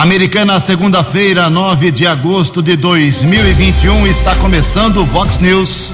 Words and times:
Americana, 0.00 0.58
segunda-feira, 0.58 1.50
9 1.50 1.90
de 1.90 2.06
agosto 2.06 2.62
de 2.62 2.74
2021, 2.74 4.06
está 4.06 4.34
começando 4.36 5.02
o 5.02 5.04
Vox 5.04 5.38
News. 5.40 5.92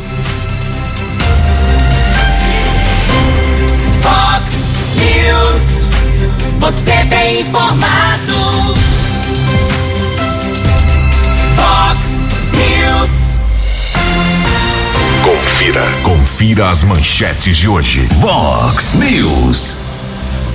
Vox 4.00 4.52
News. 4.94 5.88
Você 6.60 6.92
tem 7.06 7.40
informado. 7.40 8.76
Vox 11.56 12.28
News. 12.54 13.38
Confira. 15.24 15.84
Confira 16.04 16.70
as 16.70 16.84
manchetes 16.84 17.56
de 17.56 17.68
hoje. 17.68 18.06
Vox 18.20 18.94
News. 18.94 19.85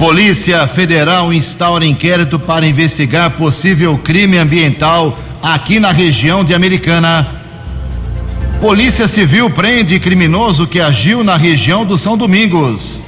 Polícia 0.01 0.65
Federal 0.65 1.31
instaura 1.31 1.85
inquérito 1.85 2.39
para 2.39 2.65
investigar 2.65 3.29
possível 3.29 3.99
crime 3.99 4.35
ambiental 4.39 5.15
aqui 5.43 5.79
na 5.79 5.91
região 5.91 6.43
de 6.43 6.55
Americana. 6.55 7.27
Polícia 8.59 9.07
Civil 9.07 9.47
prende 9.51 9.99
criminoso 9.99 10.65
que 10.65 10.81
agiu 10.81 11.23
na 11.23 11.37
região 11.37 11.85
do 11.85 11.99
São 11.99 12.17
Domingos. 12.17 13.03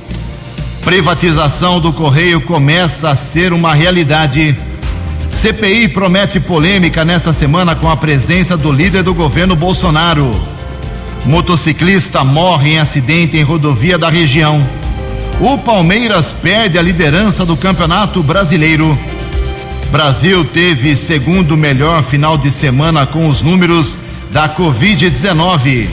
Privatização 0.84 1.80
do 1.80 1.92
Correio 1.92 2.40
começa 2.42 3.10
a 3.10 3.16
ser 3.16 3.54
uma 3.54 3.74
realidade. 3.74 4.56
CPI 5.32 5.88
promete 5.88 6.40
polêmica 6.40 7.04
nesta 7.04 7.34
semana 7.34 7.76
com 7.76 7.90
a 7.90 7.98
presença 7.98 8.56
do 8.56 8.72
líder 8.72 9.02
do 9.02 9.16
governo 9.16 9.56
Bolsonaro. 9.56 10.40
Motociclista 11.26 12.24
morre 12.24 12.74
em 12.74 12.78
acidente 12.78 13.36
em 13.36 13.42
rodovia 13.42 13.98
da 13.98 14.10
região. 14.10 14.83
O 15.40 15.58
Palmeiras 15.58 16.32
perde 16.32 16.78
a 16.78 16.82
liderança 16.82 17.46
do 17.46 17.58
Campeonato 17.58 18.22
Brasileiro. 18.22 18.98
Brasil 19.92 20.46
teve 20.46 20.96
segundo 20.96 21.58
melhor 21.58 22.04
final 22.04 22.38
de 22.38 22.52
semana 22.52 23.06
com 23.06 23.28
os 23.28 23.42
números 23.42 24.00
da 24.32 24.48
Covid-19. 24.48 25.88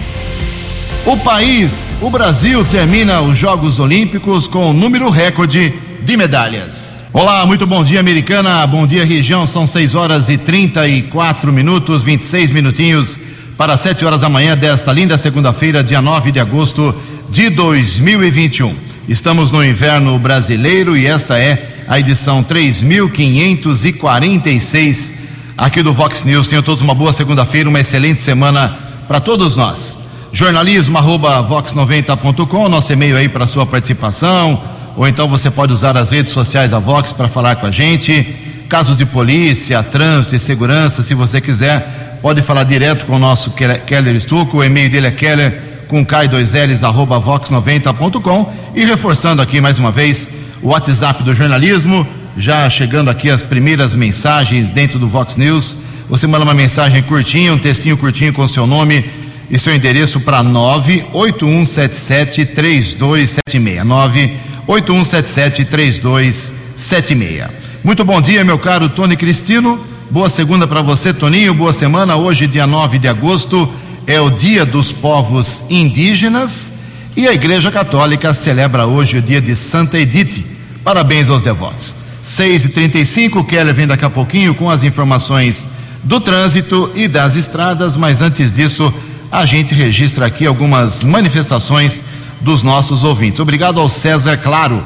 O 1.06 1.16
país, 1.16 1.92
o 2.00 2.10
Brasil, 2.10 2.64
termina 2.66 3.20
os 3.22 3.36
Jogos 3.36 3.80
Olímpicos 3.80 4.46
com 4.46 4.70
o 4.70 4.72
número 4.72 5.08
recorde 5.10 5.72
de 6.02 6.16
medalhas. 6.16 6.98
Olá, 7.12 7.44
muito 7.44 7.66
bom 7.66 7.82
dia, 7.82 7.98
americana. 7.98 8.64
Bom 8.66 8.86
dia, 8.86 9.04
região. 9.04 9.46
São 9.46 9.66
6 9.66 9.94
horas 9.94 10.28
e 10.28 10.36
34 10.36 11.52
minutos, 11.52 12.04
26 12.04 12.50
minutinhos 12.50 13.18
para 13.56 13.76
7 13.76 14.04
horas 14.04 14.20
da 14.20 14.28
manhã 14.28 14.56
desta 14.56 14.92
linda 14.92 15.18
segunda-feira, 15.18 15.82
dia 15.82 16.00
9 16.00 16.30
de 16.30 16.40
agosto 16.40 16.94
de 17.30 17.50
2021. 17.50 18.89
Estamos 19.08 19.50
no 19.50 19.64
inverno 19.64 20.18
brasileiro 20.18 20.94
e 20.96 21.06
esta 21.06 21.38
é 21.38 21.84
a 21.88 21.98
edição 21.98 22.42
3546 22.42 25.14
aqui 25.56 25.82
do 25.82 25.90
Vox 25.92 26.22
News. 26.22 26.48
Tenham 26.48 26.62
todos 26.62 26.82
uma 26.82 26.94
boa 26.94 27.12
segunda-feira, 27.12 27.68
uma 27.68 27.80
excelente 27.80 28.20
semana 28.20 28.76
para 29.08 29.18
todos 29.18 29.56
nós. 29.56 29.98
Jornalismo 30.32 30.96
arroba 30.98 31.42
vox90.com, 31.42 32.68
nosso 32.68 32.92
e-mail 32.92 33.16
aí 33.16 33.28
para 33.28 33.46
sua 33.46 33.66
participação, 33.66 34.62
ou 34.96 35.08
então 35.08 35.26
você 35.26 35.50
pode 35.50 35.72
usar 35.72 35.96
as 35.96 36.12
redes 36.12 36.32
sociais 36.32 36.70
da 36.70 36.78
Vox 36.78 37.10
para 37.10 37.26
falar 37.26 37.56
com 37.56 37.66
a 37.66 37.70
gente. 37.70 38.36
Casos 38.68 38.96
de 38.96 39.06
polícia, 39.06 39.82
trânsito 39.82 40.36
e 40.36 40.38
segurança, 40.38 41.02
se 41.02 41.14
você 41.14 41.40
quiser, 41.40 42.18
pode 42.22 42.42
falar 42.42 42.62
direto 42.64 43.06
com 43.06 43.16
o 43.16 43.18
nosso 43.18 43.52
Keller 43.52 44.20
Stucco, 44.20 44.58
o 44.58 44.64
e-mail 44.64 44.90
dele 44.90 45.08
é 45.08 45.10
keller 45.10 45.69
com 45.90 46.06
K2Ls 46.06 46.86
arroba 46.86 47.20
vox90.com 47.20 48.54
e 48.76 48.84
reforçando 48.84 49.42
aqui 49.42 49.60
mais 49.60 49.80
uma 49.80 49.90
vez 49.90 50.30
o 50.62 50.68
WhatsApp 50.68 51.24
do 51.24 51.34
jornalismo, 51.34 52.06
já 52.36 52.70
chegando 52.70 53.10
aqui 53.10 53.28
as 53.28 53.42
primeiras 53.42 53.92
mensagens 53.92 54.70
dentro 54.70 55.00
do 55.00 55.08
Vox 55.08 55.36
News. 55.36 55.78
Você 56.08 56.28
manda 56.28 56.44
uma 56.44 56.54
mensagem 56.54 57.02
curtinha, 57.02 57.52
um 57.52 57.58
textinho 57.58 57.96
curtinho 57.96 58.32
com 58.32 58.46
seu 58.46 58.68
nome 58.68 59.04
e 59.50 59.58
seu 59.58 59.74
endereço 59.74 60.20
para 60.20 60.44
98177 60.44 62.46
3276. 62.46 63.84
98177 63.84 65.64
3276. 65.64 67.48
Muito 67.82 68.04
bom 68.04 68.20
dia, 68.20 68.44
meu 68.44 68.60
caro 68.60 68.88
Tony 68.88 69.16
Cristino. 69.16 69.84
Boa 70.08 70.28
segunda 70.28 70.68
para 70.68 70.82
você, 70.82 71.12
Toninho. 71.12 71.52
Boa 71.52 71.72
semana. 71.72 72.14
Hoje, 72.14 72.46
dia 72.46 72.66
9 72.66 72.98
de 72.98 73.08
agosto, 73.08 73.68
é 74.10 74.20
o 74.20 74.28
Dia 74.28 74.66
dos 74.66 74.90
Povos 74.90 75.62
Indígenas 75.70 76.72
e 77.16 77.28
a 77.28 77.32
Igreja 77.32 77.70
Católica 77.70 78.34
celebra 78.34 78.84
hoje 78.84 79.18
o 79.18 79.22
dia 79.22 79.40
de 79.40 79.54
Santa 79.54 80.00
Edith. 80.00 80.44
Parabéns 80.82 81.30
aos 81.30 81.42
devotos. 81.42 81.94
6 82.20 82.64
e 82.64 82.68
35 82.70 83.44
Keller 83.44 83.72
vem 83.72 83.86
daqui 83.86 84.04
a 84.04 84.10
pouquinho 84.10 84.52
com 84.52 84.68
as 84.68 84.82
informações 84.82 85.68
do 86.02 86.18
trânsito 86.18 86.90
e 86.96 87.06
das 87.06 87.36
estradas, 87.36 87.94
mas 87.94 88.20
antes 88.20 88.52
disso, 88.52 88.92
a 89.30 89.46
gente 89.46 89.76
registra 89.76 90.26
aqui 90.26 90.44
algumas 90.44 91.04
manifestações 91.04 92.02
dos 92.40 92.64
nossos 92.64 93.04
ouvintes. 93.04 93.38
Obrigado 93.38 93.78
ao 93.78 93.88
César 93.88 94.36
Claro. 94.38 94.82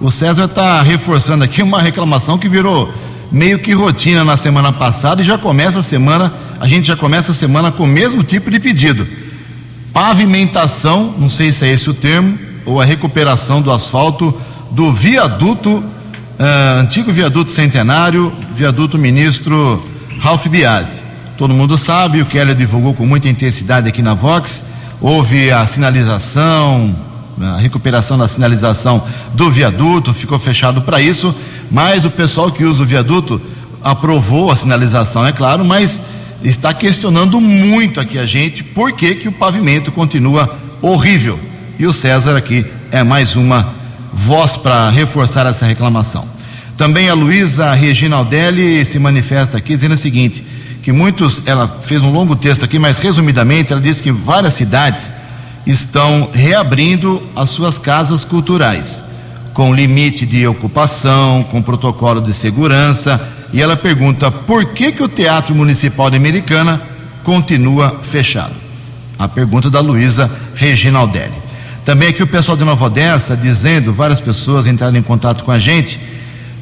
O 0.00 0.12
César 0.12 0.44
está 0.44 0.80
reforçando 0.80 1.42
aqui 1.42 1.60
uma 1.60 1.82
reclamação 1.82 2.38
que 2.38 2.48
virou 2.48 2.88
meio 3.30 3.58
que 3.58 3.72
rotina 3.72 4.24
na 4.24 4.36
semana 4.36 4.72
passada 4.72 5.22
e 5.22 5.24
já 5.24 5.38
começa 5.38 5.80
a 5.80 5.82
semana 5.82 6.32
a 6.60 6.66
gente 6.66 6.88
já 6.88 6.94
começa 6.94 7.32
a 7.32 7.34
semana 7.34 7.72
com 7.72 7.84
o 7.84 7.86
mesmo 7.86 8.22
tipo 8.22 8.50
de 8.50 8.60
pedido. 8.60 9.08
Pavimentação, 9.94 11.14
não 11.16 11.30
sei 11.30 11.50
se 11.50 11.64
é 11.64 11.72
esse 11.72 11.88
o 11.88 11.94
termo, 11.94 12.38
ou 12.66 12.78
a 12.78 12.84
recuperação 12.84 13.62
do 13.62 13.72
asfalto 13.72 14.38
do 14.70 14.92
viaduto, 14.92 15.78
uh, 15.78 16.78
antigo 16.78 17.10
viaduto 17.10 17.50
centenário, 17.50 18.30
viaduto 18.54 18.98
ministro 18.98 19.82
Ralph 20.20 20.46
Biasi. 20.48 21.02
Todo 21.38 21.54
mundo 21.54 21.78
sabe, 21.78 22.20
o 22.20 22.26
Keller 22.26 22.54
divulgou 22.54 22.92
com 22.92 23.06
muita 23.06 23.26
intensidade 23.26 23.88
aqui 23.88 24.02
na 24.02 24.12
Vox. 24.12 24.64
Houve 25.00 25.50
a 25.50 25.64
sinalização, 25.64 26.94
a 27.42 27.56
recuperação 27.56 28.18
da 28.18 28.28
sinalização 28.28 29.02
do 29.34 29.50
viaduto, 29.50 30.12
ficou 30.12 30.38
fechado 30.38 30.82
para 30.82 31.00
isso, 31.00 31.34
mas 31.70 32.04
o 32.04 32.10
pessoal 32.10 32.50
que 32.50 32.64
usa 32.64 32.82
o 32.82 32.86
viaduto 32.86 33.40
aprovou 33.82 34.50
a 34.50 34.56
sinalização, 34.56 35.26
é 35.26 35.32
claro, 35.32 35.64
mas 35.64 36.02
está 36.42 36.72
questionando 36.72 37.40
muito 37.40 38.00
aqui 38.00 38.18
a 38.18 38.26
gente 38.26 38.62
por 38.62 38.92
que, 38.92 39.14
que 39.14 39.28
o 39.28 39.32
pavimento 39.32 39.92
continua 39.92 40.58
horrível. 40.82 41.38
E 41.78 41.86
o 41.86 41.92
César 41.92 42.36
aqui 42.36 42.64
é 42.90 43.02
mais 43.02 43.36
uma 43.36 43.68
voz 44.12 44.56
para 44.56 44.90
reforçar 44.90 45.46
essa 45.46 45.64
reclamação. 45.64 46.26
Também 46.76 47.08
a 47.08 47.14
Luísa 47.14 47.72
Regina 47.74 48.16
Aldelli 48.16 48.84
se 48.84 48.98
manifesta 48.98 49.58
aqui 49.58 49.74
dizendo 49.74 49.94
o 49.94 49.98
seguinte: 49.98 50.44
que 50.82 50.92
muitos, 50.92 51.42
ela 51.46 51.68
fez 51.82 52.02
um 52.02 52.10
longo 52.10 52.34
texto 52.34 52.64
aqui, 52.64 52.78
mas 52.78 52.98
resumidamente 52.98 53.72
ela 53.72 53.80
diz 53.80 54.00
que 54.00 54.10
várias 54.10 54.54
cidades 54.54 55.12
estão 55.66 56.28
reabrindo 56.32 57.22
as 57.36 57.50
suas 57.50 57.78
casas 57.78 58.24
culturais, 58.24 59.04
com 59.52 59.74
limite 59.74 60.24
de 60.24 60.46
ocupação, 60.46 61.44
com 61.50 61.62
protocolo 61.62 62.20
de 62.20 62.32
segurança 62.32 63.20
e 63.52 63.60
ela 63.60 63.76
pergunta 63.76 64.30
por 64.30 64.66
que, 64.66 64.92
que 64.92 65.02
o 65.02 65.08
Teatro 65.08 65.54
Municipal 65.54 66.08
de 66.08 66.16
Americana 66.16 66.80
continua 67.24 67.98
fechado. 68.02 68.54
A 69.18 69.28
pergunta 69.28 69.68
da 69.68 69.80
Luísa 69.80 70.30
Reginaldelli. 70.54 71.32
Também 71.84 72.08
aqui 72.08 72.22
o 72.22 72.26
pessoal 72.26 72.56
de 72.56 72.64
Nova 72.64 72.84
Odessa 72.86 73.36
dizendo, 73.36 73.92
várias 73.92 74.20
pessoas 74.20 74.66
entraram 74.66 74.96
em 74.96 75.02
contato 75.02 75.44
com 75.44 75.50
a 75.50 75.58
gente, 75.58 75.98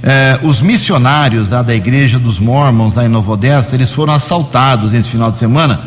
eh, 0.02 0.38
os 0.42 0.62
missionários 0.62 1.50
lá 1.50 1.60
da 1.60 1.74
igreja 1.74 2.18
dos 2.18 2.38
Mormons 2.38 2.94
lá 2.94 3.04
em 3.04 3.08
Nova 3.08 3.32
Odessa, 3.32 3.74
eles 3.74 3.92
foram 3.92 4.12
assaltados 4.12 4.92
nesse 4.92 5.10
final 5.10 5.30
de 5.30 5.38
semana. 5.38 5.80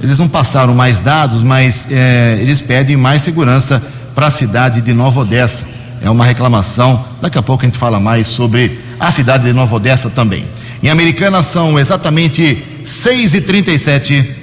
Eles 0.00 0.18
não 0.18 0.28
passaram 0.28 0.74
mais 0.74 1.00
dados, 1.00 1.42
mas 1.42 1.88
eh, 1.90 2.38
eles 2.40 2.60
pedem 2.60 2.96
mais 2.96 3.22
segurança 3.22 3.82
para 4.14 4.28
a 4.28 4.30
cidade 4.30 4.80
de 4.80 4.92
Nova 4.92 5.20
Odessa. 5.20 5.64
É 6.02 6.08
uma 6.08 6.24
reclamação. 6.24 7.04
Daqui 7.20 7.38
a 7.38 7.42
pouco 7.42 7.64
a 7.64 7.66
gente 7.66 7.78
fala 7.78 7.98
mais 7.98 8.28
sobre 8.28 8.78
a 9.00 9.10
cidade 9.10 9.44
de 9.44 9.52
Nova 9.52 9.74
Odessa 9.76 10.08
também. 10.08 10.44
Em 10.82 10.88
Americana 10.88 11.42
são 11.42 11.78
exatamente 11.78 12.62
6 12.84 13.34
e 13.34 13.40
37 13.40 14.36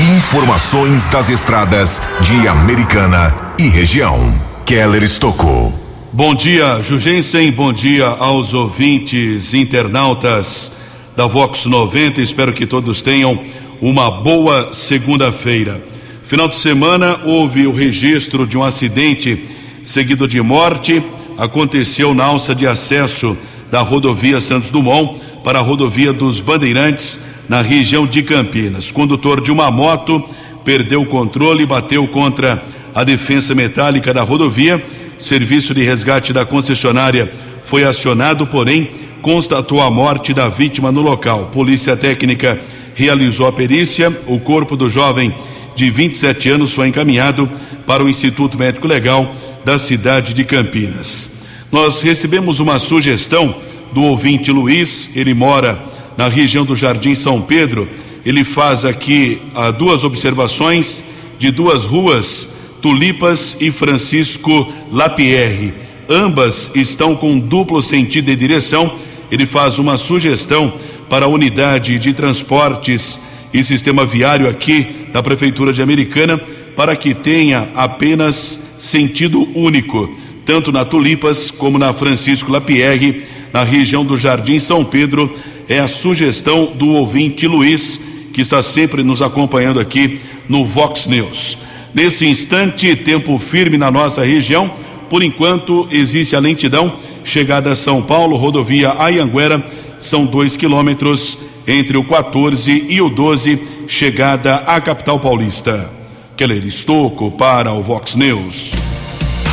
Informações 0.00 1.08
das 1.08 1.28
estradas 1.28 2.00
de 2.20 2.46
Americana 2.46 3.34
e 3.58 3.66
região. 3.68 4.32
Keller 4.64 5.02
Estocou. 5.02 5.72
Bom 6.12 6.36
dia, 6.36 6.80
Jugensen. 6.82 7.50
Bom 7.50 7.72
dia 7.72 8.06
aos 8.06 8.54
ouvintes 8.54 9.54
internautas 9.54 10.77
da 11.18 11.26
Vox 11.26 11.66
90. 11.66 12.20
Espero 12.20 12.52
que 12.52 12.64
todos 12.64 13.02
tenham 13.02 13.36
uma 13.80 14.08
boa 14.08 14.72
segunda-feira. 14.72 15.82
Final 16.22 16.46
de 16.46 16.54
semana 16.54 17.18
houve 17.24 17.66
o 17.66 17.74
registro 17.74 18.46
de 18.46 18.56
um 18.56 18.62
acidente 18.62 19.44
seguido 19.82 20.28
de 20.28 20.40
morte 20.40 21.02
aconteceu 21.36 22.14
na 22.14 22.26
alça 22.26 22.54
de 22.54 22.68
acesso 22.68 23.36
da 23.68 23.80
rodovia 23.80 24.40
Santos 24.40 24.70
Dumont 24.70 25.20
para 25.42 25.58
a 25.58 25.62
rodovia 25.62 26.12
dos 26.12 26.40
Bandeirantes, 26.40 27.18
na 27.48 27.62
região 27.62 28.06
de 28.06 28.22
Campinas. 28.22 28.92
Condutor 28.92 29.40
de 29.40 29.50
uma 29.50 29.72
moto 29.72 30.22
perdeu 30.64 31.02
o 31.02 31.06
controle 31.06 31.64
e 31.64 31.66
bateu 31.66 32.06
contra 32.06 32.62
a 32.94 33.02
defensa 33.02 33.56
metálica 33.56 34.14
da 34.14 34.22
rodovia. 34.22 34.80
Serviço 35.18 35.74
de 35.74 35.82
resgate 35.82 36.32
da 36.32 36.46
concessionária 36.46 37.28
foi 37.64 37.82
acionado, 37.82 38.46
porém 38.46 39.07
constatou 39.22 39.80
a 39.80 39.90
morte 39.90 40.32
da 40.32 40.48
vítima 40.48 40.90
no 40.92 41.00
local. 41.00 41.50
Polícia 41.52 41.96
Técnica 41.96 42.58
realizou 42.94 43.46
a 43.46 43.52
perícia. 43.52 44.16
O 44.26 44.38
corpo 44.38 44.76
do 44.76 44.88
jovem 44.88 45.34
de 45.76 45.90
27 45.90 46.48
anos 46.50 46.72
foi 46.72 46.88
encaminhado 46.88 47.48
para 47.86 48.02
o 48.02 48.08
Instituto 48.08 48.58
Médico 48.58 48.86
Legal 48.86 49.34
da 49.64 49.78
cidade 49.78 50.34
de 50.34 50.44
Campinas. 50.44 51.30
Nós 51.70 52.00
recebemos 52.00 52.60
uma 52.60 52.78
sugestão 52.78 53.54
do 53.92 54.02
ouvinte 54.02 54.50
Luiz, 54.50 55.10
ele 55.14 55.34
mora 55.34 55.78
na 56.16 56.28
região 56.28 56.64
do 56.64 56.74
Jardim 56.74 57.14
São 57.14 57.40
Pedro. 57.40 57.88
Ele 58.24 58.44
faz 58.44 58.84
aqui 58.84 59.40
ah, 59.54 59.70
duas 59.70 60.04
observações 60.04 61.04
de 61.38 61.50
duas 61.50 61.84
ruas, 61.84 62.48
Tulipas 62.82 63.56
e 63.60 63.70
Francisco 63.70 64.72
Lapierre. 64.90 65.72
Ambas 66.08 66.70
estão 66.74 67.14
com 67.14 67.38
duplo 67.38 67.82
sentido 67.82 68.26
de 68.26 68.36
direção. 68.36 68.92
Ele 69.30 69.46
faz 69.46 69.78
uma 69.78 69.96
sugestão 69.96 70.72
para 71.08 71.26
a 71.26 71.28
unidade 71.28 71.98
de 71.98 72.12
transportes 72.12 73.20
e 73.52 73.62
sistema 73.64 74.04
viário 74.04 74.48
aqui 74.48 75.06
da 75.12 75.22
Prefeitura 75.22 75.72
de 75.72 75.82
Americana 75.82 76.38
para 76.76 76.94
que 76.94 77.14
tenha 77.14 77.68
apenas 77.74 78.60
sentido 78.78 79.48
único, 79.54 80.08
tanto 80.46 80.70
na 80.70 80.84
Tulipas 80.84 81.50
como 81.50 81.78
na 81.78 81.92
Francisco 81.92 82.52
Lapierre, 82.52 83.24
na 83.52 83.64
região 83.64 84.04
do 84.04 84.16
Jardim 84.16 84.58
São 84.58 84.84
Pedro. 84.84 85.32
É 85.68 85.78
a 85.78 85.88
sugestão 85.88 86.72
do 86.74 86.88
ouvinte 86.90 87.46
Luiz, 87.46 88.00
que 88.32 88.40
está 88.40 88.62
sempre 88.62 89.02
nos 89.02 89.20
acompanhando 89.20 89.80
aqui 89.80 90.20
no 90.48 90.64
Vox 90.64 91.06
News. 91.06 91.58
Nesse 91.92 92.26
instante, 92.26 92.94
tempo 92.94 93.38
firme 93.38 93.76
na 93.76 93.90
nossa 93.90 94.22
região. 94.22 94.70
Por 95.10 95.22
enquanto, 95.22 95.88
existe 95.90 96.36
a 96.36 96.38
lentidão. 96.38 96.96
Chegada 97.24 97.72
a 97.72 97.76
São 97.76 98.02
Paulo, 98.02 98.36
rodovia 98.36 98.94
Ayanguera, 98.98 99.64
são 99.98 100.24
dois 100.24 100.56
quilômetros 100.56 101.38
entre 101.66 101.96
o 101.96 102.04
14 102.04 102.86
e 102.88 103.00
o 103.00 103.10
12, 103.10 103.60
chegada 103.86 104.56
à 104.66 104.80
capital 104.80 105.18
paulista. 105.20 105.92
Keller 106.36 106.64
Estocco 106.64 107.30
para 107.32 107.72
o 107.72 107.82
Vox 107.82 108.14
News. 108.14 108.70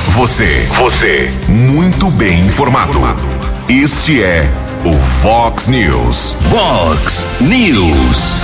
Você, 0.09 0.65
você, 0.77 1.31
muito 1.49 2.09
bem 2.11 2.45
informado. 2.45 2.99
Este 3.67 4.23
é 4.23 4.49
o 4.85 4.93
Fox 4.93 5.67
News. 5.67 6.35
Fox 6.49 7.27
News. 7.41 8.35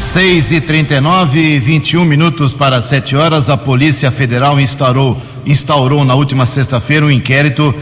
6 0.00 0.52
e 0.52 0.60
39 0.60 1.60
21 1.60 2.04
minutos 2.04 2.54
para 2.54 2.82
7 2.82 3.14
horas. 3.14 3.48
A 3.48 3.56
Polícia 3.56 4.10
Federal 4.10 4.58
instaurou, 4.58 5.16
instaurou 5.46 6.04
na 6.04 6.14
última 6.14 6.44
sexta-feira 6.44 7.06
um 7.06 7.10
inquérito 7.10 7.72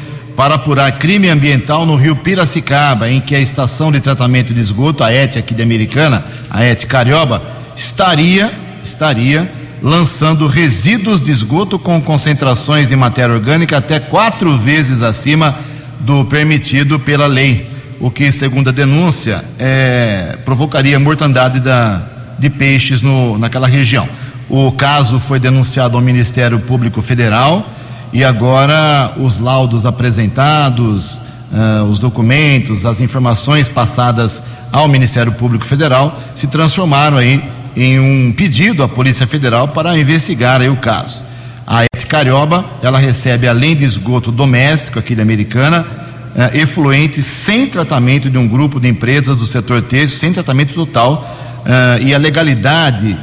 para 0.40 0.54
apurar 0.54 0.90
crime 0.92 1.28
ambiental 1.28 1.84
no 1.84 1.96
rio 1.96 2.16
Piracicaba, 2.16 3.10
em 3.10 3.20
que 3.20 3.34
a 3.34 3.38
estação 3.38 3.92
de 3.92 4.00
tratamento 4.00 4.54
de 4.54 4.60
esgoto, 4.60 5.04
a 5.04 5.12
ET 5.12 5.36
aqui 5.36 5.52
de 5.52 5.62
Americana, 5.62 6.24
a 6.48 6.64
ET 6.64 6.82
Carioba, 6.86 7.42
estaria, 7.76 8.50
estaria 8.82 9.52
lançando 9.82 10.46
resíduos 10.46 11.20
de 11.20 11.30
esgoto 11.30 11.78
com 11.78 12.00
concentrações 12.00 12.88
de 12.88 12.96
matéria 12.96 13.34
orgânica 13.34 13.76
até 13.76 14.00
quatro 14.00 14.56
vezes 14.56 15.02
acima 15.02 15.54
do 16.00 16.24
permitido 16.24 16.98
pela 16.98 17.26
lei, 17.26 17.68
o 18.00 18.10
que, 18.10 18.32
segundo 18.32 18.70
a 18.70 18.72
denúncia, 18.72 19.44
é, 19.58 20.38
provocaria 20.46 20.98
mortandade 20.98 21.60
da, 21.60 22.00
de 22.38 22.48
peixes 22.48 23.02
no, 23.02 23.36
naquela 23.36 23.68
região. 23.68 24.08
O 24.48 24.72
caso 24.72 25.20
foi 25.20 25.38
denunciado 25.38 25.98
ao 25.98 26.02
Ministério 26.02 26.58
Público 26.60 27.02
Federal 27.02 27.76
e 28.12 28.24
agora 28.24 29.12
os 29.16 29.38
laudos 29.38 29.86
apresentados, 29.86 31.20
uh, 31.52 31.84
os 31.84 31.98
documentos, 31.98 32.84
as 32.84 33.00
informações 33.00 33.68
passadas 33.68 34.42
ao 34.72 34.88
Ministério 34.88 35.32
Público 35.32 35.64
Federal 35.64 36.18
se 36.34 36.46
transformaram 36.48 37.16
aí 37.16 37.42
em 37.76 38.00
um 38.00 38.32
pedido 38.32 38.82
à 38.82 38.88
Polícia 38.88 39.26
Federal 39.26 39.68
para 39.68 39.96
investigar 39.96 40.60
aí 40.60 40.68
o 40.68 40.76
caso. 40.76 41.22
A 41.64 41.84
ET 41.84 42.04
Carioba, 42.08 42.64
ela 42.82 42.98
recebe 42.98 43.46
além 43.46 43.76
de 43.76 43.84
esgoto 43.84 44.32
doméstico 44.32 44.98
aqui 44.98 45.14
de 45.14 45.20
Americana, 45.20 45.86
uh, 46.34 46.56
efluentes 46.56 47.24
sem 47.24 47.68
tratamento 47.68 48.28
de 48.28 48.38
um 48.38 48.48
grupo 48.48 48.80
de 48.80 48.88
empresas 48.88 49.38
do 49.38 49.46
setor 49.46 49.82
têxtil, 49.82 50.18
sem 50.18 50.32
tratamento 50.32 50.74
total, 50.74 51.36
uh, 51.60 52.04
e 52.04 52.12
a 52.12 52.18
legalidade 52.18 53.16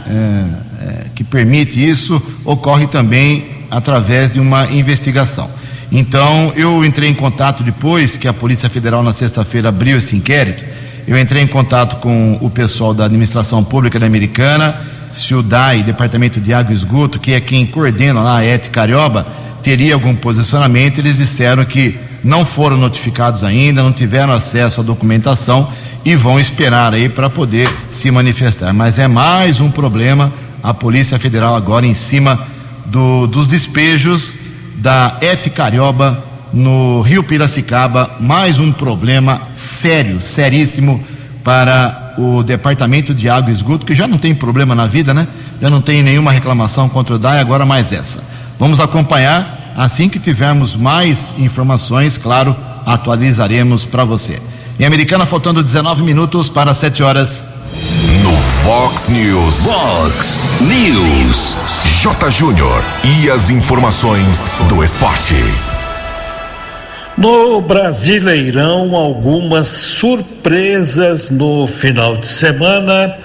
que 1.16 1.24
permite 1.24 1.83
isso 1.83 2.22
ocorre 2.45 2.86
também 2.86 3.56
através 3.69 4.34
de 4.34 4.40
uma 4.40 4.66
investigação. 4.72 5.50
Então, 5.92 6.52
eu 6.56 6.84
entrei 6.84 7.10
em 7.10 7.14
contato 7.14 7.64
depois 7.64 8.18
que 8.18 8.28
a 8.28 8.34
Polícia 8.34 8.69
Federal, 8.69 9.02
na 9.02 9.14
sexta-feira, 9.14 9.69
abriu 9.69 9.98
esse 9.98 10.16
inquérito. 10.16 10.64
Eu 11.08 11.18
entrei 11.18 11.42
em 11.42 11.48
contato 11.48 11.98
com 11.98 12.38
o 12.42 12.50
pessoal 12.50 12.94
da 12.94 13.06
Administração 13.06 13.64
Pública 13.64 13.98
da 13.98 14.06
Americana, 14.06 14.75
Ciudai, 15.14 15.84
Departamento 15.84 16.42
de 16.42 16.54
Água 16.54 16.74
e 16.74 16.75
Esgoto, 16.75 17.19
que 17.19 17.34
é 17.34 17.40
quem 17.40 17.66
coordena 17.66 18.22
lá 18.22 18.40
a 18.40 18.46
ET 18.46 18.68
Carioba, 18.69 19.25
teria 19.64 19.94
algum 19.94 20.14
posicionamento. 20.14 21.00
Eles 21.00 21.18
disseram 21.18 21.64
que 21.64 21.98
não 22.24 22.44
foram 22.44 22.75
notificados 22.75 23.44
ainda, 23.44 23.81
não 23.81 23.94
tiveram 23.94 24.34
acesso 24.34 24.81
à 24.81 24.84
documentação 24.84 25.69
e 26.04 26.16
vão 26.16 26.40
esperar 26.40 26.94
aí 26.94 27.08
para 27.08 27.30
poder 27.30 27.69
se 27.90 28.12
manifestar. 28.12 28.74
Mas 28.74 29.00
é 29.00 29.08
mais 29.08 29.62
um 29.62 29.72
problema, 29.72 30.31
a 30.62 30.74
Polícia 30.74 31.18
Federal 31.18 31.56
agora 31.56 31.86
em 31.86 31.94
cima 31.94 32.40
do, 32.88 33.28
dos 33.28 33.48
despejos 33.48 34.36
da 34.75 35.18
Et 35.22 35.50
Carioba 35.50 36.24
no 36.54 37.01
Rio 37.01 37.24
Piracicaba, 37.24 38.10
mais 38.19 38.60
um 38.60 38.72
problema 38.72 39.42
sério, 39.54 40.22
seríssimo 40.22 41.04
para 41.44 42.13
o 42.18 42.42
Departamento 42.44 43.13
de 43.13 43.30
Água 43.30 43.51
e 43.51 43.54
Esgoto, 43.54 43.86
que 43.86 43.94
já 43.94 44.07
não 44.07 44.18
tem 44.18 44.34
problema 44.34 44.74
na 44.74 44.86
vida, 44.86 45.13
né? 45.13 45.28
Já 45.62 45.69
não 45.69 45.81
tem 45.81 46.01
nenhuma 46.01 46.31
reclamação 46.31 46.89
contra 46.89 47.16
o 47.16 47.19
DAE, 47.19 47.39
agora 47.39 47.66
mais 47.66 47.92
essa. 47.92 48.24
Vamos 48.60 48.80
acompanhar, 48.80 49.74
assim 49.75 50.10
que 50.10 50.19
tivermos 50.19 50.75
mais 50.75 51.36
informações, 51.38 52.18
claro, 52.18 52.56
atualizaremos 52.86 53.86
para 53.86 54.04
você. 54.04 54.42
Em 54.80 54.86
Americana, 54.86 55.25
faltando 55.25 55.63
19 55.63 56.04
minutos 56.04 56.50
para 56.50 56.74
7 56.74 57.04
horas. 57.04 57.45
No 58.24 58.36
Fox 58.36 59.07
News. 59.10 59.66
Fox 59.66 60.40
News. 60.62 61.57
J. 61.99 62.29
Júnior. 62.29 62.83
E 63.03 63.27
as 63.27 63.49
informações 63.49 64.61
do 64.69 64.83
esporte. 64.83 65.33
No 67.17 67.59
Brasileirão, 67.59 68.95
algumas 68.95 69.67
surpresas 69.67 71.31
no 71.31 71.66
final 71.66 72.16
de 72.18 72.27
semana. 72.27 73.18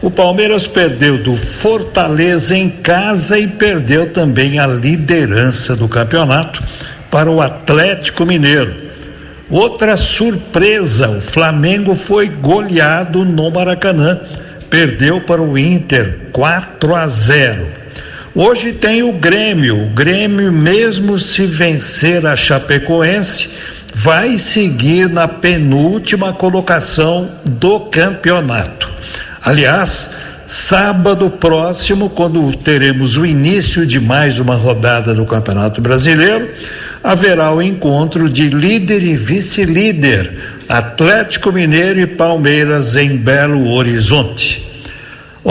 O 0.00 0.12
Palmeiras 0.12 0.68
perdeu 0.68 1.18
do 1.18 1.34
Fortaleza 1.34 2.56
em 2.56 2.70
casa 2.70 3.36
e 3.36 3.48
perdeu 3.48 4.12
também 4.12 4.60
a 4.60 4.66
liderança 4.66 5.74
do 5.74 5.88
campeonato 5.88 6.62
para 7.10 7.28
o 7.28 7.42
Atlético 7.42 8.24
Mineiro. 8.24 8.90
Outra 9.50 9.96
surpresa: 9.96 11.08
o 11.08 11.20
Flamengo 11.20 11.96
foi 11.96 12.28
goleado 12.28 13.24
no 13.24 13.50
Maracanã, 13.50 14.20
perdeu 14.70 15.20
para 15.20 15.42
o 15.42 15.58
Inter 15.58 16.28
4 16.32 16.94
a 16.94 17.08
0. 17.08 17.79
Hoje 18.42 18.72
tem 18.72 19.02
o 19.02 19.12
Grêmio. 19.12 19.82
O 19.82 19.86
Grêmio, 19.88 20.50
mesmo 20.50 21.18
se 21.18 21.44
vencer 21.44 22.24
a 22.24 22.34
Chapecoense, 22.34 23.50
vai 23.92 24.38
seguir 24.38 25.10
na 25.10 25.28
penúltima 25.28 26.32
colocação 26.32 27.30
do 27.44 27.80
campeonato. 27.80 28.90
Aliás, 29.42 30.12
sábado 30.48 31.28
próximo, 31.28 32.08
quando 32.08 32.56
teremos 32.56 33.18
o 33.18 33.26
início 33.26 33.86
de 33.86 34.00
mais 34.00 34.38
uma 34.38 34.54
rodada 34.54 35.14
do 35.14 35.26
Campeonato 35.26 35.82
Brasileiro, 35.82 36.48
haverá 37.04 37.54
o 37.54 37.60
encontro 37.60 38.26
de 38.26 38.48
líder 38.48 39.02
e 39.02 39.16
vice-líder, 39.16 40.32
Atlético 40.66 41.52
Mineiro 41.52 42.00
e 42.00 42.06
Palmeiras 42.06 42.96
em 42.96 43.18
Belo 43.18 43.68
Horizonte. 43.68 44.69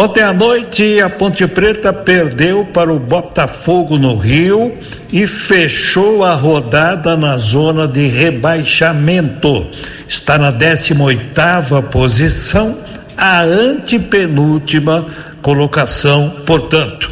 Ontem 0.01 0.23
à 0.23 0.31
noite, 0.31 1.01
a 1.01 1.09
Ponte 1.09 1.45
Preta 1.45 1.91
perdeu 1.91 2.63
para 2.63 2.93
o 2.93 2.97
Botafogo 2.97 3.97
no 3.97 4.15
Rio 4.15 4.77
e 5.11 5.27
fechou 5.27 6.23
a 6.23 6.35
rodada 6.35 7.17
na 7.17 7.37
zona 7.37 7.85
de 7.85 8.07
rebaixamento. 8.07 9.67
Está 10.07 10.37
na 10.37 10.53
18ª 10.53 11.83
posição, 11.89 12.77
a 13.17 13.41
antepenúltima 13.41 15.05
colocação, 15.41 16.33
portanto. 16.45 17.11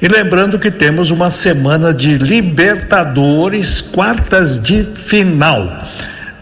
E 0.00 0.08
lembrando 0.08 0.58
que 0.58 0.70
temos 0.70 1.10
uma 1.10 1.30
semana 1.30 1.92
de 1.92 2.16
Libertadores, 2.16 3.82
quartas 3.82 4.58
de 4.58 4.84
final. 4.84 5.84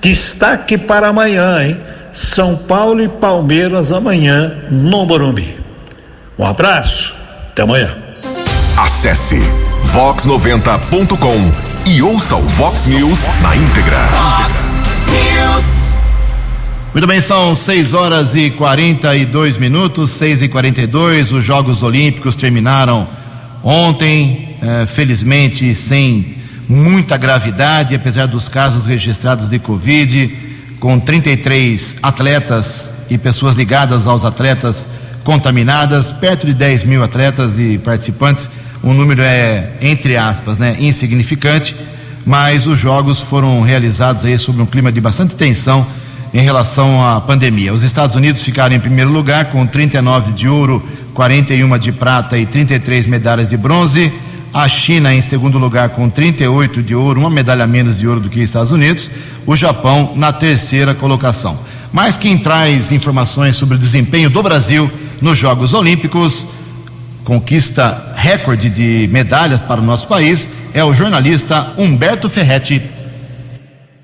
Destaque 0.00 0.78
para 0.78 1.08
amanhã, 1.08 1.64
hein? 1.64 1.76
São 2.12 2.54
Paulo 2.54 3.02
e 3.02 3.08
Palmeiras 3.08 3.90
amanhã 3.90 4.54
no 4.70 5.04
Morumbi. 5.04 5.59
Um 6.38 6.44
abraço, 6.44 7.14
até 7.50 7.62
amanhã. 7.62 7.96
Acesse 8.76 9.38
vox90.com 9.92 11.90
e 11.90 12.02
ouça 12.02 12.36
o 12.36 12.42
Vox 12.42 12.86
News 12.86 13.26
na 13.42 13.56
íntegra. 13.56 13.98
Fox 14.08 14.82
News. 15.10 15.92
Muito 16.92 17.06
bem, 17.06 17.20
são 17.20 17.54
6 17.54 17.94
horas 17.94 18.34
e 18.34 18.50
42 18.50 19.58
minutos, 19.58 20.10
6 20.12 20.42
e 20.42 20.48
42 20.48 21.30
Os 21.32 21.44
Jogos 21.44 21.82
Olímpicos 21.82 22.34
terminaram 22.36 23.06
ontem, 23.62 24.56
eh, 24.62 24.86
felizmente 24.86 25.74
sem 25.74 26.36
muita 26.68 27.16
gravidade, 27.16 27.94
apesar 27.94 28.26
dos 28.26 28.48
casos 28.48 28.86
registrados 28.86 29.50
de 29.50 29.58
Covid, 29.58 30.34
com 30.78 30.98
33 30.98 31.96
atletas 32.02 32.92
e 33.10 33.18
pessoas 33.18 33.56
ligadas 33.56 34.06
aos 34.06 34.24
atletas 34.24 34.86
contaminadas, 35.24 36.12
perto 36.12 36.46
de 36.46 36.54
10 36.54 36.84
mil 36.84 37.02
atletas 37.02 37.58
e 37.58 37.78
participantes. 37.78 38.48
O 38.82 38.92
número 38.92 39.22
é, 39.22 39.70
entre 39.80 40.16
aspas, 40.16 40.58
né, 40.58 40.76
insignificante, 40.78 41.76
mas 42.24 42.66
os 42.66 42.78
jogos 42.78 43.20
foram 43.20 43.60
realizados 43.60 44.24
aí 44.24 44.36
sob 44.38 44.60
um 44.60 44.66
clima 44.66 44.90
de 44.90 45.00
bastante 45.00 45.36
tensão 45.36 45.86
em 46.32 46.40
relação 46.40 47.04
à 47.04 47.20
pandemia. 47.20 47.72
Os 47.72 47.82
Estados 47.82 48.16
Unidos 48.16 48.42
ficaram 48.42 48.74
em 48.74 48.80
primeiro 48.80 49.10
lugar 49.10 49.46
com 49.46 49.66
39 49.66 50.32
de 50.32 50.48
ouro, 50.48 50.82
41 51.12 51.78
de 51.78 51.92
prata 51.92 52.38
e 52.38 52.46
33 52.46 53.06
medalhas 53.06 53.50
de 53.50 53.56
bronze. 53.56 54.12
A 54.52 54.68
China 54.68 55.14
em 55.14 55.22
segundo 55.22 55.58
lugar 55.58 55.90
com 55.90 56.08
38 56.08 56.82
de 56.82 56.94
ouro, 56.94 57.20
uma 57.20 57.30
medalha 57.30 57.66
menos 57.66 57.98
de 57.98 58.08
ouro 58.08 58.20
do 58.20 58.28
que 58.28 58.38
os 58.38 58.44
Estados 58.44 58.72
Unidos. 58.72 59.10
O 59.46 59.54
Japão 59.54 60.12
na 60.16 60.32
terceira 60.32 60.94
colocação. 60.94 61.58
Mas 61.92 62.16
quem 62.16 62.38
traz 62.38 62.92
informações 62.92 63.56
sobre 63.56 63.76
o 63.76 63.78
desempenho 63.78 64.30
do 64.30 64.42
Brasil 64.42 64.90
nos 65.20 65.38
Jogos 65.38 65.74
Olímpicos, 65.74 66.48
conquista 67.24 68.14
recorde 68.16 68.70
de 68.70 69.08
medalhas 69.08 69.62
para 69.62 69.80
o 69.80 69.84
nosso 69.84 70.08
país, 70.08 70.50
é 70.72 70.82
o 70.82 70.94
jornalista 70.94 71.72
Humberto 71.76 72.28
Ferretti. 72.28 72.82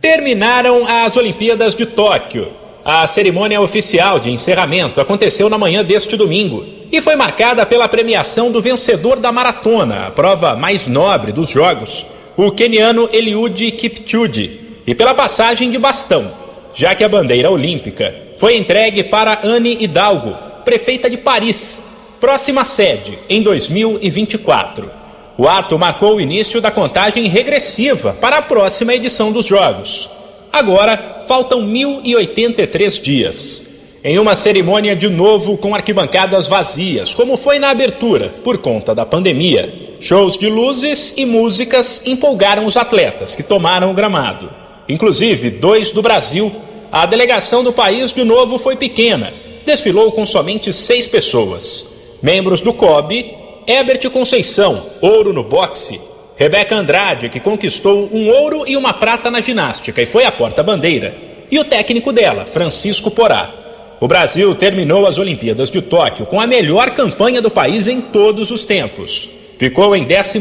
Terminaram 0.00 0.86
as 0.86 1.16
Olimpíadas 1.16 1.74
de 1.74 1.86
Tóquio. 1.86 2.48
A 2.84 3.06
cerimônia 3.06 3.60
oficial 3.60 4.20
de 4.20 4.30
encerramento 4.30 5.00
aconteceu 5.00 5.48
na 5.48 5.58
manhã 5.58 5.82
deste 5.82 6.16
domingo 6.16 6.64
e 6.92 7.00
foi 7.00 7.16
marcada 7.16 7.66
pela 7.66 7.88
premiação 7.88 8.52
do 8.52 8.62
vencedor 8.62 9.18
da 9.18 9.32
maratona, 9.32 10.06
a 10.06 10.10
prova 10.10 10.54
mais 10.54 10.86
nobre 10.86 11.32
dos 11.32 11.50
Jogos, 11.50 12.06
o 12.36 12.52
queniano 12.52 13.08
Eliud 13.12 13.72
Kipchoge, 13.72 14.60
e 14.86 14.94
pela 14.94 15.14
passagem 15.14 15.70
de 15.70 15.78
bastão, 15.78 16.30
já 16.74 16.94
que 16.94 17.02
a 17.02 17.08
bandeira 17.08 17.50
olímpica 17.50 18.14
foi 18.38 18.56
entregue 18.56 19.02
para 19.02 19.40
Anne 19.42 19.82
Hidalgo, 19.82 20.45
prefeita 20.66 21.08
de 21.08 21.16
Paris, 21.16 21.80
próxima 22.20 22.64
sede 22.64 23.16
em 23.30 23.40
2024. 23.40 24.90
O 25.38 25.46
ato 25.46 25.78
marcou 25.78 26.16
o 26.16 26.20
início 26.20 26.60
da 26.60 26.72
contagem 26.72 27.28
regressiva 27.28 28.12
para 28.20 28.38
a 28.38 28.42
próxima 28.42 28.92
edição 28.92 29.30
dos 29.30 29.46
Jogos. 29.46 30.10
Agora 30.52 31.20
faltam 31.28 31.62
1.083 31.62 33.00
dias. 33.00 33.66
Em 34.02 34.18
uma 34.18 34.34
cerimônia 34.34 34.96
de 34.96 35.08
novo 35.08 35.56
com 35.56 35.72
arquibancadas 35.72 36.48
vazias, 36.48 37.14
como 37.14 37.36
foi 37.36 37.60
na 37.60 37.70
abertura, 37.70 38.34
por 38.42 38.58
conta 38.58 38.92
da 38.92 39.06
pandemia, 39.06 39.72
shows 40.00 40.36
de 40.36 40.48
luzes 40.48 41.14
e 41.16 41.24
músicas 41.24 42.02
empolgaram 42.04 42.66
os 42.66 42.76
atletas 42.76 43.36
que 43.36 43.42
tomaram 43.44 43.92
o 43.92 43.94
gramado. 43.94 44.50
Inclusive, 44.88 45.48
dois 45.48 45.92
do 45.92 46.02
Brasil. 46.02 46.50
A 46.90 47.06
delegação 47.06 47.62
do 47.62 47.72
país 47.72 48.12
de 48.12 48.24
novo 48.24 48.58
foi 48.58 48.74
pequena, 48.74 49.32
desfilou 49.66 50.12
com 50.12 50.24
somente 50.24 50.72
seis 50.72 51.06
pessoas. 51.06 51.94
Membros 52.22 52.62
do 52.62 52.72
COB 52.72 53.44
Herbert 53.66 54.08
Conceição, 54.10 54.80
ouro 55.02 55.32
no 55.32 55.42
boxe. 55.42 56.00
Rebeca 56.36 56.76
Andrade, 56.76 57.28
que 57.28 57.40
conquistou 57.40 58.08
um 58.12 58.28
ouro 58.28 58.62
e 58.66 58.76
uma 58.76 58.94
prata 58.94 59.28
na 59.28 59.40
ginástica 59.40 60.00
e 60.00 60.06
foi 60.06 60.24
a 60.24 60.30
porta-bandeira. 60.30 61.16
E 61.50 61.58
o 61.58 61.64
técnico 61.64 62.12
dela, 62.12 62.46
Francisco 62.46 63.10
Porá. 63.10 63.50
O 63.98 64.06
Brasil 64.06 64.54
terminou 64.54 65.06
as 65.06 65.18
Olimpíadas 65.18 65.70
de 65.70 65.82
Tóquio 65.82 66.26
com 66.26 66.40
a 66.40 66.46
melhor 66.46 66.90
campanha 66.90 67.42
do 67.42 67.50
país 67.50 67.88
em 67.88 68.00
todos 68.00 68.52
os 68.52 68.64
tempos. 68.64 69.30
Ficou 69.58 69.96
em 69.96 70.04
12 70.04 70.38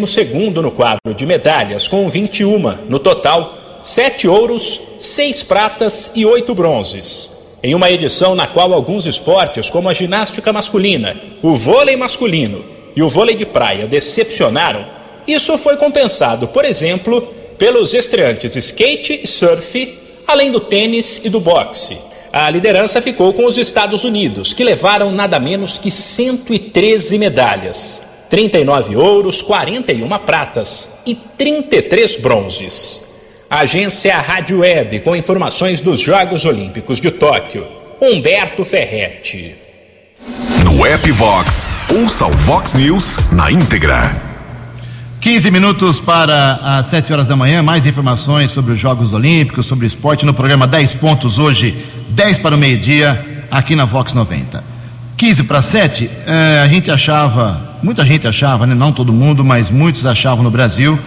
no 0.62 0.72
quadro 0.72 1.14
de 1.16 1.26
medalhas, 1.26 1.88
com 1.88 2.08
21 2.08 2.60
no 2.88 3.00
total, 3.00 3.80
7 3.82 4.28
ouros, 4.28 4.82
6 5.00 5.44
pratas 5.44 6.12
e 6.14 6.26
8 6.26 6.54
bronzes. 6.54 7.35
Em 7.64 7.74
uma 7.74 7.90
edição 7.90 8.36
na 8.36 8.48
qual 8.48 8.74
alguns 8.74 9.06
esportes, 9.06 9.70
como 9.70 9.90
a 9.90 9.94
ginástica 9.94 10.54
masculina, 10.54 11.16
o 11.42 11.56
vôlei 11.56 11.96
masculino 11.96 12.64
e 12.96 13.02
o 13.02 13.10
vôlei 13.10 13.36
de 13.36 13.46
praia 13.46 13.88
decepcionaram, 13.88 14.86
isso 15.28 15.58
foi 15.58 15.78
compensado, 15.78 16.48
por 16.50 16.64
exemplo, 16.64 17.22
pelos 17.58 17.94
estreantes 17.94 18.56
skate 18.56 19.22
e 19.24 19.28
surf, 19.28 19.98
além 20.28 20.52
do 20.52 20.60
tênis 20.60 21.22
e 21.24 21.30
do 21.30 21.40
boxe. 21.40 21.98
A 22.32 22.50
liderança 22.50 23.02
ficou 23.02 23.34
com 23.34 23.46
os 23.46 23.58
Estados 23.58 24.04
Unidos, 24.04 24.52
que 24.52 24.64
levaram 24.64 25.12
nada 25.12 25.40
menos 25.40 25.78
que 25.78 25.90
113 25.90 27.18
medalhas. 27.18 28.10
39 28.30 28.98
ouros, 28.98 29.42
41 29.42 30.10
pratas 30.20 30.98
e 31.06 31.16
33 31.16 32.18
bronzes. 32.18 33.15
Agência 33.50 34.18
Rádio 34.18 34.60
Web 34.60 35.02
com 35.02 35.16
informações 35.16 35.80
dos 35.80 36.00
Jogos 36.00 36.46
Olímpicos 36.46 37.00
de 37.00 37.12
Tóquio. 37.12 37.66
Humberto 38.02 38.66
Ferretti. 38.66 39.56
No 40.64 40.84
app 40.84 41.12
Vox, 41.12 41.70
ouça 41.92 42.26
o 42.26 42.32
Vox 42.32 42.74
News 42.74 43.32
na 43.32 43.52
íntegra. 43.52 44.12
15 45.22 45.52
minutos 45.52 46.00
para 46.00 46.56
as 46.80 46.88
7 46.88 47.14
horas 47.14 47.28
da 47.28 47.36
manhã. 47.36 47.62
Mais 47.62 47.86
informações 47.86 48.50
sobre 48.50 48.74
os 48.74 48.80
Jogos 48.80 49.14
Olímpicos, 49.14 49.68
sobre 49.68 49.86
o 49.86 49.88
esporte 49.88 50.26
no 50.26 50.34
programa 50.34 50.66
10 50.66 50.96
pontos 50.96 51.38
hoje, 51.38 51.76
10 52.10 52.40
para 52.40 52.56
o 52.56 52.58
meio-dia, 52.58 53.44
aqui 53.52 53.76
na 53.76 53.86
Vox 53.86 54.14
90. 54.14 54.64
15 55.18 55.44
para 55.44 55.62
7, 55.62 56.10
eh, 56.26 56.62
a 56.64 56.68
gente 56.68 56.90
achava, 56.90 57.78
muita 57.82 58.04
gente 58.04 58.28
achava, 58.28 58.66
né, 58.66 58.74
não 58.74 58.92
todo 58.92 59.14
mundo, 59.14 59.46
mas 59.46 59.70
muitos 59.70 60.06
achavam 60.06 60.44
no 60.44 60.52
Brasil 60.52 61.00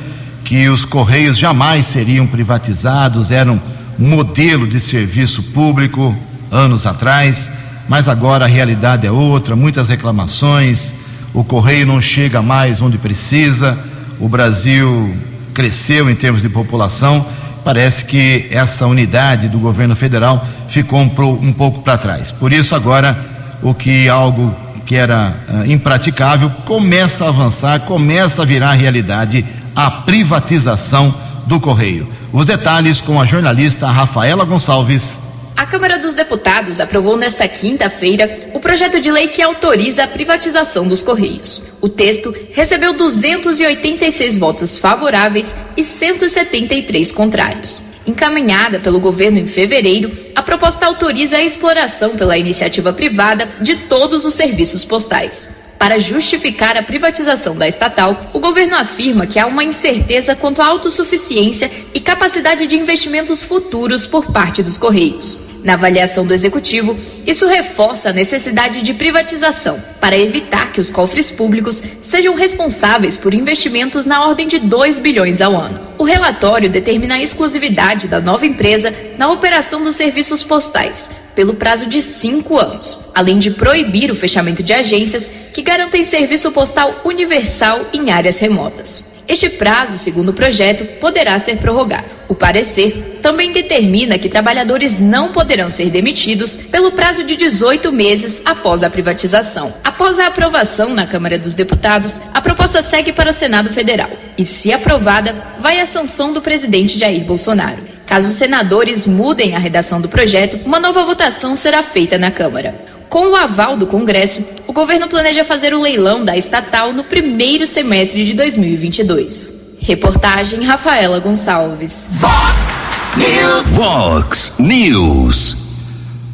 que 0.49 0.69
os 0.69 0.85
Correios 0.85 1.39
jamais 1.39 1.87
seriam 1.87 2.27
privatizados, 2.27 3.31
eram 3.31 3.61
modelo 3.99 4.67
de 4.67 4.81
serviço 4.81 5.43
público 5.45 6.17
anos 6.51 6.87
atrás 6.87 7.51
mas 7.89 8.07
agora 8.07 8.45
a 8.45 8.49
realidade 8.49 9.07
é 9.07 9.11
outra, 9.11 9.57
muitas 9.57 9.89
reclamações, 9.89 10.95
o 11.33 11.43
correio 11.43 11.87
não 11.87 12.01
chega 12.01 12.43
mais 12.43 12.83
onde 12.83 12.99
precisa, 12.99 13.79
o 14.21 14.29
Brasil 14.29 15.15
cresceu 15.55 16.11
em 16.11 16.15
termos 16.15 16.43
de 16.43 16.51
população, 16.51 17.25
parece 17.65 18.05
que 18.05 18.47
essa 18.51 18.87
unidade 18.87 19.49
do 19.49 19.59
governo 19.59 19.97
federal 19.97 20.47
ficou 20.69 21.01
um, 21.01 21.53
pouco 21.53 21.81
para 21.81 21.97
trás. 21.97 22.31
Por 22.31 22.53
isso, 22.53 22.75
agora, 22.75 23.19
o 23.63 23.73
que 23.73 24.07
algo 24.09 24.55
que 24.85 24.95
era 24.95 25.35
uh, 25.49 25.71
impraticável 25.71 26.51
começa 26.67 27.25
a 27.25 27.29
avançar, 27.29 27.81
começa 27.81 28.43
a 28.43 28.45
virar 28.45 28.73
realidade 28.73 29.45
a 29.75 29.91
privatização 29.91 31.15
do 31.47 31.59
correio. 31.59 32.07
Os 32.33 32.47
detalhes 32.47 33.01
com 33.01 33.21
a 33.21 33.25
jornalista 33.25 33.89
Rafaela 33.89 34.45
Gonçalves. 34.45 35.21
A 35.57 35.67
Câmara 35.67 35.99
dos 35.99 36.15
Deputados 36.15 36.79
aprovou 36.79 37.17
nesta 37.17 37.49
quinta-feira 37.49 38.51
o 38.55 38.61
projeto 38.61 39.01
de 39.01 39.11
lei 39.11 39.27
que 39.27 39.43
autoriza 39.43 40.05
a 40.05 40.07
privatização 40.07 40.87
dos 40.87 41.03
Correios. 41.03 41.63
O 41.81 41.89
texto 41.89 42.33
recebeu 42.53 42.93
286 42.93 44.37
votos 44.37 44.79
favoráveis 44.79 45.57
e 45.77 45.83
173 45.83 47.11
contrários. 47.11 47.83
Encaminhada 48.07 48.79
pelo 48.79 49.01
governo 49.01 49.39
em 49.39 49.47
fevereiro, 49.47 50.11
a 50.35 50.43
proposta 50.43 50.87
autoriza 50.87 51.39
a 51.39 51.43
exploração 51.43 52.17
pela 52.17 52.39
iniciativa 52.39 52.93
privada 52.93 53.49
de 53.61 53.77
todos 53.77 54.25
os 54.25 54.35
serviços 54.35 54.85
postais. 54.85 55.68
Para 55.79 55.99
justificar 55.99 56.77
a 56.77 56.83
privatização 56.83 57.57
da 57.57 57.69
estatal, 57.69 58.21
o 58.33 58.41
governo 58.41 58.75
afirma 58.75 59.27
que 59.27 59.39
há 59.39 59.47
uma 59.47 59.63
incerteza 59.63 60.35
quanto 60.35 60.61
à 60.61 60.67
autossuficiência 60.67 61.71
e 61.95 62.01
capacidade 62.01 62.67
de 62.67 62.77
investimentos 62.77 63.45
futuros 63.45 64.05
por 64.05 64.33
parte 64.33 64.63
dos 64.63 64.77
Correios. 64.77 65.48
Na 65.69 65.75
avaliação 65.75 66.27
do 66.27 66.33
executivo, 66.33 66.97
isso 67.27 67.47
reforça 67.47 68.09
a 68.09 68.13
necessidade 68.15 68.81
de 68.81 68.95
privatização 68.95 69.79
para 70.01 70.17
evitar 70.17 70.73
que 70.73 70.81
os 70.81 70.91
cofres 70.91 71.31
públicos 71.31 71.83
sejam 72.01 72.35
responsáveis 72.35 73.19
por 73.19 73.35
investimentos 73.35 74.07
na 74.07 74.25
ordem 74.25 74.49
de 74.49 74.59
2 74.59 74.99
bilhões 74.99 75.43
ao 75.43 75.55
ano. 75.55 75.79
O 75.99 76.05
relatório 76.05 76.71
determina 76.71 77.17
a 77.17 77.23
exclusividade 77.23 78.09
da 78.09 78.19
nova 78.19 78.47
empresa 78.47 78.95
na 79.19 79.31
operação 79.31 79.85
dos 79.85 79.95
serviços 79.95 80.43
postais, 80.43 81.11
pelo 81.35 81.53
prazo 81.53 81.85
de 81.85 82.01
cinco 82.01 82.57
anos, 82.57 83.05
além 83.15 83.39
de 83.39 83.51
proibir 83.51 84.11
o 84.11 84.15
fechamento 84.15 84.63
de 84.63 84.73
agências 84.73 85.31
que 85.53 85.61
garantem 85.61 86.03
serviço 86.03 86.51
postal 86.51 86.99
universal 87.05 87.91
em 87.93 88.11
áreas 88.11 88.39
remotas. 88.39 89.18
Este 89.29 89.51
prazo, 89.51 89.99
segundo 89.99 90.31
o 90.31 90.33
projeto, 90.33 90.87
poderá 90.99 91.39
ser 91.39 91.59
prorrogado. 91.59 92.07
O 92.29 92.35
parecer 92.35 93.19
também 93.21 93.53
determina 93.53 94.19
que 94.19 94.29
trabalhadores 94.29 95.01
não 95.01 95.33
poderão 95.33 95.69
ser 95.69 95.91
demitidos 95.91 96.57
pelo 96.57 96.93
prazo 96.93 97.23
de 97.23 97.37
18 97.37 97.93
meses 97.93 98.41
após 98.47 98.83
a 98.83 98.89
privatização. 98.89 99.75
Após 99.85 100.19
a 100.19 100.29
aprovação 100.29 100.95
na 100.95 101.07
Câmara 101.07 101.39
dos 101.39 101.55
Deputados, 101.55 102.23
a 102.33 102.41
proposta 102.41 102.81
segue 102.81 103.13
para 103.13 103.29
o 103.29 103.33
Senado 103.33 103.71
Federal 103.71 104.09
e, 104.39 104.47
se 104.47 104.73
aprovada, 104.73 105.37
vai 105.61 105.79
à 105.79 105.85
sanção 105.85 106.33
do 106.33 106.41
presidente 106.41 106.99
Jair 106.99 107.25
Bolsonaro. 107.25 107.83
Caso 108.07 108.29
os 108.29 108.37
senadores 108.37 109.07
mudem 109.07 109.55
a 109.55 109.59
redação 109.59 110.01
do 110.01 110.09
projeto, 110.09 110.59
uma 110.65 110.81
nova 110.81 111.05
votação 111.05 111.55
será 111.55 111.83
feita 111.83 112.17
na 112.17 112.31
Câmara. 112.31 112.88
Com 113.09 113.33
o 113.33 113.37
aval 113.37 113.77
do 113.77 113.87
Congresso, 113.87 114.47
o 114.67 114.73
governo 114.73 115.09
planeja 115.09 115.43
fazer 115.43 115.73
o 115.73 115.81
leilão 115.81 116.23
da 116.23 116.37
estatal 116.37 116.93
no 116.93 117.05
primeiro 117.05 117.67
semestre 117.67 118.25
de 118.25 118.35
2022. 118.35 119.79
Reportagem 119.81 120.63
Rafaela 120.63 121.19
Gonçalves. 121.19 122.11
Vox 122.13 122.87
News. 123.17 123.67
Vox 123.69 124.53
News. 124.59 125.57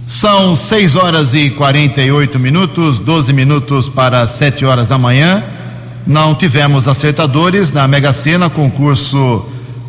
São 0.08 0.56
6 0.56 0.96
horas 0.96 1.32
e 1.32 1.50
48 1.50 2.40
minutos, 2.40 2.98
12 2.98 3.32
minutos 3.32 3.88
para 3.88 4.26
7 4.26 4.64
horas 4.64 4.88
da 4.88 4.98
manhã. 4.98 5.44
Não 6.04 6.34
tivemos 6.34 6.88
acertadores 6.88 7.70
na 7.70 7.86
Mega 7.86 8.12
Sena, 8.12 8.50
concurso 8.50 9.46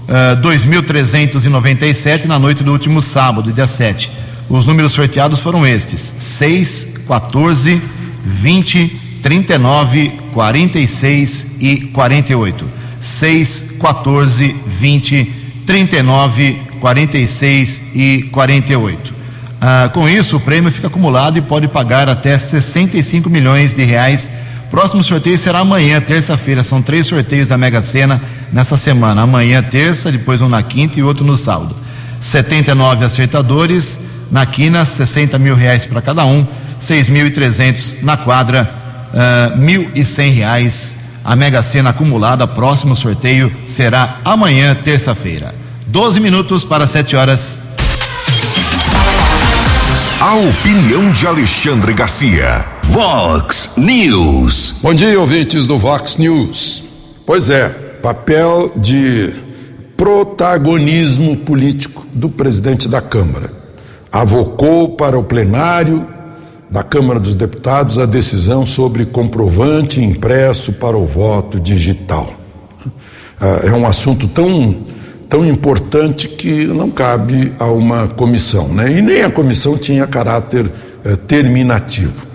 eh, 0.07 0.35
2397, 0.35 2.27
na 2.27 2.37
noite 2.37 2.63
do 2.63 2.71
último 2.71 3.01
sábado, 3.01 3.51
dia 3.51 3.65
7. 3.65 4.11
Os 4.49 4.65
números 4.65 4.91
sorteados 4.91 5.39
foram 5.39 5.65
estes: 5.65 6.01
6, 6.19 6.99
14, 7.07 7.81
20, 8.25 9.01
39, 9.21 10.09
46 10.33 11.55
e 11.59 11.77
48. 11.93 12.65
6, 12.99 13.73
14, 13.79 14.55
20, 14.65 15.33
39, 15.65 16.61
46 16.79 17.81
e 17.95 18.23
48. 18.31 19.13
Ah, 19.61 19.89
com 19.93 20.07
isso, 20.07 20.37
o 20.37 20.39
prêmio 20.39 20.71
fica 20.71 20.87
acumulado 20.87 21.37
e 21.37 21.41
pode 21.41 21.67
pagar 21.67 22.07
até 22.07 22.37
65 22.37 23.29
milhões 23.29 23.73
de 23.73 23.83
reais. 23.83 24.29
Próximo 24.69 25.03
sorteio 25.03 25.37
será 25.37 25.59
amanhã, 25.59 26.01
terça-feira. 26.01 26.63
São 26.63 26.81
três 26.81 27.07
sorteios 27.07 27.47
da 27.47 27.57
Mega 27.57 27.81
Sena 27.81 28.21
nessa 28.51 28.77
semana. 28.77 29.21
Amanhã, 29.21 29.63
terça, 29.63 30.11
depois 30.11 30.41
um 30.41 30.49
na 30.49 30.61
quinta 30.61 30.99
e 30.99 31.03
outro 31.03 31.25
no 31.25 31.37
sábado. 31.37 31.75
79 32.19 33.05
acertadores. 33.05 33.99
Na 34.32 34.46
quina, 34.46 34.84
60 34.84 35.38
mil 35.39 35.55
reais 35.55 35.86
para 35.86 36.01
cada 36.01 36.25
um. 36.25 36.46
6.300 36.82 38.03
na 38.03 38.17
quadra, 38.17 38.70
ah, 39.13 39.53
1.100 39.58 40.34
reais. 40.34 40.98
A 41.24 41.36
Mega 41.36 41.63
Sena 41.63 41.89
acumulada. 41.89 42.48
Próximo 42.48 42.96
sorteio 42.96 43.51
será 43.65 44.17
amanhã, 44.24 44.75
terça-feira. 44.75 45.53
12 45.88 46.20
minutos 46.20 46.63
para 46.63 46.86
7 46.86 47.15
horas. 47.15 47.62
A 50.20 50.36
opinião 50.36 51.12
de 51.12 51.27
Alexandre 51.27 51.94
Garcia. 51.94 52.65
Vox 52.84 53.72
News. 53.77 54.75
Bom 54.82 54.94
dia, 54.94 55.20
ouvintes 55.20 55.65
do 55.65 55.77
Vox 55.77 56.17
News. 56.17 56.84
Pois 57.25 57.50
é, 57.50 57.70
papel 57.70 58.72
de 58.75 59.34
protagonismo 59.98 61.38
político 61.38 62.05
do 62.13 62.29
presidente 62.29 62.88
da 62.88 63.01
Câmara. 63.01 63.64
Avocou 64.15 64.95
para 64.95 65.19
o 65.19 65.24
plenário 65.24 66.07
da 66.72 66.81
Câmara 66.81 67.19
dos 67.19 67.36
Deputados 67.36 68.00
a 68.00 68.05
decisão 68.05 68.65
sobre 68.65 69.05
comprovante 69.05 70.01
impresso 70.01 70.72
para 70.72 70.95
o 70.95 71.05
voto 71.05 71.60
digital. 71.60 72.34
Ah, 73.38 73.60
É 73.65 73.74
um 73.74 73.86
assunto 73.86 74.25
tão, 74.29 74.74
tão 75.27 75.45
importante 75.45 76.29
que 76.29 76.65
não 76.65 76.89
cabe 76.89 77.51
a 77.60 77.65
uma 77.65 78.07
comissão, 78.07 78.69
né? 78.69 78.89
E 78.89 79.01
nem 79.01 79.22
a 79.22 79.29
comissão 79.29 79.77
tinha 79.77 80.07
caráter 80.07 80.72
eh, 81.03 81.17
terminativo. 81.27 82.25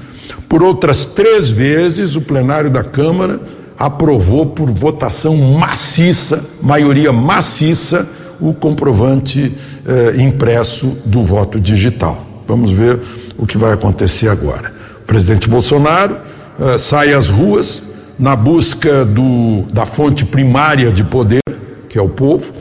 Por 0.46 0.62
outras 0.62 1.06
três 1.06 1.48
vezes, 1.48 2.14
o 2.14 2.20
plenário 2.20 2.68
da 2.68 2.84
Câmara 2.84 3.40
aprovou 3.78 4.44
por 4.44 4.70
votação 4.70 5.34
maciça, 5.34 6.44
maioria 6.60 7.10
maciça, 7.10 8.06
o 8.40 8.54
comprovante 8.54 9.54
eh, 9.86 10.14
impresso 10.22 10.96
do 11.04 11.22
voto 11.22 11.60
digital. 11.60 12.24
Vamos 12.46 12.70
ver 12.70 12.98
o 13.36 13.46
que 13.46 13.58
vai 13.58 13.72
acontecer 13.72 14.28
agora. 14.28 14.72
O 15.02 15.06
presidente 15.06 15.48
Bolsonaro 15.48 16.16
eh, 16.58 16.78
sai 16.78 17.12
às 17.12 17.28
ruas 17.28 17.82
na 18.18 18.36
busca 18.36 19.04
do, 19.04 19.62
da 19.72 19.86
fonte 19.86 20.24
primária 20.24 20.92
de 20.92 21.02
poder, 21.04 21.40
que 21.88 21.98
é 21.98 22.02
o 22.02 22.08
povo, 22.08 22.52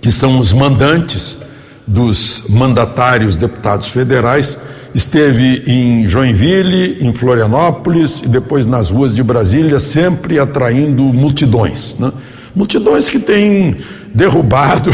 que 0.00 0.10
são 0.10 0.38
os 0.38 0.52
mandantes 0.52 1.38
dos 1.86 2.44
mandatários 2.48 3.36
deputados 3.36 3.88
federais, 3.88 4.58
esteve 4.94 5.64
em 5.66 6.06
Joinville, 6.06 6.98
em 7.00 7.12
Florianópolis 7.12 8.22
e 8.24 8.28
depois 8.28 8.66
nas 8.66 8.90
ruas 8.90 9.14
de 9.14 9.22
Brasília, 9.22 9.78
sempre 9.78 10.38
atraindo 10.38 11.02
multidões. 11.02 11.96
Né? 11.98 12.12
Multidões 12.54 13.08
que 13.08 13.18
têm 13.18 13.76
derrubado 14.14 14.90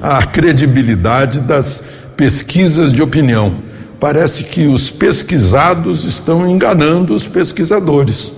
a 0.00 0.24
credibilidade 0.24 1.40
das 1.40 1.84
pesquisas 2.16 2.92
de 2.92 3.02
opinião. 3.02 3.54
Parece 4.00 4.44
que 4.44 4.66
os 4.66 4.90
pesquisados 4.90 6.04
estão 6.04 6.48
enganando 6.48 7.14
os 7.14 7.26
pesquisadores, 7.26 8.32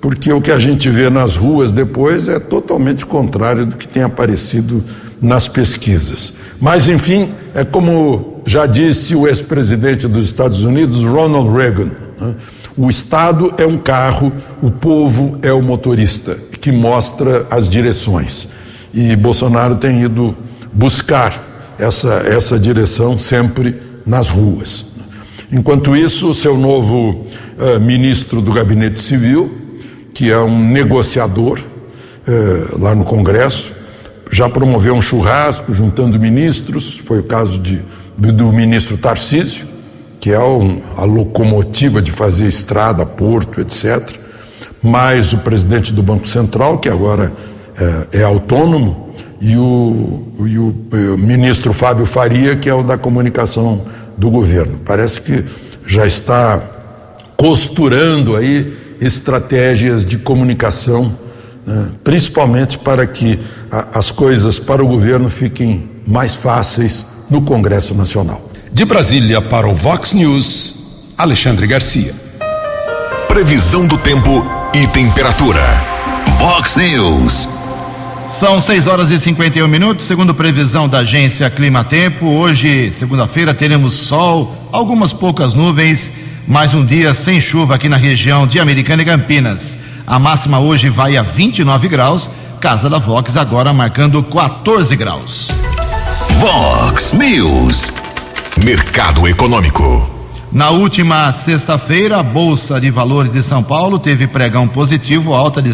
porque 0.00 0.32
o 0.32 0.40
que 0.40 0.50
a 0.50 0.58
gente 0.58 0.88
vê 0.90 1.08
nas 1.08 1.36
ruas 1.36 1.72
depois 1.72 2.28
é 2.28 2.38
totalmente 2.38 3.06
contrário 3.06 3.66
do 3.66 3.76
que 3.76 3.88
tem 3.88 4.02
aparecido 4.02 4.84
nas 5.20 5.48
pesquisas. 5.48 6.34
Mas, 6.60 6.88
enfim, 6.88 7.30
é 7.54 7.64
como 7.64 8.42
já 8.44 8.66
disse 8.66 9.14
o 9.14 9.28
ex-presidente 9.28 10.08
dos 10.08 10.24
Estados 10.24 10.64
Unidos, 10.64 11.04
Ronald 11.04 11.50
Reagan: 11.50 11.90
né? 12.20 12.34
o 12.76 12.90
Estado 12.90 13.54
é 13.58 13.66
um 13.66 13.78
carro, 13.78 14.32
o 14.60 14.70
povo 14.70 15.38
é 15.42 15.52
o 15.52 15.62
motorista, 15.62 16.36
que 16.60 16.72
mostra 16.72 17.46
as 17.50 17.68
direções. 17.68 18.48
E 18.92 19.16
Bolsonaro 19.16 19.76
tem 19.76 20.02
ido 20.02 20.36
buscar 20.72 21.74
essa, 21.78 22.22
essa 22.26 22.58
direção 22.58 23.18
sempre 23.18 23.76
nas 24.06 24.28
ruas. 24.28 24.86
Enquanto 25.50 25.96
isso, 25.96 26.34
seu 26.34 26.56
novo 26.56 27.26
eh, 27.58 27.78
ministro 27.78 28.40
do 28.40 28.52
Gabinete 28.52 28.98
Civil, 28.98 29.52
que 30.14 30.30
é 30.30 30.38
um 30.38 30.70
negociador 30.70 31.60
eh, 32.26 32.66
lá 32.78 32.94
no 32.94 33.04
Congresso, 33.04 33.72
já 34.30 34.48
promoveu 34.48 34.94
um 34.94 35.02
churrasco 35.02 35.74
juntando 35.74 36.18
ministros, 36.18 36.96
foi 36.96 37.18
o 37.18 37.22
caso 37.22 37.58
de, 37.58 37.82
do, 38.16 38.32
do 38.32 38.52
ministro 38.52 38.96
Tarcísio, 38.96 39.66
que 40.18 40.30
é 40.30 40.38
um, 40.38 40.80
a 40.96 41.04
locomotiva 41.04 42.00
de 42.00 42.10
fazer 42.10 42.46
estrada, 42.46 43.04
porto, 43.04 43.60
etc. 43.60 44.16
Mais 44.82 45.32
o 45.32 45.38
presidente 45.38 45.92
do 45.92 46.02
Banco 46.02 46.26
Central, 46.26 46.78
que 46.78 46.88
agora 46.88 47.32
é, 47.78 48.20
é 48.20 48.22
autônomo, 48.22 49.12
e 49.42 49.56
o, 49.56 50.22
e 50.46 50.56
o 50.56 50.72
eh, 50.92 50.96
ministro 51.16 51.72
Fábio 51.72 52.06
Faria, 52.06 52.54
que 52.54 52.68
é 52.68 52.74
o 52.74 52.84
da 52.84 52.96
comunicação 52.96 53.82
do 54.16 54.30
governo. 54.30 54.78
Parece 54.84 55.20
que 55.20 55.44
já 55.84 56.06
está 56.06 56.62
costurando 57.36 58.36
aí 58.36 58.72
estratégias 59.00 60.06
de 60.06 60.16
comunicação, 60.16 61.12
né, 61.66 61.88
principalmente 62.04 62.78
para 62.78 63.04
que 63.04 63.36
a, 63.68 63.98
as 63.98 64.12
coisas 64.12 64.60
para 64.60 64.80
o 64.80 64.86
governo 64.86 65.28
fiquem 65.28 65.90
mais 66.06 66.36
fáceis 66.36 67.04
no 67.28 67.42
Congresso 67.42 67.96
Nacional. 67.96 68.48
De 68.72 68.84
Brasília 68.84 69.40
para 69.42 69.66
o 69.66 69.74
Vox 69.74 70.12
News, 70.12 71.14
Alexandre 71.18 71.66
Garcia. 71.66 72.14
Previsão 73.26 73.88
do 73.88 73.98
tempo 73.98 74.46
e 74.72 74.86
temperatura. 74.86 75.62
Vox 76.38 76.76
News. 76.76 77.61
São 78.32 78.62
6 78.62 78.86
horas 78.86 79.10
e 79.10 79.20
51 79.20 79.68
minutos, 79.68 80.06
segundo 80.06 80.34
previsão 80.34 80.88
da 80.88 81.00
agência 81.00 81.50
Clima 81.50 81.84
Tempo. 81.84 82.26
Hoje, 82.26 82.90
segunda-feira, 82.90 83.52
teremos 83.52 83.92
sol, 83.92 84.56
algumas 84.72 85.12
poucas 85.12 85.52
nuvens, 85.52 86.12
mais 86.48 86.72
um 86.72 86.84
dia 86.84 87.12
sem 87.12 87.38
chuva 87.42 87.74
aqui 87.74 87.90
na 87.90 87.98
região 87.98 88.46
de 88.46 88.58
Americana 88.58 89.02
e 89.02 89.04
Campinas. 89.04 89.78
A 90.06 90.18
máxima 90.18 90.58
hoje 90.58 90.88
vai 90.88 91.16
a 91.16 91.22
29 91.22 91.88
graus, 91.88 92.30
Casa 92.58 92.88
da 92.88 92.98
Vox 92.98 93.36
agora 93.36 93.70
marcando 93.70 94.22
14 94.22 94.96
graus. 94.96 95.50
Vox 96.40 97.12
News. 97.12 97.92
Mercado 98.64 99.28
Econômico. 99.28 100.10
Na 100.50 100.70
última 100.70 101.30
sexta-feira, 101.32 102.18
a 102.18 102.22
Bolsa 102.22 102.80
de 102.80 102.90
Valores 102.90 103.34
de 103.34 103.42
São 103.42 103.62
Paulo 103.62 103.98
teve 103.98 104.26
pregão 104.26 104.66
positivo, 104.66 105.34
alta 105.34 105.60
de 105.60 105.70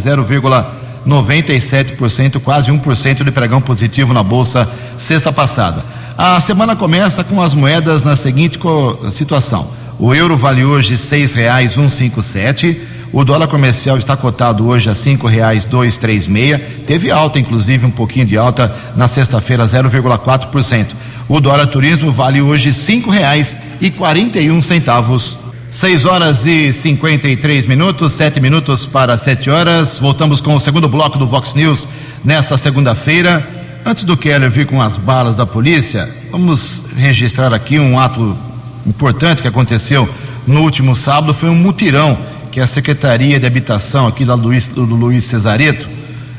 0,97%, 1.06 2.40
quase 2.40 2.70
1% 2.70 3.24
de 3.24 3.30
pregão 3.30 3.60
positivo 3.60 4.12
na 4.12 4.22
Bolsa 4.22 4.68
sexta 4.96 5.32
passada. 5.32 5.84
A 6.16 6.40
semana 6.40 6.74
começa 6.74 7.22
com 7.22 7.40
as 7.40 7.54
moedas 7.54 8.02
na 8.02 8.16
seguinte 8.16 8.58
situação: 9.12 9.68
o 9.98 10.14
euro 10.14 10.36
vale 10.36 10.64
hoje 10.64 10.90
R$ 10.90 10.96
6,157. 10.96 12.76
O 13.10 13.24
dólar 13.24 13.48
comercial 13.48 13.96
está 13.96 14.14
cotado 14.16 14.66
hoje 14.66 14.90
a 14.90 14.94
cinco 14.94 15.26
reais 15.26 15.64
dois 15.64 15.96
três 15.96 16.28
meia. 16.28 16.58
Teve 16.86 17.10
alta, 17.10 17.38
inclusive 17.38 17.86
um 17.86 17.90
pouquinho 17.90 18.26
de 18.26 18.36
alta 18.36 18.74
na 18.96 19.08
sexta-feira, 19.08 19.64
0,4%. 19.64 20.88
O 21.26 21.40
dólar 21.40 21.66
turismo 21.68 22.12
vale 22.12 22.42
hoje 22.42 22.72
cinco 22.72 23.10
reais 23.10 23.58
e 23.80 23.90
quarenta 23.90 24.38
e 24.38 24.50
um 24.50 24.60
centavos. 24.60 25.38
6 25.70 26.06
horas 26.06 26.46
e 26.46 26.72
53 26.72 27.66
minutos, 27.66 28.14
sete 28.14 28.40
minutos 28.40 28.86
para 28.86 29.18
7 29.18 29.50
horas. 29.50 29.98
Voltamos 29.98 30.40
com 30.40 30.54
o 30.54 30.60
segundo 30.60 30.88
bloco 30.88 31.18
do 31.18 31.26
Vox 31.26 31.54
News 31.54 31.86
nesta 32.24 32.56
segunda-feira. 32.56 33.46
Antes 33.84 34.04
do 34.04 34.16
Keller 34.16 34.50
vir 34.50 34.64
com 34.66 34.80
as 34.80 34.96
balas 34.96 35.36
da 35.36 35.44
polícia, 35.44 36.08
vamos 36.30 36.84
registrar 36.96 37.52
aqui 37.52 37.78
um 37.78 38.00
ato 38.00 38.34
importante 38.86 39.42
que 39.42 39.48
aconteceu 39.48 40.08
no 40.46 40.62
último 40.62 40.96
sábado. 40.96 41.34
Foi 41.34 41.50
um 41.50 41.54
mutirão 41.54 42.16
que 42.50 42.60
a 42.60 42.66
Secretaria 42.66 43.38
de 43.38 43.46
Habitação 43.46 44.06
aqui 44.06 44.24
da 44.24 44.34
Luiz, 44.34 44.68
do 44.68 44.84
Luiz 44.84 45.24
Cesareto 45.24 45.86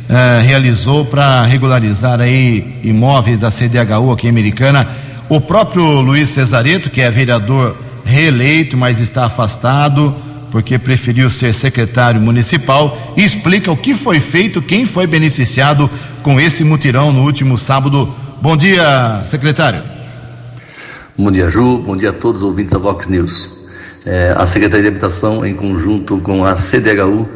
eh, 0.10 0.42
realizou 0.44 1.06
para 1.06 1.44
regularizar 1.44 2.20
aí 2.20 2.80
imóveis 2.84 3.42
da 3.42 3.52
CDHU 3.52 4.12
aqui 4.12 4.26
em 4.26 4.32
Americana. 4.32 4.88
O 5.30 5.39
próprio 5.39 6.02
Luiz 6.02 6.30
Cesareto, 6.30 6.89
que 6.89 7.00
é 7.00 7.12
vereador 7.12 7.76
reeleito, 8.10 8.76
mas 8.76 9.00
está 9.00 9.26
afastado 9.26 10.13
porque 10.52 10.80
preferiu 10.80 11.30
ser 11.30 11.54
secretário 11.54 12.19
municipal, 12.19 12.98
explica 13.15 13.72
o 13.72 13.78
que 13.78 13.93
foi 13.93 14.19
feito, 14.19 14.63
quem 14.63 14.84
foi 14.84 15.06
beneficiado 15.06 15.88
com 16.24 16.39
esse 16.39 16.63
mutirão 16.63 17.12
no 17.13 17.22
último 17.22 17.56
sábado. 17.56 18.12
Bom 18.41 18.58
dia, 18.58 19.22
secretário. 19.28 19.84
Bom 21.15 21.30
dia, 21.30 21.52
Ju. 21.52 21.78
Bom 21.80 21.95
dia 21.95 22.10
a 22.10 22.13
todos 22.13 22.41
os 22.41 22.48
ouvintes 22.48 22.72
da 22.72 22.80
Vox 22.80 23.08
News. 23.08 23.52
É, 24.06 24.34
a 24.36 24.48
Secretaria 24.48 24.84
de 24.84 24.88
Habitação, 24.88 25.45
em 25.45 25.54
conjunto 25.54 26.17
com 26.19 26.43
a 26.43 26.56
CDHU, 26.56 27.30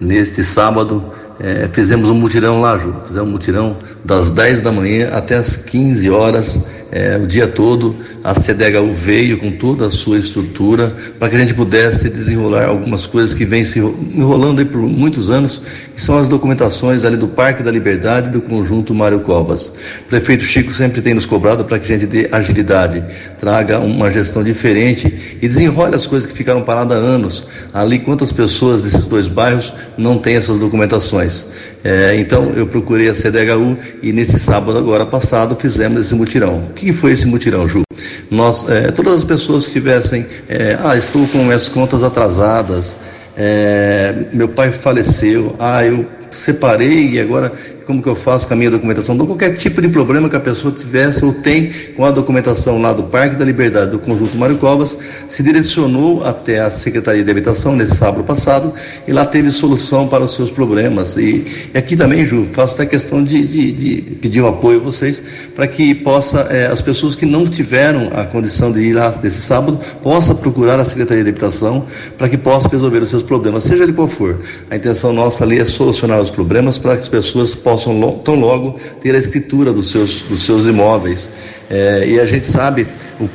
neste 0.00 0.42
sábado, 0.42 1.04
é, 1.38 1.68
fizemos 1.72 2.08
um 2.08 2.14
mutirão 2.14 2.60
lá, 2.60 2.76
Ju. 2.76 2.94
Fizemos 3.06 3.28
um 3.28 3.32
mutirão 3.32 3.76
das 4.04 4.30
10 4.30 4.62
da 4.62 4.72
manhã 4.72 5.10
até 5.12 5.36
as 5.36 5.56
15 5.56 6.10
horas 6.10 6.66
é, 6.90 7.16
o 7.16 7.26
dia 7.26 7.46
todo. 7.46 7.96
A 8.22 8.34
CDHU 8.34 8.92
veio 8.92 9.38
com 9.38 9.50
toda 9.50 9.86
a 9.86 9.90
sua 9.90 10.18
estrutura 10.18 10.94
para 11.18 11.28
que 11.28 11.36
a 11.36 11.38
gente 11.38 11.54
pudesse 11.54 12.08
desenrolar 12.08 12.66
algumas 12.66 13.06
coisas 13.06 13.34
que 13.34 13.44
vêm 13.44 13.64
se 13.64 13.78
enrolando 13.78 14.64
por 14.66 14.80
muitos 14.82 15.30
anos, 15.30 15.60
que 15.94 16.00
são 16.00 16.18
as 16.18 16.28
documentações 16.28 17.04
ali 17.04 17.16
do 17.16 17.28
Parque 17.28 17.62
da 17.62 17.70
Liberdade 17.70 18.28
e 18.28 18.32
do 18.32 18.40
conjunto 18.40 18.94
Mário 18.94 19.20
Covas. 19.20 19.78
O 20.04 20.08
prefeito 20.08 20.44
Chico 20.44 20.72
sempre 20.72 21.00
tem 21.00 21.14
nos 21.14 21.26
cobrado 21.26 21.64
para 21.64 21.78
que 21.78 21.92
a 21.92 21.98
gente 21.98 22.06
dê 22.06 22.28
agilidade, 22.32 23.04
traga 23.38 23.78
uma 23.78 24.10
gestão 24.10 24.42
diferente 24.42 25.38
e 25.40 25.48
desenrole 25.48 25.94
as 25.94 26.06
coisas 26.06 26.30
que 26.30 26.36
ficaram 26.36 26.62
paradas 26.62 26.98
há 26.98 27.00
anos. 27.00 27.46
Ali, 27.72 27.98
quantas 27.98 28.32
pessoas 28.32 28.82
desses 28.82 29.06
dois 29.06 29.28
bairros 29.28 29.72
não 29.96 30.18
têm 30.18 30.36
essas 30.36 30.58
documentações? 30.58 31.48
É, 31.88 32.16
então, 32.16 32.52
eu 32.56 32.66
procurei 32.66 33.08
a 33.08 33.14
CDHU 33.14 33.78
e 34.02 34.12
nesse 34.12 34.40
sábado 34.40 34.76
agora 34.76 35.06
passado 35.06 35.54
fizemos 35.54 36.00
esse 36.00 36.16
mutirão. 36.16 36.56
O 36.56 36.72
que 36.72 36.92
foi 36.92 37.12
esse 37.12 37.28
mutirão, 37.28 37.68
Ju? 37.68 37.82
Nós, 38.28 38.68
é, 38.68 38.90
todas 38.90 39.14
as 39.14 39.22
pessoas 39.22 39.66
que 39.66 39.74
tivessem, 39.74 40.26
é, 40.48 40.76
ah, 40.82 40.96
estou 40.96 41.24
com 41.28 41.48
as 41.48 41.68
contas 41.68 42.02
atrasadas, 42.02 42.96
é, 43.36 44.12
meu 44.32 44.48
pai 44.48 44.72
faleceu, 44.72 45.54
ah, 45.60 45.84
eu 45.84 46.04
separei 46.28 47.10
e 47.10 47.20
agora 47.20 47.52
como 47.86 48.02
que 48.02 48.08
eu 48.08 48.16
faço 48.16 48.48
com 48.48 48.54
a 48.54 48.56
minha 48.56 48.70
documentação, 48.70 49.14
então 49.14 49.26
qualquer 49.26 49.56
tipo 49.56 49.80
de 49.80 49.88
problema 49.88 50.28
que 50.28 50.34
a 50.34 50.40
pessoa 50.40 50.74
tivesse 50.74 51.24
ou 51.24 51.32
tem 51.32 51.70
com 51.96 52.04
a 52.04 52.10
documentação 52.10 52.80
lá 52.80 52.92
do 52.92 53.04
Parque 53.04 53.36
da 53.36 53.44
Liberdade 53.44 53.92
do 53.92 53.98
Conjunto 54.00 54.36
Mário 54.36 54.58
Covas, 54.58 54.98
se 55.28 55.40
direcionou 55.40 56.24
até 56.24 56.60
a 56.60 56.68
Secretaria 56.68 57.22
de 57.22 57.30
Habitação 57.30 57.76
nesse 57.76 57.94
sábado 57.94 58.24
passado 58.24 58.74
e 59.06 59.12
lá 59.12 59.24
teve 59.24 59.50
solução 59.50 60.08
para 60.08 60.24
os 60.24 60.34
seus 60.34 60.50
problemas. 60.50 61.16
E, 61.16 61.68
e 61.72 61.78
aqui 61.78 61.96
também, 61.96 62.26
Ju, 62.26 62.44
faço 62.44 62.74
até 62.74 62.86
questão 62.86 63.22
de, 63.22 63.46
de, 63.46 63.70
de 63.70 64.02
pedir 64.16 64.42
um 64.42 64.48
apoio 64.48 64.80
a 64.80 64.82
vocês 64.82 65.22
para 65.54 65.68
que 65.68 65.94
possa, 65.94 66.40
é, 66.50 66.66
as 66.66 66.82
pessoas 66.82 67.14
que 67.14 67.24
não 67.24 67.46
tiveram 67.46 68.10
a 68.14 68.24
condição 68.24 68.72
de 68.72 68.80
ir 68.80 68.94
lá 68.94 69.14
nesse 69.22 69.42
sábado, 69.42 69.78
possa 70.02 70.34
procurar 70.34 70.80
a 70.80 70.84
Secretaria 70.84 71.22
de 71.22 71.30
Habitação 71.30 71.86
para 72.18 72.28
que 72.28 72.36
possa 72.36 72.68
resolver 72.68 72.98
os 72.98 73.10
seus 73.10 73.22
problemas, 73.22 73.62
seja 73.62 73.84
ele 73.84 73.92
qual 73.92 74.08
for. 74.08 74.40
A 74.68 74.74
intenção 74.74 75.12
nossa 75.12 75.44
ali 75.44 75.60
é 75.60 75.64
solucionar 75.64 76.20
os 76.20 76.30
problemas 76.30 76.78
para 76.78 76.94
que 76.94 77.02
as 77.02 77.08
pessoas 77.08 77.54
possam 77.54 77.75
possam 77.76 78.12
tão 78.24 78.40
logo 78.40 78.78
ter 79.02 79.14
a 79.14 79.18
escritura 79.18 79.72
dos 79.72 79.90
seus, 79.90 80.22
dos 80.22 80.40
seus 80.40 80.66
imóveis. 80.66 81.28
É, 81.68 82.06
e 82.08 82.20
a 82.20 82.24
gente 82.24 82.46
sabe 82.46 82.86
o 83.20 83.28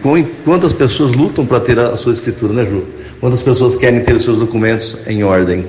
quantas 0.43 0.73
pessoas 0.73 1.13
lutam 1.13 1.45
para 1.45 1.60
ter 1.60 1.77
a 1.77 1.95
sua 1.97 2.13
escritura, 2.13 2.54
né, 2.54 2.65
Ju? 2.65 2.86
Quantas 3.19 3.43
pessoas 3.43 3.75
querem 3.75 3.99
ter 3.99 4.15
os 4.15 4.23
seus 4.23 4.39
documentos 4.39 4.99
em 5.06 5.23
ordem. 5.23 5.65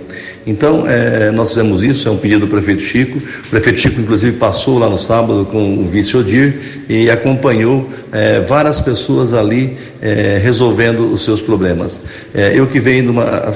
Então, 0.47 0.87
é, 0.87 1.31
nós 1.33 1.49
fizemos 1.49 1.83
isso, 1.83 2.09
é 2.09 2.11
um 2.11 2.17
pedido 2.17 2.47
do 2.47 2.49
prefeito 2.49 2.81
Chico. 2.81 3.19
O 3.19 3.49
prefeito 3.49 3.79
Chico, 3.79 4.01
inclusive, 4.01 4.37
passou 4.39 4.79
lá 4.79 4.89
no 4.89 4.97
sábado 4.97 5.47
com 5.51 5.79
o 5.79 5.85
vice 5.85 6.17
Odir 6.17 6.85
e 6.89 7.11
acompanhou 7.11 7.87
é, 8.11 8.41
várias 8.41 8.81
pessoas 8.81 9.35
ali 9.35 9.77
é, 10.01 10.41
resolvendo 10.43 11.13
os 11.13 11.23
seus 11.25 11.43
problemas. 11.43 12.05
É, 12.33 12.59
eu 12.59 12.67
que 12.67 12.81
venho 12.81 13.05
de 13.05 13.11
uma. 13.11 13.53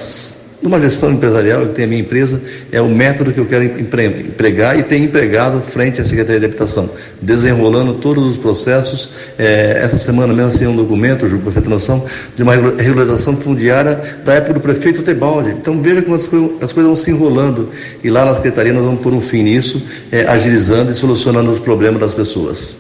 Numa 0.67 0.81
gestão 0.81 1.13
empresarial, 1.13 1.65
que 1.65 1.75
tem 1.75 1.85
a 1.85 1.87
minha 1.87 2.01
empresa, 2.01 2.43
é 2.73 2.81
o 2.81 2.89
método 2.89 3.33
que 3.33 3.39
eu 3.39 3.47
quero 3.47 3.63
empregar 3.63 4.77
e 4.77 4.83
tenho 4.83 5.05
empregado 5.05 5.61
frente 5.61 6.01
à 6.01 6.05
Secretaria 6.05 6.41
de 6.41 6.47
Habitação, 6.47 6.91
desenrolando 7.23 7.95
todos 7.95 8.27
os 8.27 8.37
processos. 8.37 9.31
É, 9.39 9.79
essa 9.81 9.97
semana 9.97 10.35
mesmo 10.35 10.51
assim 10.51 10.67
um 10.67 10.75
documento, 10.75 11.29
Ju, 11.29 11.39
para 11.39 11.53
você 11.53 11.61
ter 11.61 11.69
noção, 11.69 12.05
de 12.35 12.43
uma 12.43 12.53
regularização 12.53 13.37
fundiária 13.37 13.95
da 14.25 14.35
época 14.35 14.55
do 14.55 14.61
prefeito 14.61 15.05
Tebaldi. 15.05 15.51
Então 15.51 15.81
veja 15.81 16.03
como 16.03 16.17
as, 16.17 16.27
coisas, 16.27 16.51
as 16.61 16.73
coisas 16.73 16.89
vão 16.89 16.97
se 16.97 17.13
enrolando 17.13 17.71
e 18.03 18.11
lá 18.11 18.25
na 18.25 18.35
Secretaria 18.35 18.73
nós 18.73 18.83
vamos 18.83 19.01
pôr 19.01 19.13
um 19.13 19.21
fim 19.21 19.45
nisso, 19.45 19.87
é, 20.11 20.23
agilizando 20.23 20.91
e 20.91 20.97
solucionando 20.97 21.49
os 21.49 21.61
problemas 21.61 22.01
das 22.01 22.13
pessoas. 22.13 22.75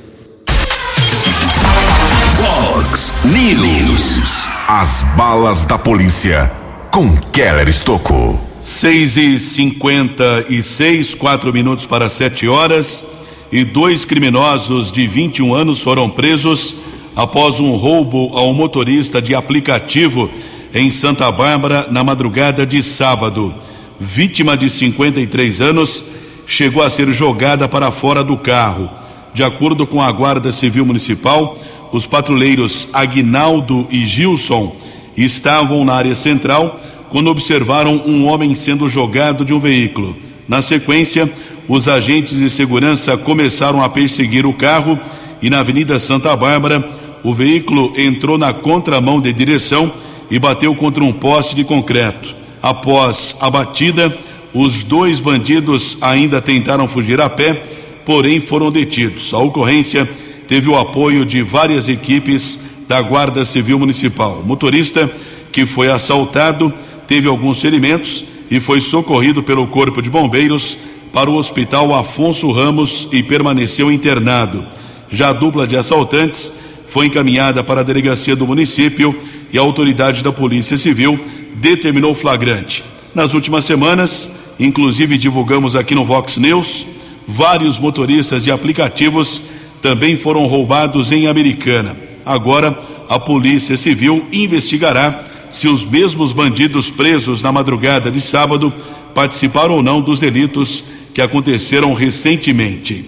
Fox 2.37 3.12
News. 3.27 4.49
As 4.66 5.05
balas 5.16 5.64
da 5.64 5.79
polícia 5.79 6.51
com 6.90 7.16
Keller 7.33 7.68
Estocou. 7.68 8.40
6 8.61 9.16
e 9.16 9.38
56 9.38 11.14
quatro 11.14 11.53
minutos 11.53 11.87
para 11.87 12.11
7 12.11 12.49
horas. 12.49 13.05
E 13.53 13.64
dois 13.64 14.05
criminosos 14.05 14.90
de 14.90 15.07
21 15.07 15.55
anos 15.55 15.83
foram 15.83 16.11
presos 16.11 16.77
após 17.14 17.61
um 17.61 17.77
roubo 17.77 18.37
a 18.37 18.42
um 18.42 18.53
motorista 18.53 19.22
de 19.22 19.35
aplicativo 19.35 20.29
em 20.75 20.90
Santa 20.90 21.31
Bárbara 21.31 21.87
na 21.90 22.03
madrugada 22.03 22.66
de 22.66 22.83
sábado. 22.83 23.55
Vítima 24.01 24.57
de 24.57 24.68
53 24.68 25.61
anos 25.61 26.05
chegou 26.46 26.83
a 26.83 26.90
ser 26.90 27.12
jogada 27.12 27.68
para 27.68 27.90
fora 27.90 28.25
do 28.25 28.37
carro. 28.37 28.90
De 29.33 29.42
acordo 29.42 29.87
com 29.87 30.03
a 30.03 30.11
Guarda 30.11 30.53
Civil 30.53 30.85
Municipal, 30.85 31.57
os 31.92 32.07
patrulheiros 32.07 32.88
Aguinaldo 32.92 33.87
e 33.90 34.07
Gilson 34.07 34.75
estavam 35.16 35.85
na 35.85 35.94
área 35.94 36.14
central 36.14 36.81
quando 37.09 37.31
observaram 37.31 38.02
um 38.07 38.26
homem 38.26 38.55
sendo 38.55 38.88
jogado 38.88 39.44
de 39.44 39.55
um 39.55 39.61
veículo. 39.61 40.16
Na 40.48 40.61
sequência, 40.61 41.31
os 41.68 41.88
agentes 41.88 42.38
de 42.38 42.50
segurança 42.50 43.16
começaram 43.16 43.83
a 43.83 43.88
perseguir 43.88 44.46
o 44.46 44.52
carro 44.52 44.98
e 45.42 45.50
na 45.50 45.61
Avenida 45.61 45.98
Santa 45.98 46.35
Bárbara, 46.37 46.88
o 47.22 47.35
veículo 47.35 47.92
entrou 47.96 48.38
na 48.38 48.52
contramão 48.52 49.20
de 49.20 49.33
direção 49.33 49.92
e 50.31 50.38
bateu 50.38 50.74
contra 50.74 51.02
um 51.02 51.12
poste 51.12 51.55
de 51.55 51.64
concreto. 51.64 52.35
Após 52.62 53.37
a 53.40 53.50
batida, 53.50 54.16
os 54.55 54.85
dois 54.85 55.20
bandidos 55.20 55.98
ainda 56.00 56.40
tentaram 56.40 56.88
fugir 56.88 57.20
a 57.20 57.29
pé, 57.29 57.62
porém 58.05 58.40
foram 58.40 58.70
detidos. 58.70 59.35
A 59.35 59.38
ocorrência 59.38 60.09
teve 60.48 60.68
o 60.68 60.76
apoio 60.76 61.24
de 61.24 61.42
várias 61.42 61.88
equipes 61.88 62.61
da 62.88 63.01
Guarda 63.01 63.44
Civil 63.44 63.79
Municipal. 63.79 64.40
O 64.42 64.46
motorista 64.46 65.11
que 65.53 65.66
foi 65.66 65.90
assaltado 65.90 66.72
teve 67.07 67.29
alguns 67.29 67.61
ferimentos 67.61 68.25
e 68.51 68.61
foi 68.61 68.81
socorrido 68.81 69.42
pelo 69.42 69.66
Corpo 69.66 70.01
de 70.01 70.11
Bombeiros 70.11 70.79
para 71.12 71.31
o 71.31 71.37
Hospital 71.37 71.94
Afonso 71.94 72.51
Ramos 72.51 73.09
e 73.12 73.22
permaneceu 73.22 73.90
internado. 73.90 74.64
Já 75.11 75.31
a 75.31 75.33
dupla 75.33 75.66
de 75.66 75.77
assaltantes 75.77 76.53
foi 76.88 77.07
encaminhada 77.07 77.64
para 77.64 77.81
a 77.81 77.85
delegacia 77.85 78.37
do 78.37 78.46
município 78.46 79.18
e 79.53 79.59
a 79.59 79.62
autoridade 79.62 80.22
da 80.22 80.33
Polícia 80.33 80.77
Civil 80.77 81.18
determinou 81.55 82.14
flagrante. 82.14 82.85
Nas 83.14 83.33
últimas 83.35 83.64
semanas, 83.64 84.31
inclusive 84.61 85.16
divulgamos 85.16 85.75
aqui 85.75 85.94
no 85.94 86.05
Vox 86.05 86.37
News, 86.37 86.87
vários 87.27 87.79
motoristas 87.79 88.44
de 88.44 88.51
aplicativos 88.51 89.42
também 89.81 90.16
foram 90.16 90.46
roubados 90.46 91.12
em 91.12 91.27
Americana. 91.27 92.06
Agora, 92.26 92.76
a 93.08 93.20
Polícia 93.20 93.76
Civil 93.76 94.24
investigará 94.32 95.22
se 95.48 95.68
os 95.68 95.84
mesmos 95.84 96.32
bandidos 96.32 96.90
presos 96.90 97.40
na 97.40 97.52
madrugada 97.52 98.10
de 98.10 98.20
sábado 98.20 98.72
participaram 99.14 99.76
ou 99.76 99.82
não 99.82 100.00
dos 100.00 100.18
delitos 100.18 100.82
que 101.14 101.22
aconteceram 101.22 101.94
recentemente. 101.94 103.04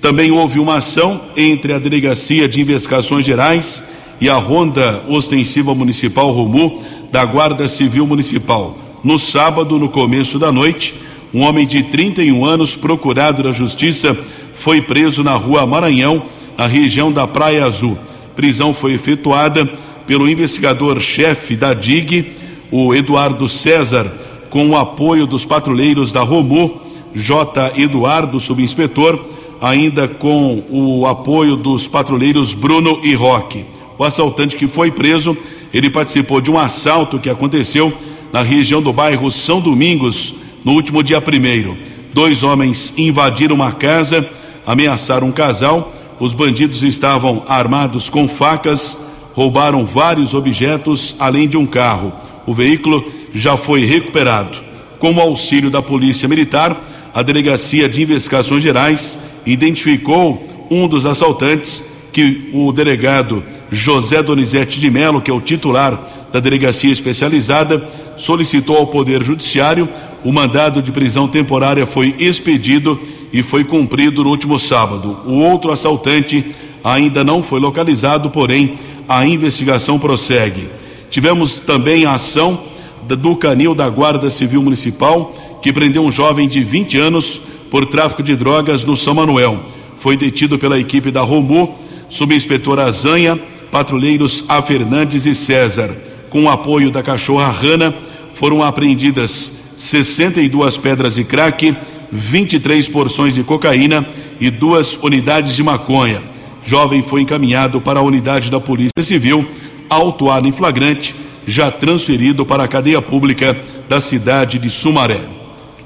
Também 0.00 0.32
houve 0.32 0.58
uma 0.58 0.76
ação 0.78 1.20
entre 1.36 1.72
a 1.72 1.78
Delegacia 1.78 2.48
de 2.48 2.60
Investigações 2.60 3.24
Gerais 3.24 3.84
e 4.20 4.28
a 4.28 4.36
Ronda 4.36 5.04
Ostensiva 5.08 5.72
Municipal 5.72 6.32
Romu 6.32 6.82
da 7.12 7.24
Guarda 7.24 7.68
Civil 7.68 8.04
Municipal. 8.04 8.76
No 9.04 9.16
sábado, 9.16 9.78
no 9.78 9.88
começo 9.88 10.40
da 10.40 10.50
noite, 10.50 10.92
um 11.32 11.42
homem 11.42 11.66
de 11.66 11.84
31 11.84 12.44
anos, 12.44 12.74
procurado 12.74 13.44
da 13.44 13.52
Justiça, 13.52 14.16
foi 14.56 14.82
preso 14.82 15.22
na 15.22 15.34
rua 15.34 15.66
Maranhão, 15.66 16.22
na 16.58 16.66
região 16.66 17.12
da 17.12 17.26
Praia 17.26 17.64
Azul. 17.64 17.96
Prisão 18.36 18.74
foi 18.74 18.92
efetuada 18.92 19.66
pelo 20.06 20.28
investigador-chefe 20.28 21.56
da 21.56 21.72
DIG, 21.72 22.32
o 22.70 22.94
Eduardo 22.94 23.48
César, 23.48 24.12
com 24.50 24.68
o 24.68 24.76
apoio 24.76 25.26
dos 25.26 25.44
patrulheiros 25.44 26.12
da 26.12 26.20
Romu, 26.20 26.80
J. 27.14 27.72
Eduardo, 27.76 28.38
subinspetor, 28.38 29.18
ainda 29.60 30.06
com 30.06 30.62
o 30.68 31.06
apoio 31.06 31.56
dos 31.56 31.88
patrulheiros 31.88 32.52
Bruno 32.52 33.00
e 33.02 33.14
Roque. 33.14 33.64
O 33.98 34.04
assaltante 34.04 34.54
que 34.54 34.66
foi 34.66 34.90
preso, 34.90 35.34
ele 35.72 35.88
participou 35.88 36.40
de 36.40 36.50
um 36.50 36.58
assalto 36.58 37.18
que 37.18 37.30
aconteceu 37.30 37.92
na 38.32 38.42
região 38.42 38.82
do 38.82 38.92
bairro 38.92 39.32
São 39.32 39.60
Domingos 39.60 40.34
no 40.62 40.72
último 40.72 41.02
dia 41.02 41.20
primeiro. 41.22 41.76
Dois 42.12 42.42
homens 42.42 42.92
invadiram 42.98 43.54
uma 43.54 43.72
casa, 43.72 44.28
ameaçaram 44.66 45.28
um 45.28 45.32
casal. 45.32 45.95
Os 46.18 46.32
bandidos 46.32 46.82
estavam 46.82 47.42
armados 47.46 48.08
com 48.08 48.26
facas, 48.28 48.96
roubaram 49.34 49.84
vários 49.84 50.32
objetos, 50.32 51.14
além 51.18 51.46
de 51.46 51.56
um 51.56 51.66
carro. 51.66 52.12
O 52.46 52.54
veículo 52.54 53.04
já 53.34 53.56
foi 53.56 53.84
recuperado. 53.84 54.58
Com 54.98 55.12
o 55.12 55.20
auxílio 55.20 55.70
da 55.70 55.82
Polícia 55.82 56.28
Militar, 56.28 56.74
a 57.12 57.22
Delegacia 57.22 57.88
de 57.88 58.02
Investigações 58.02 58.62
Gerais 58.62 59.18
identificou 59.44 60.42
um 60.70 60.88
dos 60.88 61.04
assaltantes 61.04 61.84
que 62.12 62.50
o 62.52 62.72
delegado 62.72 63.42
José 63.70 64.22
Donizete 64.22 64.80
de 64.80 64.90
Melo, 64.90 65.20
que 65.20 65.30
é 65.30 65.34
o 65.34 65.40
titular 65.40 66.00
da 66.32 66.40
delegacia 66.40 66.90
especializada, 66.90 67.86
solicitou 68.16 68.76
ao 68.76 68.86
Poder 68.86 69.22
Judiciário. 69.22 69.88
O 70.24 70.32
mandado 70.32 70.80
de 70.80 70.90
prisão 70.90 71.28
temporária 71.28 71.86
foi 71.86 72.14
expedido 72.18 72.98
e 73.36 73.42
foi 73.42 73.64
cumprido 73.64 74.24
no 74.24 74.30
último 74.30 74.58
sábado. 74.58 75.14
O 75.26 75.34
outro 75.34 75.70
assaltante 75.70 76.42
ainda 76.82 77.22
não 77.22 77.42
foi 77.42 77.60
localizado, 77.60 78.30
porém 78.30 78.78
a 79.06 79.26
investigação 79.26 79.98
prossegue. 79.98 80.66
Tivemos 81.10 81.58
também 81.58 82.06
a 82.06 82.12
ação 82.12 82.58
do 83.02 83.36
canil 83.36 83.74
da 83.74 83.90
Guarda 83.90 84.30
Civil 84.30 84.62
Municipal, 84.62 85.34
que 85.62 85.70
prendeu 85.70 86.02
um 86.02 86.10
jovem 86.10 86.48
de 86.48 86.64
20 86.64 86.96
anos 86.98 87.42
por 87.70 87.84
tráfico 87.84 88.22
de 88.22 88.34
drogas 88.34 88.84
no 88.84 88.96
São 88.96 89.12
Manuel. 89.12 89.60
Foi 89.98 90.16
detido 90.16 90.58
pela 90.58 90.80
equipe 90.80 91.10
da 91.10 91.20
Romu, 91.20 91.74
subinspetor 92.08 92.78
Azanha, 92.78 93.38
patrulheiros 93.70 94.46
A. 94.48 94.62
Fernandes 94.62 95.26
e 95.26 95.34
César. 95.34 95.94
Com 96.30 96.44
o 96.44 96.48
apoio 96.48 96.90
da 96.90 97.02
cachorra 97.02 97.50
Rana, 97.50 97.94
foram 98.32 98.62
apreendidas 98.62 99.52
62 99.76 100.78
pedras 100.78 101.16
de 101.16 101.24
crack, 101.24 101.76
23 102.10 102.88
porções 102.88 103.34
de 103.34 103.42
cocaína 103.42 104.06
e 104.40 104.50
duas 104.50 104.94
unidades 104.96 105.54
de 105.54 105.62
maconha. 105.62 106.22
Jovem 106.64 107.02
foi 107.02 107.22
encaminhado 107.22 107.80
para 107.80 108.00
a 108.00 108.02
unidade 108.02 108.50
da 108.50 108.58
Polícia 108.58 109.02
Civil, 109.02 109.46
autuado 109.88 110.48
em 110.48 110.52
flagrante, 110.52 111.14
já 111.46 111.70
transferido 111.70 112.44
para 112.44 112.64
a 112.64 112.68
cadeia 112.68 113.00
pública 113.00 113.56
da 113.88 114.00
cidade 114.00 114.58
de 114.58 114.68
Sumaré. 114.68 115.20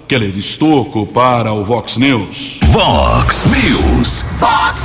Keller 0.08 0.36
Estocco 0.36 1.06
para 1.06 1.52
o 1.52 1.64
Vox 1.64 1.96
News. 1.96 2.58
Vox 2.64 3.46
News. 3.46 4.24
Vox 4.38 4.82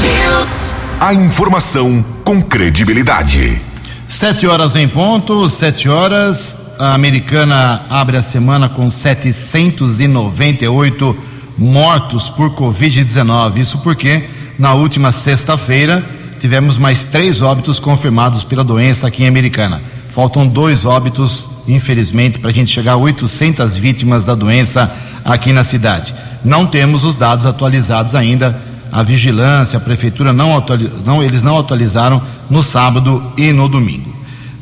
News. 0.00 0.74
A 0.98 1.14
informação 1.14 2.04
com 2.24 2.42
credibilidade. 2.42 3.60
Sete 4.08 4.46
horas 4.46 4.74
em 4.74 4.88
ponto, 4.88 5.48
sete 5.48 5.88
horas. 5.88 6.63
A 6.84 6.92
americana 6.92 7.80
abre 7.88 8.18
a 8.18 8.22
semana 8.22 8.68
com 8.68 8.90
798 8.90 11.16
mortos 11.56 12.28
por 12.28 12.50
Covid-19. 12.50 13.56
Isso 13.56 13.78
porque 13.78 14.28
na 14.58 14.74
última 14.74 15.10
sexta-feira 15.10 16.04
tivemos 16.38 16.76
mais 16.76 17.04
três 17.04 17.40
óbitos 17.40 17.78
confirmados 17.78 18.44
pela 18.44 18.62
doença 18.62 19.06
aqui 19.06 19.24
em 19.24 19.26
Americana. 19.26 19.80
Faltam 20.10 20.46
dois 20.46 20.84
óbitos, 20.84 21.46
infelizmente, 21.66 22.38
para 22.38 22.50
a 22.50 22.52
gente 22.52 22.70
chegar 22.70 22.92
a 22.92 22.98
800 22.98 23.78
vítimas 23.78 24.26
da 24.26 24.34
doença 24.34 24.94
aqui 25.24 25.54
na 25.54 25.64
cidade. 25.64 26.14
Não 26.44 26.66
temos 26.66 27.02
os 27.02 27.14
dados 27.14 27.46
atualizados 27.46 28.14
ainda. 28.14 28.60
A 28.92 29.02
vigilância, 29.02 29.78
a 29.78 29.80
prefeitura 29.80 30.34
não, 30.34 30.62
não 31.02 31.22
eles 31.22 31.42
não 31.42 31.58
atualizaram 31.58 32.20
no 32.50 32.62
sábado 32.62 33.22
e 33.38 33.52
no 33.52 33.70
domingo. 33.70 34.13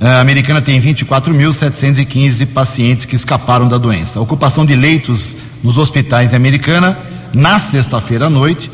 A 0.02 0.18
Americana 0.18 0.60
tem 0.60 0.80
24.715 0.80 2.46
pacientes 2.48 3.04
que 3.04 3.14
escaparam 3.14 3.68
da 3.68 3.78
doença. 3.78 4.18
A 4.18 4.22
ocupação 4.22 4.66
de 4.66 4.74
leitos 4.74 5.36
nos 5.62 5.78
hospitais 5.78 6.30
da 6.30 6.36
Americana 6.36 6.98
na 7.32 7.60
sexta-feira 7.60 8.26
à 8.26 8.30
noite. 8.30 8.68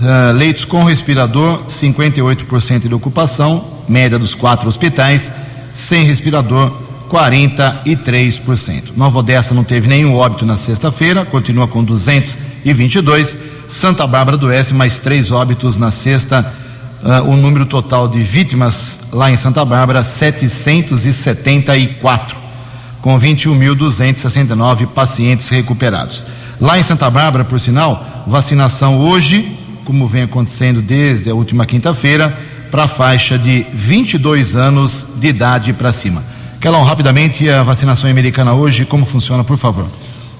Uh, 0.00 0.32
leitos 0.32 0.64
com 0.64 0.84
respirador, 0.84 1.64
58% 1.64 2.86
de 2.86 2.94
ocupação, 2.94 3.64
média 3.88 4.16
dos 4.16 4.32
quatro 4.32 4.68
hospitais. 4.68 5.32
Sem 5.74 6.04
respirador, 6.04 6.72
43%. 7.10 8.92
Nova 8.96 9.18
Odessa 9.18 9.52
não 9.52 9.64
teve 9.64 9.88
nenhum 9.88 10.14
óbito 10.14 10.46
na 10.46 10.56
sexta-feira, 10.56 11.24
continua 11.24 11.66
com 11.66 11.82
222. 11.82 13.36
Santa 13.66 14.06
Bárbara 14.06 14.36
do 14.36 14.46
Oeste, 14.46 14.72
mais 14.72 15.00
três 15.00 15.32
óbitos 15.32 15.76
na 15.76 15.90
sexta. 15.90 16.46
Uh, 17.02 17.30
o 17.30 17.36
número 17.36 17.64
total 17.64 18.06
de 18.06 18.20
vítimas 18.20 19.00
lá 19.10 19.30
em 19.30 19.36
Santa 19.36 19.64
Bárbara, 19.64 20.02
774, 20.02 22.36
com 23.00 23.18
21.269 23.18 24.86
pacientes 24.88 25.48
recuperados. 25.48 26.26
Lá 26.60 26.78
em 26.78 26.82
Santa 26.82 27.08
Bárbara, 27.08 27.42
por 27.42 27.58
sinal, 27.58 28.04
vacinação 28.26 28.98
hoje, 28.98 29.56
como 29.84 30.06
vem 30.06 30.24
acontecendo 30.24 30.82
desde 30.82 31.30
a 31.30 31.34
última 31.34 31.64
quinta-feira, 31.64 32.36
para 32.70 32.84
a 32.84 32.88
faixa 32.88 33.38
de 33.38 33.64
22 33.72 34.54
anos 34.54 35.08
de 35.16 35.28
idade 35.28 35.72
para 35.72 35.92
cima. 35.92 36.22
Kelão, 36.60 36.84
rapidamente, 36.84 37.48
a 37.48 37.62
vacinação 37.62 38.10
americana 38.10 38.52
hoje, 38.52 38.84
como 38.84 39.06
funciona, 39.06 39.42
por 39.42 39.56
favor? 39.56 39.86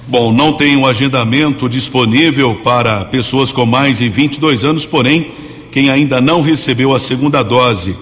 Bom, 0.06 0.32
não 0.32 0.52
tem 0.52 0.76
um 0.76 0.86
agendamento 0.86 1.68
disponível 1.68 2.56
para 2.56 3.06
pessoas 3.06 3.52
com 3.52 3.64
mais 3.64 3.98
de 3.98 4.08
22 4.08 4.64
anos, 4.64 4.84
porém, 4.84 5.30
quem 5.72 5.90
ainda 5.90 6.20
não 6.20 6.42
recebeu 6.42 6.94
a 6.94 7.00
segunda 7.00 7.42
dose 7.42 7.96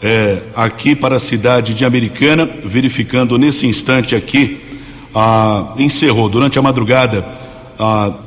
é, 0.00 0.42
aqui 0.54 0.94
para 0.94 1.16
a 1.16 1.20
cidade 1.20 1.74
de 1.74 1.84
Americana, 1.84 2.48
verificando 2.64 3.36
nesse 3.36 3.66
instante 3.66 4.14
aqui, 4.14 4.60
encerrou 5.76 6.28
durante 6.28 6.58
a 6.58 6.62
madrugada. 6.62 7.24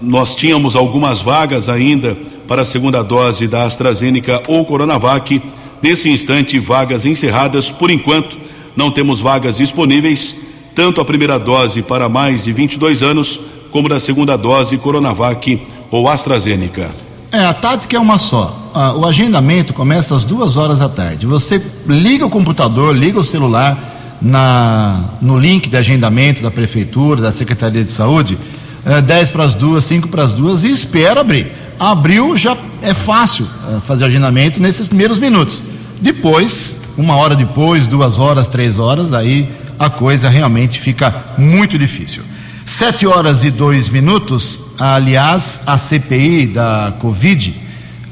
Nós 0.01 0.36
tínhamos 0.36 0.75
algumas 0.75 1.21
vagas 1.21 1.69
ainda 1.69 2.17
para 2.47 2.63
a 2.63 2.65
segunda 2.65 3.01
dose 3.01 3.47
da 3.47 3.63
AstraZeneca 3.63 4.41
ou 4.47 4.65
Coronavac. 4.65 5.41
Nesse 5.82 6.10
instante, 6.10 6.60
vagas 6.60 7.06
encerradas 7.06 7.71
por 7.71 7.89
enquanto. 7.89 8.38
Não 8.75 8.91
temos 8.91 9.19
vagas 9.19 9.58
disponíveis, 9.58 10.38
tanto 10.75 11.01
a 11.01 11.06
primeira 11.06 11.38
dose 11.38 11.82
para 11.82 12.08
mais 12.08 12.43
de 12.43 12.54
22 12.54 13.04
anos, 13.04 13.39
como 13.71 13.89
da 13.89 13.99
segunda 13.99 14.38
dose 14.38 14.77
Coronavac 14.77 15.62
ou 15.89 16.08
AstraZeneca. 16.08 17.11
É, 17.31 17.45
a 17.45 17.53
tática 17.53 17.95
é 17.95 17.99
uma 17.99 18.17
só. 18.17 18.71
Ah, 18.73 18.93
o 18.93 19.05
agendamento 19.05 19.73
começa 19.73 20.13
às 20.13 20.25
duas 20.25 20.57
horas 20.57 20.79
da 20.79 20.89
tarde. 20.89 21.25
Você 21.25 21.63
liga 21.87 22.25
o 22.25 22.29
computador, 22.29 22.93
liga 22.93 23.17
o 23.19 23.23
celular 23.23 23.77
na, 24.21 24.99
no 25.21 25.39
link 25.39 25.69
de 25.69 25.77
agendamento 25.77 26.41
da 26.41 26.51
prefeitura, 26.51 27.21
da 27.21 27.31
Secretaria 27.31 27.85
de 27.85 27.91
Saúde, 27.91 28.37
é, 28.85 29.01
10 29.01 29.29
para 29.29 29.45
as 29.45 29.55
duas, 29.55 29.85
5 29.85 30.09
para 30.09 30.23
as 30.23 30.33
duas, 30.33 30.65
e 30.65 30.71
espera 30.71 31.21
abrir. 31.21 31.49
Abriu, 31.79 32.35
já 32.35 32.57
é 32.81 32.93
fácil 32.93 33.47
é, 33.69 33.79
fazer 33.79 34.05
agendamento 34.05 34.61
nesses 34.61 34.87
primeiros 34.87 35.17
minutos. 35.17 35.61
Depois, 36.01 36.81
uma 36.97 37.15
hora 37.15 37.33
depois, 37.33 37.87
duas 37.87 38.19
horas, 38.19 38.49
três 38.49 38.77
horas, 38.77 39.13
aí 39.13 39.49
a 39.79 39.89
coisa 39.89 40.29
realmente 40.29 40.79
fica 40.79 41.15
muito 41.37 41.79
difícil. 41.79 42.23
Sete 42.65 43.08
horas 43.08 43.43
e 43.43 43.50
dois 43.50 43.89
minutos, 43.89 44.60
aliás, 44.80 45.62
a 45.65 45.78
CPI 45.78 46.47
da 46.47 46.93
Covid, 47.00 47.60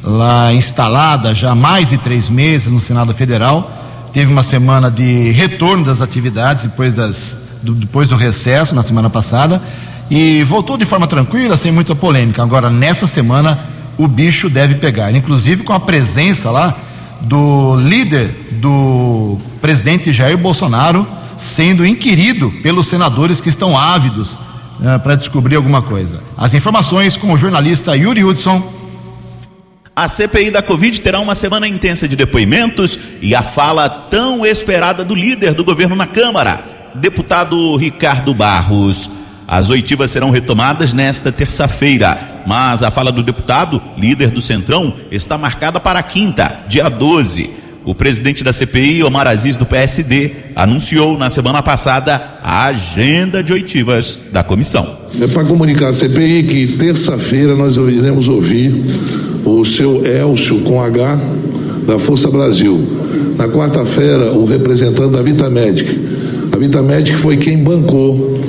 lá 0.03 0.53
instalada 0.53 1.35
já 1.35 1.51
há 1.51 1.55
mais 1.55 1.89
de 1.89 1.97
três 1.97 2.29
meses 2.29 2.71
no 2.73 2.79
Senado 2.79 3.13
Federal, 3.13 3.71
teve 4.11 4.31
uma 4.31 4.41
semana 4.41 4.89
de 4.89 5.29
retorno 5.31 5.85
das 5.85 6.01
atividades 6.01 6.63
depois, 6.63 6.95
das, 6.95 7.37
do, 7.61 7.75
depois 7.75 8.09
do 8.09 8.15
recesso 8.15 8.73
na 8.73 8.81
semana 8.81 9.09
passada 9.09 9.61
e 10.09 10.43
voltou 10.43 10.77
de 10.77 10.85
forma 10.85 11.05
tranquila, 11.05 11.55
sem 11.55 11.71
muita 11.71 11.93
polêmica. 11.93 12.41
Agora, 12.41 12.71
nessa 12.71 13.05
semana, 13.05 13.59
o 13.97 14.07
bicho 14.07 14.49
deve 14.49 14.75
pegar, 14.75 15.13
inclusive 15.13 15.63
com 15.63 15.73
a 15.73 15.79
presença 15.79 16.49
lá 16.49 16.75
do 17.21 17.75
líder 17.75 18.47
do 18.53 19.37
presidente 19.61 20.11
Jair 20.11 20.37
Bolsonaro 20.37 21.05
sendo 21.39 21.85
inquirido 21.85 22.51
pelos 22.61 22.87
senadores 22.87 23.39
que 23.39 23.47
estão 23.47 23.77
ávidos 23.77 24.33
uh, 24.33 24.99
para 25.01 25.15
descobrir 25.15 25.55
alguma 25.55 25.81
coisa. 25.81 26.21
As 26.37 26.53
informações 26.53 27.15
com 27.15 27.31
o 27.31 27.37
jornalista 27.37 27.95
Yuri 27.95 28.25
Hudson. 28.25 28.61
A 29.95 30.07
CPI 30.09 30.51
da 30.51 30.61
Covid 30.61 30.99
terá 30.99 31.19
uma 31.19 31.35
semana 31.35 31.65
intensa 31.65 32.07
de 32.07 32.15
depoimentos 32.15 32.99
e 33.21 33.33
a 33.33 33.41
fala 33.41 33.89
tão 33.89 34.45
esperada 34.45 35.03
do 35.03 35.15
líder 35.15 35.53
do 35.53 35.63
governo 35.63 35.95
na 35.95 36.07
Câmara, 36.07 36.63
deputado 36.95 37.75
Ricardo 37.77 38.33
Barros. 38.33 39.09
As 39.47 39.69
oitivas 39.69 40.11
serão 40.11 40.31
retomadas 40.31 40.93
nesta 40.93 41.31
terça-feira, 41.31 42.43
mas 42.45 42.83
a 42.83 42.91
fala 42.91 43.11
do 43.11 43.23
deputado, 43.23 43.81
líder 43.97 44.29
do 44.29 44.41
Centrão, 44.41 44.93
está 45.09 45.37
marcada 45.37 45.79
para 45.79 46.03
quinta, 46.03 46.63
dia 46.67 46.89
12. 46.89 47.58
O 47.89 47.95
presidente 47.95 48.43
da 48.43 48.53
CPI, 48.53 49.01
Omar 49.03 49.25
Aziz, 49.25 49.57
do 49.57 49.65
PSD, 49.65 50.29
anunciou 50.55 51.17
na 51.17 51.27
semana 51.27 51.63
passada 51.63 52.21
a 52.43 52.65
agenda 52.65 53.41
de 53.41 53.51
oitivas 53.51 54.19
da 54.31 54.43
comissão. 54.43 54.87
É 55.19 55.25
para 55.25 55.43
comunicar 55.43 55.87
à 55.87 55.93
CPI 55.93 56.43
que 56.43 56.67
terça-feira 56.77 57.55
nós 57.55 57.77
iremos 57.77 58.27
ouvir 58.27 58.79
o 59.43 59.65
seu 59.65 60.05
Elcio 60.05 60.59
com 60.59 60.79
H 60.79 61.19
da 61.87 61.97
Força 61.97 62.29
Brasil. 62.29 62.79
Na 63.35 63.47
quarta-feira, 63.47 64.33
o 64.33 64.45
representante 64.45 65.11
da 65.11 65.23
Vitamedic. 65.23 65.99
A 66.51 66.57
Vitamedic 66.59 67.17
foi 67.17 67.37
quem 67.37 67.57
bancou 67.57 68.39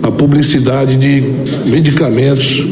a 0.00 0.12
publicidade 0.12 0.94
de 0.94 1.24
medicamentos 1.68 2.62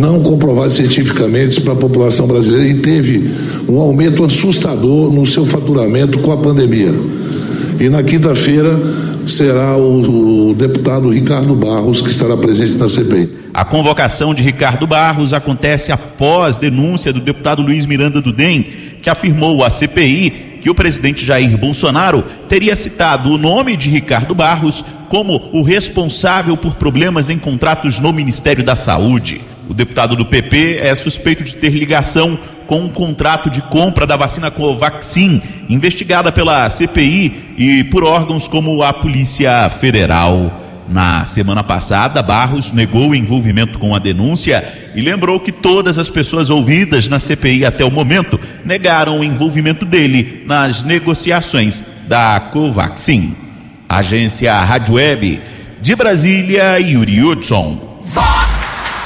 não 0.00 0.22
comprovados 0.22 0.74
cientificamente 0.74 1.60
para 1.60 1.74
a 1.74 1.76
população 1.76 2.26
brasileira 2.26 2.66
e 2.66 2.80
teve 2.80 3.30
um 3.68 3.78
aumento 3.78 4.24
assustador 4.24 5.12
no 5.12 5.26
seu 5.26 5.44
faturamento 5.44 6.18
com 6.20 6.32
a 6.32 6.38
pandemia. 6.38 6.94
E 7.78 7.88
na 7.90 8.02
quinta-feira 8.02 8.78
será 9.28 9.76
o, 9.76 10.50
o, 10.50 10.54
deputado 10.54 11.10
Ricardo 11.10 11.54
Barros 11.54 12.00
que 12.00 12.10
estará 12.10 12.36
presente 12.36 12.78
na 12.78 12.88
CPI. 12.88 13.28
A 13.52 13.64
convocação 13.64 14.34
de 14.34 14.42
Ricardo 14.42 14.86
Barros 14.86 15.34
acontece 15.34 15.92
após 15.92 16.56
denúncia 16.56 17.12
do 17.12 17.20
deputado 17.20 17.60
Luiz 17.60 17.84
Miranda 17.84 18.22
do 18.22 18.32
DEM, 18.32 18.66
que 19.02 19.10
afirmou 19.10 19.62
à 19.62 19.68
CPI 19.68 20.58
que 20.62 20.70
o 20.70 20.74
presidente 20.74 21.24
Jair 21.24 21.56
Bolsonaro 21.58 22.24
teria 22.48 22.74
citado 22.74 23.30
o 23.30 23.38
nome 23.38 23.76
de 23.76 23.90
Ricardo 23.90 24.34
Barros 24.34 24.84
como 25.08 25.50
o 25.52 25.62
responsável 25.62 26.56
por 26.56 26.74
problemas 26.76 27.28
em 27.28 27.38
contratos 27.38 27.98
no 27.98 28.12
Ministério 28.12 28.64
da 28.64 28.76
Saúde. 28.76 29.49
O 29.70 29.72
deputado 29.72 30.16
do 30.16 30.26
PP 30.26 30.80
é 30.82 30.92
suspeito 30.96 31.44
de 31.44 31.54
ter 31.54 31.70
ligação 31.70 32.36
com 32.66 32.80
um 32.80 32.88
contrato 32.88 33.48
de 33.48 33.62
compra 33.62 34.04
da 34.04 34.16
vacina 34.16 34.50
Covaxin, 34.50 35.40
investigada 35.68 36.32
pela 36.32 36.68
CPI 36.68 37.54
e 37.56 37.84
por 37.84 38.02
órgãos 38.02 38.48
como 38.48 38.82
a 38.82 38.92
Polícia 38.92 39.70
Federal. 39.70 40.60
Na 40.88 41.24
semana 41.24 41.62
passada, 41.62 42.20
Barros 42.20 42.72
negou 42.72 43.10
o 43.10 43.14
envolvimento 43.14 43.78
com 43.78 43.94
a 43.94 44.00
denúncia 44.00 44.64
e 44.92 45.00
lembrou 45.00 45.38
que 45.38 45.52
todas 45.52 46.00
as 46.00 46.08
pessoas 46.08 46.50
ouvidas 46.50 47.06
na 47.06 47.20
CPI 47.20 47.64
até 47.64 47.84
o 47.84 47.92
momento 47.92 48.40
negaram 48.64 49.20
o 49.20 49.24
envolvimento 49.24 49.84
dele 49.84 50.42
nas 50.48 50.82
negociações 50.82 51.84
da 52.08 52.40
Covaxin. 52.40 53.36
Agência 53.88 54.52
Rádio 54.52 54.94
Web 54.94 55.40
de 55.80 55.94
Brasília, 55.94 56.76
Yuri 56.80 57.22
Hudson. 57.22 58.00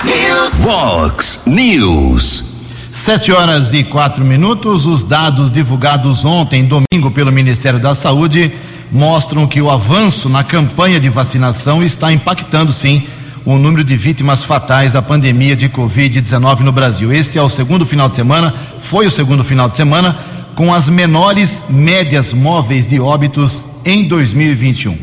News. 0.04 0.54
Fox 0.62 1.40
News. 1.46 2.44
Sete 2.92 3.32
horas 3.32 3.72
e 3.72 3.82
quatro 3.82 4.22
minutos. 4.22 4.84
Os 4.84 5.02
dados 5.02 5.50
divulgados 5.50 6.26
ontem, 6.26 6.62
domingo, 6.62 7.10
pelo 7.10 7.32
Ministério 7.32 7.80
da 7.80 7.94
Saúde 7.94 8.52
mostram 8.92 9.46
que 9.46 9.62
o 9.62 9.70
avanço 9.70 10.28
na 10.28 10.44
campanha 10.44 11.00
de 11.00 11.08
vacinação 11.08 11.82
está 11.82 12.12
impactando, 12.12 12.70
sim, 12.70 13.02
o 13.46 13.56
número 13.56 13.82
de 13.82 13.96
vítimas 13.96 14.44
fatais 14.44 14.92
da 14.92 15.00
pandemia 15.00 15.56
de 15.56 15.70
Covid-19 15.70 16.60
no 16.60 16.70
Brasil. 16.70 17.10
Este 17.10 17.38
é 17.38 17.42
o 17.42 17.48
segundo 17.48 17.86
final 17.86 18.08
de 18.08 18.14
semana, 18.14 18.52
foi 18.78 19.06
o 19.06 19.10
segundo 19.10 19.42
final 19.42 19.70
de 19.70 19.74
semana, 19.74 20.16
com 20.54 20.72
as 20.72 20.86
menores 20.86 21.64
médias 21.70 22.34
móveis 22.34 22.86
de 22.86 23.00
óbitos 23.00 23.64
em 23.86 24.06
2021. 24.06 24.96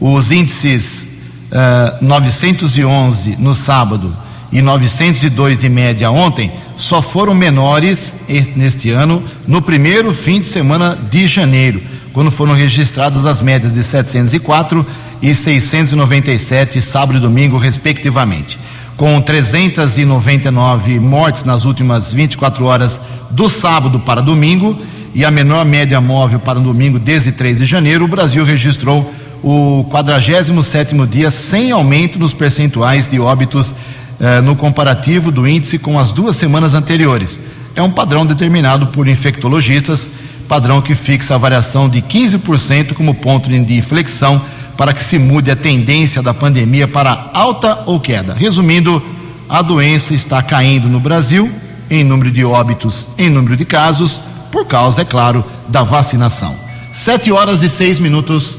Os 0.00 0.30
índices 0.30 1.08
uh, 1.50 2.04
911 2.04 3.36
no 3.38 3.52
sábado 3.52 4.23
e 4.54 4.62
902 4.62 5.58
de 5.58 5.68
média 5.68 6.10
ontem 6.10 6.50
só 6.76 7.02
foram 7.02 7.34
menores 7.34 8.14
neste 8.56 8.90
ano 8.90 9.22
no 9.46 9.60
primeiro 9.60 10.14
fim 10.14 10.40
de 10.40 10.46
semana 10.46 10.96
de 11.10 11.26
janeiro 11.26 11.82
quando 12.14 12.30
foram 12.30 12.54
registradas 12.54 13.26
as 13.26 13.42
médias 13.42 13.74
de 13.74 13.82
704 13.82 14.86
e 15.20 15.34
697 15.34 16.80
sábado 16.80 17.18
e 17.18 17.20
domingo, 17.20 17.58
respectivamente. 17.58 18.56
Com 18.96 19.20
399 19.20 21.00
mortes 21.00 21.42
nas 21.42 21.64
últimas 21.64 22.12
24 22.12 22.64
horas 22.64 23.00
do 23.30 23.48
sábado 23.48 23.98
para 23.98 24.20
domingo 24.20 24.78
e 25.12 25.24
a 25.24 25.30
menor 25.30 25.64
média 25.64 26.00
móvel 26.00 26.38
para 26.38 26.60
domingo 26.60 27.00
desde 27.00 27.32
3 27.32 27.58
de 27.58 27.64
janeiro, 27.64 28.04
o 28.04 28.08
Brasil 28.08 28.44
registrou 28.44 29.12
o 29.42 29.84
47º 29.90 31.08
dia 31.08 31.30
sem 31.32 31.72
aumento 31.72 32.18
nos 32.18 32.32
percentuais 32.32 33.08
de 33.08 33.18
óbitos 33.18 33.74
eh, 34.20 34.40
no 34.40 34.56
comparativo 34.56 35.30
do 35.30 35.46
índice 35.46 35.78
com 35.78 35.98
as 35.98 36.12
duas 36.12 36.36
semanas 36.36 36.74
anteriores. 36.74 37.38
É 37.74 37.82
um 37.82 37.90
padrão 37.90 38.24
determinado 38.24 38.88
por 38.88 39.08
infectologistas 39.08 40.08
padrão 40.44 40.80
que 40.80 40.94
fixa 40.94 41.34
a 41.34 41.38
variação 41.38 41.88
de 41.88 42.00
15% 42.02 42.92
como 42.92 43.14
ponto 43.14 43.48
de 43.48 43.76
inflexão 43.76 44.40
para 44.76 44.92
que 44.92 45.02
se 45.02 45.18
mude 45.18 45.50
a 45.50 45.56
tendência 45.56 46.22
da 46.22 46.34
pandemia 46.34 46.86
para 46.86 47.30
alta 47.32 47.80
ou 47.86 48.00
queda. 48.00 48.34
Resumindo, 48.34 49.02
a 49.48 49.62
doença 49.62 50.14
está 50.14 50.42
caindo 50.42 50.88
no 50.88 51.00
Brasil 51.00 51.50
em 51.90 52.02
número 52.02 52.30
de 52.30 52.44
óbitos, 52.44 53.08
em 53.18 53.30
número 53.30 53.56
de 53.56 53.64
casos, 53.64 54.20
por 54.50 54.66
causa, 54.66 55.02
é 55.02 55.04
claro, 55.04 55.44
da 55.68 55.82
vacinação. 55.82 56.54
Sete 56.90 57.30
horas 57.30 57.62
e 57.62 57.68
seis 57.68 57.98
minutos. 57.98 58.58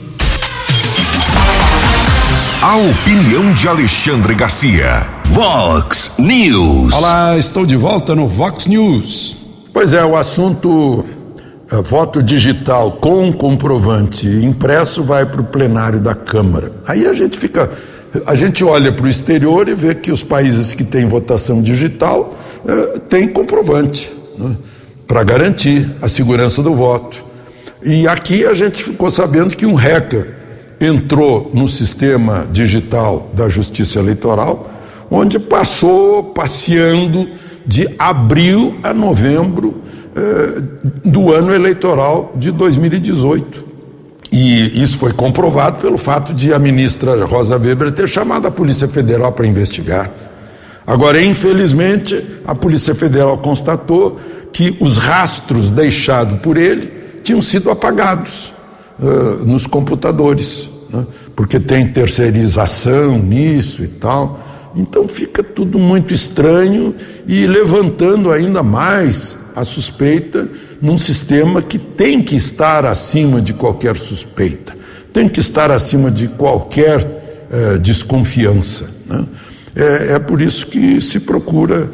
A 2.61 2.77
opinião 2.77 3.53
de 3.53 3.67
Alexandre 3.67 4.33
Garcia. 4.33 5.05
Vox 5.25 6.13
News. 6.17 6.93
Olá, 6.93 7.37
estou 7.37 7.65
de 7.65 7.75
volta 7.75 8.15
no 8.15 8.27
Vox 8.27 8.65
News. 8.65 9.37
Pois 9.71 9.93
é, 9.93 10.03
o 10.03 10.15
assunto 10.15 11.05
é, 11.71 11.75
voto 11.75 12.23
digital 12.23 12.93
com 12.93 13.31
comprovante 13.31 14.27
impresso 14.27 15.03
vai 15.03 15.25
para 15.25 15.41
o 15.41 15.43
plenário 15.43 15.99
da 15.99 16.15
Câmara. 16.15 16.71
Aí 16.87 17.05
a 17.05 17.13
gente 17.13 17.37
fica, 17.37 17.69
a 18.25 18.33
gente 18.33 18.63
olha 18.63 18.91
para 18.91 19.05
o 19.05 19.09
exterior 19.09 19.67
e 19.67 19.75
vê 19.75 19.93
que 19.93 20.11
os 20.11 20.23
países 20.23 20.73
que 20.73 20.83
têm 20.83 21.05
votação 21.05 21.61
digital 21.61 22.35
é, 22.65 22.99
têm 22.99 23.27
comprovante 23.27 24.11
né, 24.39 24.55
para 25.05 25.23
garantir 25.23 25.87
a 26.01 26.07
segurança 26.07 26.63
do 26.63 26.73
voto. 26.73 27.23
E 27.83 28.07
aqui 28.07 28.45
a 28.45 28.55
gente 28.55 28.83
ficou 28.83 29.11
sabendo 29.11 29.55
que 29.55 29.65
um 29.65 29.75
hacker 29.75 30.44
entrou 30.79 31.51
no 31.53 31.67
sistema 31.67 32.47
digital 32.51 33.29
da 33.33 33.47
Justiça 33.49 33.99
Eleitoral, 33.99 34.69
onde 35.09 35.39
passou 35.39 36.23
passeando 36.23 37.27
de 37.65 37.87
abril 37.97 38.77
a 38.83 38.93
novembro 38.93 39.81
eh, 40.15 40.61
do 41.03 41.33
ano 41.33 41.53
eleitoral 41.53 42.33
de 42.35 42.51
2018. 42.51 43.65
E 44.31 44.81
isso 44.81 44.97
foi 44.97 45.13
comprovado 45.13 45.77
pelo 45.81 45.97
fato 45.97 46.33
de 46.33 46.53
a 46.53 46.59
ministra 46.59 47.23
Rosa 47.25 47.57
Weber 47.57 47.91
ter 47.91 48.07
chamado 48.07 48.47
a 48.47 48.51
Polícia 48.51 48.87
Federal 48.87 49.31
para 49.31 49.47
investigar. 49.47 50.11
Agora, 50.85 51.23
infelizmente, 51.23 52.21
a 52.45 52.53
Polícia 52.53 52.93
Federal 52.93 53.37
constatou 53.37 54.19
que 54.51 54.75
os 54.79 54.97
rastros 54.97 55.71
deixados 55.71 56.39
por 56.39 56.57
ele 56.57 56.91
tinham 57.23 57.41
sido 57.41 57.71
apagados 57.71 58.54
uh, 58.99 59.45
nos 59.45 59.67
computadores, 59.67 60.69
né? 60.89 61.05
porque 61.35 61.59
tem 61.59 61.87
terceirização 61.87 63.19
nisso 63.19 63.83
e 63.83 63.87
tal. 63.87 64.39
Então 64.75 65.07
fica 65.07 65.43
tudo 65.43 65.79
muito 65.79 66.13
estranho 66.13 66.93
e 67.25 67.45
levantando 67.47 68.31
ainda 68.31 68.61
mais 68.61 69.37
a 69.55 69.63
suspeita 69.63 70.49
num 70.81 70.97
sistema 70.97 71.61
que 71.61 71.77
tem 71.77 72.21
que 72.21 72.35
estar 72.35 72.85
acima 72.85 73.41
de 73.41 73.53
qualquer 73.53 73.95
suspeita, 73.95 74.75
tem 75.13 75.29
que 75.29 75.39
estar 75.39 75.71
acima 75.71 76.11
de 76.11 76.27
qualquer 76.27 77.23
desconfiança. 77.81 78.89
Né? 79.05 79.23
É, 79.73 80.13
é, 80.13 80.19
por 80.19 80.41
isso 80.41 80.67
que 80.67 80.99
se 80.99 81.21
procura 81.21 81.89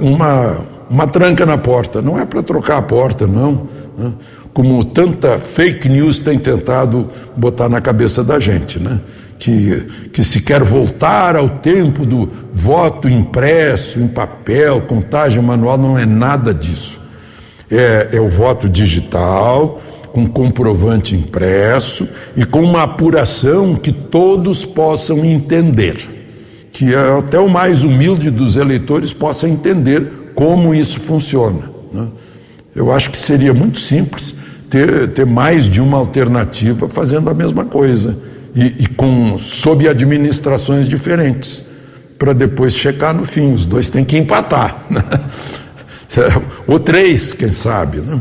uma, 0.00 0.58
uma 0.90 1.06
tranca 1.06 1.44
na 1.44 1.58
porta. 1.58 2.00
Não 2.00 2.18
é 2.18 2.24
para 2.24 2.42
trocar 2.42 2.78
a 2.78 2.82
porta, 2.82 3.26
não. 3.26 3.68
Né? 3.96 4.12
Como 4.58 4.82
tanta 4.84 5.38
fake 5.38 5.88
news 5.88 6.18
tem 6.18 6.36
tentado 6.36 7.08
botar 7.36 7.68
na 7.68 7.80
cabeça 7.80 8.24
da 8.24 8.40
gente, 8.40 8.80
né? 8.80 8.98
Que, 9.38 9.86
que 10.12 10.24
se 10.24 10.40
quer 10.40 10.64
voltar 10.64 11.36
ao 11.36 11.48
tempo 11.48 12.04
do 12.04 12.28
voto 12.52 13.08
impresso, 13.08 14.00
em 14.00 14.08
papel, 14.08 14.80
contagem 14.80 15.40
manual, 15.40 15.78
não 15.78 15.96
é 15.96 16.04
nada 16.04 16.52
disso 16.52 16.98
é, 17.70 18.08
é 18.14 18.20
o 18.20 18.28
voto 18.28 18.68
digital, 18.68 19.80
com 20.12 20.26
comprovante 20.26 21.14
impresso 21.14 22.08
e 22.36 22.44
com 22.44 22.62
uma 22.62 22.82
apuração 22.82 23.76
que 23.76 23.92
todos 23.92 24.64
possam 24.64 25.24
entender, 25.24 25.96
que 26.72 26.92
até 26.96 27.38
o 27.38 27.48
mais 27.48 27.84
humilde 27.84 28.28
dos 28.28 28.56
eleitores 28.56 29.12
possa 29.12 29.48
entender 29.48 30.32
como 30.34 30.74
isso 30.74 30.98
funciona. 30.98 31.70
Né? 31.92 32.08
Eu 32.74 32.90
acho 32.90 33.10
que 33.10 33.18
seria 33.18 33.54
muito 33.54 33.78
simples 33.78 34.34
ter, 34.70 35.08
ter 35.08 35.26
mais 35.26 35.68
de 35.68 35.80
uma 35.80 35.98
alternativa 35.98 36.88
fazendo 36.88 37.30
a 37.30 37.34
mesma 37.34 37.64
coisa 37.64 38.16
e, 38.54 38.84
e 38.84 38.88
com 38.88 39.38
sob 39.38 39.88
administrações 39.88 40.88
diferentes 40.88 41.64
para 42.18 42.32
depois 42.32 42.74
checar 42.74 43.14
no 43.14 43.24
fim. 43.24 43.52
Os 43.52 43.64
dois 43.64 43.90
têm 43.90 44.04
que 44.04 44.16
empatar. 44.16 44.84
Né? 44.90 46.42
ou 46.66 46.80
três, 46.80 47.34
quem 47.34 47.52
sabe. 47.52 47.98
Né? 47.98 48.18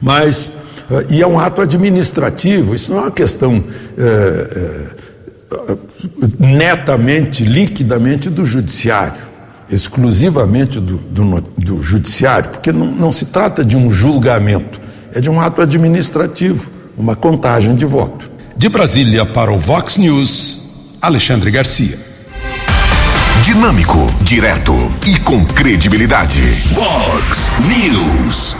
Mas 0.00 0.52
Uh, 0.90 1.06
e 1.08 1.22
é 1.22 1.26
um 1.26 1.38
ato 1.38 1.60
administrativo, 1.60 2.74
isso 2.74 2.90
não 2.90 2.98
é 2.98 3.02
uma 3.02 3.10
questão 3.12 3.62
eh, 3.96 4.86
eh, 5.52 5.76
netamente, 6.36 7.44
liquidamente 7.44 8.28
do 8.28 8.44
judiciário, 8.44 9.22
exclusivamente 9.70 10.80
do, 10.80 10.96
do, 10.96 11.40
do 11.56 11.80
judiciário, 11.80 12.50
porque 12.50 12.72
não, 12.72 12.86
não 12.86 13.12
se 13.12 13.26
trata 13.26 13.64
de 13.64 13.76
um 13.76 13.88
julgamento, 13.88 14.80
é 15.14 15.20
de 15.20 15.28
um 15.30 15.40
ato 15.40 15.60
administrativo, 15.62 16.70
uma 16.96 17.16
contagem 17.16 17.74
de 17.74 17.84
voto. 17.84 18.30
De 18.56 18.68
Brasília 18.68 19.24
para 19.24 19.52
o 19.52 19.58
Vox 19.58 19.96
News, 19.96 20.96
Alexandre 21.00 21.50
Garcia. 21.50 21.98
Dinâmico, 23.42 23.98
direto 24.22 24.74
e 25.06 25.18
com 25.20 25.44
credibilidade. 25.44 26.42
Vox 26.72 27.50
News. 27.66 28.56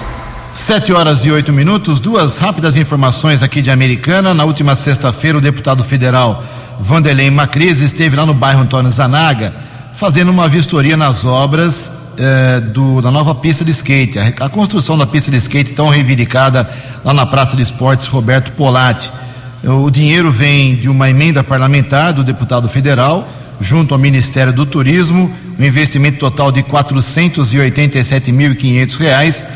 Sete 0.53 0.93
horas 0.93 1.25
e 1.25 1.31
oito 1.31 1.53
minutos, 1.53 2.01
duas 2.01 2.39
rápidas 2.39 2.77
informações 2.77 3.43
aqui 3.43 3.63
de 3.63 3.71
Americana. 3.71 4.35
Na 4.35 4.45
última 4.45 4.75
sexta-feira, 4.75 5.39
o 5.39 5.41
deputado 5.41 5.85
federal 5.85 6.43
Vanderlei 6.81 7.31
Macris 7.31 7.81
esteve 7.81 8.17
lá 8.17 8.25
no 8.25 8.35
bairro 8.35 8.63
Antônio 8.63 8.91
Zanaga 8.91 9.53
fazendo 9.95 10.31
uma 10.31 10.49
vistoria 10.49 10.97
nas 10.97 11.25
obras 11.27 12.00
eh, 12.19 12.61
do, 12.61 13.01
da 13.01 13.11
nova 13.11 13.35
pista 13.35 13.65
de 13.65 13.71
skate. 13.71 14.19
A, 14.19 14.27
a, 14.47 14.49
construção 14.49 14.99
da 14.99 15.07
pista 15.07 15.31
de 15.31 15.37
skate 15.37 15.73
tão 15.73 15.89
reivindicada 15.89 16.69
lá 17.05 17.15
na 17.15 17.27
Praça 17.27 17.57
de 17.57 17.63
Esportes 17.63 18.07
Roberto 18.07 18.53
Polatti. 18.53 19.11
O 19.65 19.91
dinheiro 19.91 20.31
vem 20.31 20.77
de 20.77 20.89
uma 20.89 21.11
emenda 21.11 21.45
parlamentar 21.45 22.13
do 22.13 22.25
deputado 22.25 22.69
federal 22.69 23.29
junto 23.61 23.93
ao 23.93 24.01
Ministério 24.01 24.55
do 24.55 24.65
Turismo, 24.65 25.31
um 25.59 25.65
investimento 25.65 26.19
total 26.19 26.51
de 26.51 26.63
487.500 26.63 28.97
reais 28.97 29.47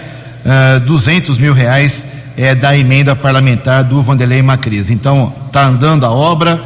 200 0.86 1.38
mil 1.38 1.54
reais 1.54 2.12
é, 2.36 2.54
da 2.54 2.76
emenda 2.76 3.16
parlamentar 3.16 3.82
do 3.84 4.02
Vanderlei 4.02 4.42
Macris. 4.42 4.90
Então, 4.90 5.32
está 5.46 5.64
andando 5.66 6.04
a 6.04 6.10
obra, 6.10 6.60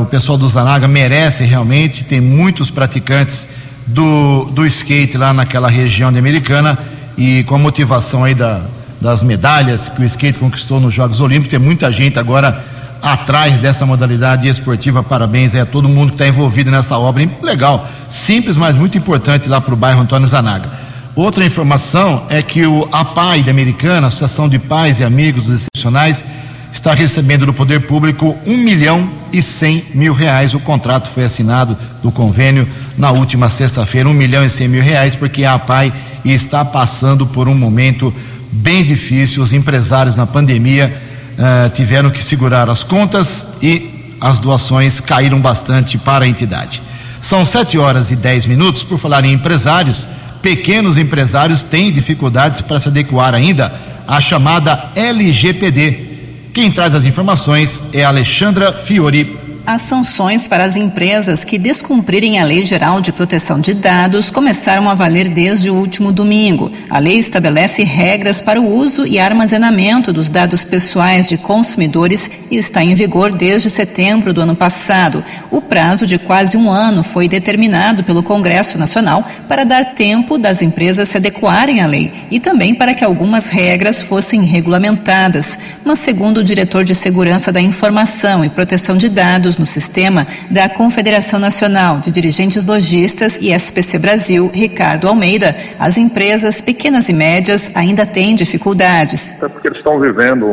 o 0.00 0.06
pessoal 0.06 0.38
do 0.38 0.48
Zanaga 0.48 0.88
merece 0.88 1.44
realmente, 1.44 2.02
tem 2.02 2.20
muitos 2.20 2.70
praticantes 2.70 3.46
do, 3.92 4.44
do 4.46 4.66
skate 4.66 5.16
lá 5.16 5.32
naquela 5.32 5.68
região 5.68 6.12
de 6.12 6.18
Americana 6.18 6.78
e 7.16 7.44
com 7.44 7.54
a 7.54 7.58
motivação 7.58 8.24
aí 8.24 8.34
da, 8.34 8.60
das 9.00 9.22
medalhas 9.22 9.88
que 9.88 10.00
o 10.00 10.04
skate 10.04 10.38
conquistou 10.38 10.80
nos 10.80 10.94
Jogos 10.94 11.20
Olímpicos, 11.20 11.50
tem 11.50 11.58
muita 11.58 11.90
gente 11.90 12.18
agora 12.18 12.64
atrás 13.02 13.58
dessa 13.58 13.86
modalidade 13.86 14.46
esportiva. 14.46 15.02
Parabéns 15.02 15.54
a 15.54 15.64
todo 15.64 15.88
mundo 15.88 16.08
que 16.08 16.14
está 16.14 16.28
envolvido 16.28 16.70
nessa 16.70 16.98
obra. 16.98 17.28
Legal, 17.42 17.88
simples, 18.08 18.56
mas 18.56 18.74
muito 18.74 18.96
importante 18.96 19.48
lá 19.48 19.60
para 19.60 19.74
o 19.74 19.76
bairro 19.76 20.00
Antônio 20.00 20.28
Zanaga. 20.28 20.68
Outra 21.16 21.44
informação 21.44 22.22
é 22.28 22.40
que 22.42 22.64
o 22.66 22.88
APAI 22.92 23.42
da 23.42 23.50
Americana, 23.50 24.06
Associação 24.06 24.48
de 24.48 24.58
Pais 24.58 25.00
e 25.00 25.04
Amigos 25.04 25.48
Excepcionais, 25.48 26.24
está 26.72 26.94
recebendo 26.94 27.46
do 27.46 27.52
poder 27.52 27.80
público 27.80 28.36
um 28.46 28.56
milhão 28.56 29.08
e 29.32 29.42
cem 29.42 29.84
mil 29.94 30.12
reais. 30.12 30.54
O 30.54 30.60
contrato 30.60 31.08
foi 31.08 31.24
assinado 31.24 31.76
do 32.02 32.10
convênio 32.10 32.66
na 32.96 33.10
última 33.10 33.48
sexta-feira, 33.50 34.08
um 34.08 34.14
milhão 34.14 34.44
e 34.44 34.50
cem 34.50 34.68
mil 34.68 34.82
reais, 34.82 35.14
porque 35.14 35.44
a 35.44 35.54
APAI 35.54 35.92
está 36.24 36.64
passando 36.64 37.26
por 37.26 37.48
um 37.48 37.54
momento 37.54 38.12
bem 38.52 38.84
difícil. 38.84 39.42
Os 39.42 39.52
empresários 39.52 40.16
na 40.16 40.26
pandemia 40.26 40.94
uh, 41.32 41.70
tiveram 41.70 42.10
que 42.10 42.22
segurar 42.22 42.68
as 42.68 42.82
contas 42.82 43.48
e 43.62 44.14
as 44.20 44.38
doações 44.38 45.00
caíram 45.00 45.40
bastante 45.40 45.96
para 45.96 46.24
a 46.24 46.28
entidade. 46.28 46.82
São 47.20 47.44
sete 47.44 47.78
horas 47.78 48.10
e 48.10 48.16
dez 48.16 48.46
minutos. 48.46 48.82
Por 48.82 48.98
falar 48.98 49.24
em 49.24 49.32
empresários, 49.32 50.06
pequenos 50.42 50.98
empresários 50.98 51.62
têm 51.62 51.92
dificuldades 51.92 52.60
para 52.60 52.80
se 52.80 52.88
adequar 52.88 53.34
ainda 53.34 53.72
à 54.06 54.20
chamada 54.20 54.90
LGPD. 54.94 56.09
Quem 56.52 56.70
traz 56.70 56.94
as 56.94 57.04
informações 57.04 57.82
é 57.92 58.02
Alexandra 58.02 58.72
Fiore. 58.72 59.49
As 59.72 59.82
sanções 59.82 60.48
para 60.48 60.64
as 60.64 60.74
empresas 60.74 61.44
que 61.44 61.56
descumprirem 61.56 62.40
a 62.40 62.44
Lei 62.44 62.64
Geral 62.64 63.00
de 63.00 63.12
Proteção 63.12 63.60
de 63.60 63.72
Dados 63.72 64.28
começaram 64.28 64.90
a 64.90 64.94
valer 64.94 65.28
desde 65.28 65.70
o 65.70 65.76
último 65.76 66.10
domingo. 66.10 66.72
A 66.90 66.98
lei 66.98 67.18
estabelece 67.20 67.84
regras 67.84 68.40
para 68.40 68.60
o 68.60 68.68
uso 68.68 69.06
e 69.06 69.20
armazenamento 69.20 70.12
dos 70.12 70.28
dados 70.28 70.64
pessoais 70.64 71.28
de 71.28 71.38
consumidores 71.38 72.28
e 72.50 72.56
está 72.56 72.82
em 72.82 72.94
vigor 72.94 73.30
desde 73.30 73.70
setembro 73.70 74.32
do 74.32 74.40
ano 74.40 74.56
passado. 74.56 75.22
O 75.52 75.62
prazo 75.62 76.04
de 76.04 76.18
quase 76.18 76.56
um 76.56 76.68
ano 76.68 77.04
foi 77.04 77.28
determinado 77.28 78.02
pelo 78.02 78.24
Congresso 78.24 78.76
Nacional 78.76 79.24
para 79.46 79.62
dar 79.62 79.94
tempo 79.94 80.36
das 80.36 80.62
empresas 80.62 81.10
se 81.10 81.16
adequarem 81.16 81.80
à 81.80 81.86
lei 81.86 82.12
e 82.28 82.40
também 82.40 82.74
para 82.74 82.92
que 82.92 83.04
algumas 83.04 83.48
regras 83.50 84.02
fossem 84.02 84.42
regulamentadas. 84.42 85.56
Mas, 85.84 86.00
segundo 86.00 86.38
o 86.38 86.44
diretor 86.44 86.82
de 86.82 86.92
Segurança 86.92 87.52
da 87.52 87.60
Informação 87.60 88.44
e 88.44 88.48
Proteção 88.48 88.96
de 88.96 89.08
Dados, 89.08 89.59
no 89.60 89.66
sistema 89.66 90.26
da 90.50 90.68
Confederação 90.68 91.38
Nacional 91.38 91.98
de 91.98 92.10
Dirigentes 92.10 92.64
Logistas 92.64 93.36
e 93.40 93.52
SPC 93.52 93.98
Brasil, 93.98 94.50
Ricardo 94.52 95.06
Almeida, 95.06 95.54
as 95.78 95.98
empresas 95.98 96.62
pequenas 96.62 97.08
e 97.08 97.12
médias 97.12 97.70
ainda 97.76 98.06
têm 98.06 98.34
dificuldades. 98.34 99.40
É 99.42 99.48
porque 99.48 99.68
eles 99.68 99.78
estão 99.78 100.00
vivendo 100.00 100.46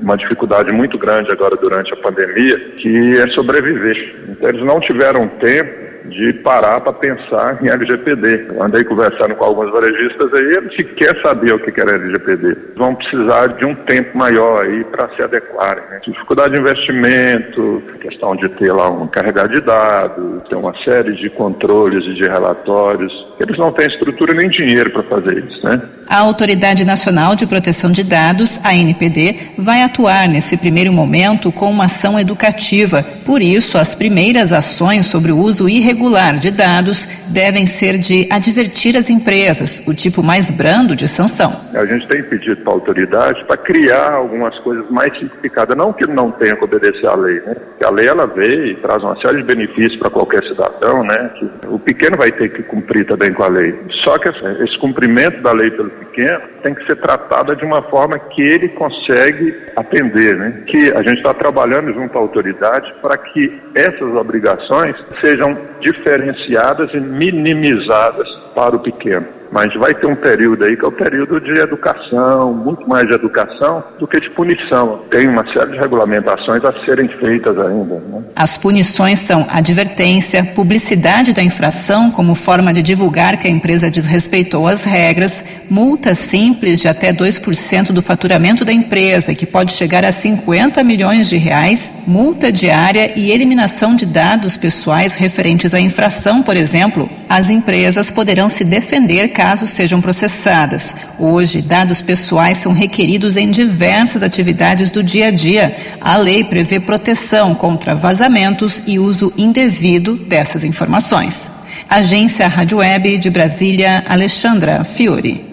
uma 0.00 0.16
dificuldade 0.16 0.72
muito 0.72 0.96
grande 0.96 1.30
agora 1.32 1.56
durante 1.56 1.92
a 1.92 1.96
pandemia, 1.96 2.58
que 2.78 3.18
é 3.18 3.26
sobreviver. 3.28 4.14
Então, 4.28 4.48
eles 4.48 4.64
não 4.64 4.78
tiveram 4.80 5.26
tempo 5.26 5.93
de 6.04 6.32
parar 6.34 6.80
para 6.80 6.92
pensar 6.92 7.58
em 7.62 7.68
LGPD. 7.68 8.46
Eu 8.54 8.62
andei 8.62 8.84
conversando 8.84 9.34
com 9.34 9.44
alguns 9.44 9.72
varejistas 9.72 10.32
aí, 10.34 10.56
eles 10.56 10.74
sequer 10.74 11.20
sabiam 11.22 11.56
o 11.56 11.60
que 11.60 11.80
era 11.80 11.92
LGPD. 11.92 12.56
Vão 12.76 12.94
precisar 12.94 13.46
de 13.48 13.64
um 13.64 13.74
tempo 13.74 14.16
maior 14.16 14.64
aí 14.64 14.84
para 14.84 15.08
se 15.08 15.22
adequarem. 15.22 15.84
Né? 15.90 16.00
Dificuldade 16.04 16.54
de 16.54 16.60
investimento, 16.60 17.82
questão 18.00 18.36
de 18.36 18.48
ter 18.50 18.72
lá 18.72 18.90
um 18.90 19.06
carregar 19.06 19.48
de 19.48 19.60
dados, 19.60 20.42
ter 20.48 20.56
uma 20.56 20.74
série 20.84 21.14
de 21.14 21.30
controles 21.30 22.04
e 22.04 22.14
de 22.14 22.22
relatórios. 22.22 23.12
Eles 23.40 23.58
não 23.58 23.72
têm 23.72 23.86
estrutura 23.86 24.34
nem 24.34 24.48
dinheiro 24.48 24.90
para 24.90 25.02
fazer 25.04 25.38
isso, 25.38 25.64
né? 25.64 25.80
A 26.08 26.18
Autoridade 26.18 26.84
Nacional 26.84 27.34
de 27.34 27.46
Proteção 27.46 27.90
de 27.90 28.04
Dados, 28.04 28.60
a 28.62 28.74
NPD, 28.74 29.36
vai 29.58 29.82
atuar 29.82 30.28
nesse 30.28 30.56
primeiro 30.56 30.92
momento 30.92 31.50
com 31.50 31.70
uma 31.70 31.86
ação 31.86 32.20
educativa. 32.20 33.02
Por 33.24 33.40
isso, 33.40 33.78
as 33.78 33.94
primeiras 33.94 34.52
ações 34.52 35.06
sobre 35.06 35.32
o 35.32 35.38
uso 35.38 35.68
irregular 35.68 35.93
de 36.40 36.50
dados 36.50 37.06
devem 37.28 37.66
ser 37.66 37.98
de 37.98 38.28
advertir 38.30 38.96
as 38.96 39.10
empresas, 39.10 39.86
o 39.86 39.94
tipo 39.94 40.22
mais 40.22 40.50
brando 40.50 40.94
de 40.94 41.08
sanção. 41.08 41.52
A 41.74 41.84
gente 41.84 42.06
tem 42.06 42.22
pedido 42.22 42.56
para 42.58 42.72
a 42.72 42.74
autoridade 42.74 43.44
para 43.44 43.56
criar 43.56 44.12
algumas 44.12 44.58
coisas 44.60 44.88
mais 44.90 45.16
simplificadas, 45.18 45.76
não 45.76 45.92
que 45.92 46.06
não 46.06 46.30
tenha 46.30 46.56
que 46.56 46.64
obedecer 46.64 47.06
à 47.06 47.14
lei, 47.14 47.40
né? 47.40 47.56
Que 47.78 47.84
a 47.84 47.90
lei 47.90 48.06
ela 48.06 48.26
veio 48.26 48.66
e 48.66 48.74
traz 48.76 49.02
uma 49.02 49.16
série 49.16 49.38
de 49.38 49.44
benefícios 49.44 49.96
para 49.98 50.10
qualquer 50.10 50.42
cidadão, 50.44 51.02
né? 51.04 51.30
Que 51.38 51.50
o 51.68 51.78
pequeno 51.78 52.16
vai 52.16 52.30
ter 52.30 52.50
que 52.50 52.62
cumprir 52.62 53.06
também 53.06 53.32
com 53.32 53.42
a 53.42 53.48
lei. 53.48 53.74
Só 54.02 54.18
que 54.18 54.28
esse 54.28 54.78
cumprimento 54.78 55.40
da 55.42 55.52
lei 55.52 55.70
pelo 55.70 55.90
pequeno 55.90 56.40
tem 56.62 56.74
que 56.74 56.84
ser 56.86 56.96
tratada 56.96 57.56
de 57.56 57.64
uma 57.64 57.82
forma 57.82 58.18
que 58.18 58.42
ele 58.42 58.68
consegue 58.68 59.56
atender, 59.76 60.36
né? 60.36 60.62
Que 60.66 60.92
a 60.92 61.02
gente 61.02 61.18
está 61.18 61.34
trabalhando 61.34 61.92
junto 61.92 62.16
à 62.16 62.20
autoridade 62.20 62.92
para 63.00 63.16
que 63.16 63.60
essas 63.74 64.14
obrigações 64.14 64.94
sejam 65.20 65.56
diferenciadas 65.84 66.92
e 66.94 67.00
minimizadas 67.00 68.26
para 68.54 68.74
o 68.74 68.80
pequeno 68.80 69.43
mas 69.54 69.72
vai 69.74 69.94
ter 69.94 70.06
um 70.06 70.16
período 70.16 70.64
aí 70.64 70.76
que 70.76 70.84
é 70.84 70.88
o 70.88 70.90
período 70.90 71.40
de 71.40 71.52
educação, 71.52 72.52
muito 72.52 72.88
mais 72.88 73.06
de 73.06 73.14
educação 73.14 73.84
do 74.00 74.04
que 74.04 74.18
de 74.18 74.28
punição. 74.30 75.02
Tem 75.08 75.28
uma 75.28 75.44
série 75.52 75.70
de 75.70 75.78
regulamentações 75.78 76.64
a 76.64 76.72
serem 76.84 77.06
feitas 77.06 77.56
ainda. 77.56 77.94
Né? 78.00 78.24
As 78.34 78.56
punições 78.56 79.20
são 79.20 79.46
advertência, 79.48 80.42
publicidade 80.56 81.32
da 81.32 81.40
infração 81.40 82.10
como 82.10 82.34
forma 82.34 82.72
de 82.72 82.82
divulgar 82.82 83.38
que 83.38 83.46
a 83.46 83.50
empresa 83.50 83.88
desrespeitou 83.88 84.66
as 84.66 84.82
regras, 84.82 85.44
multa 85.70 86.16
simples 86.16 86.80
de 86.80 86.88
até 86.88 87.12
2% 87.12 87.92
do 87.92 88.02
faturamento 88.02 88.64
da 88.64 88.72
empresa, 88.72 89.36
que 89.36 89.46
pode 89.46 89.70
chegar 89.70 90.04
a 90.04 90.10
50 90.10 90.82
milhões 90.82 91.30
de 91.30 91.36
reais, 91.36 92.02
multa 92.08 92.50
diária 92.50 93.12
e 93.14 93.30
eliminação 93.30 93.94
de 93.94 94.04
dados 94.04 94.56
pessoais 94.56 95.14
referentes 95.14 95.74
à 95.74 95.80
infração, 95.80 96.42
por 96.42 96.56
exemplo. 96.56 97.08
As 97.28 97.50
empresas 97.50 98.10
poderão 98.10 98.48
se 98.48 98.64
defender 98.64 99.28
caso 99.28 99.43
sejam 99.70 100.00
processadas. 100.00 100.94
Hoje, 101.18 101.60
dados 101.60 102.00
pessoais 102.00 102.58
são 102.58 102.72
requeridos 102.72 103.36
em 103.36 103.50
diversas 103.50 104.22
atividades 104.22 104.90
do 104.90 105.02
dia 105.02 105.28
a 105.28 105.30
dia. 105.30 105.74
A 106.00 106.16
lei 106.16 106.42
prevê 106.44 106.80
proteção 106.80 107.54
contra 107.54 107.94
vazamentos 107.94 108.82
e 108.86 108.98
uso 108.98 109.32
indevido 109.36 110.14
dessas 110.14 110.64
informações. 110.64 111.50
Agência 111.88 112.48
Rádio 112.48 112.78
Web 112.78 113.18
de 113.18 113.30
Brasília, 113.30 114.02
Alexandra 114.08 114.82
Fiore. 114.84 115.44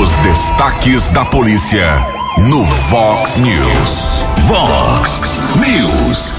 Os 0.00 0.18
destaques 0.18 1.10
da 1.10 1.24
polícia 1.24 1.86
no 2.38 2.64
Vox 2.64 3.38
News. 3.38 4.24
Vox 4.46 5.22
News. 5.56 6.34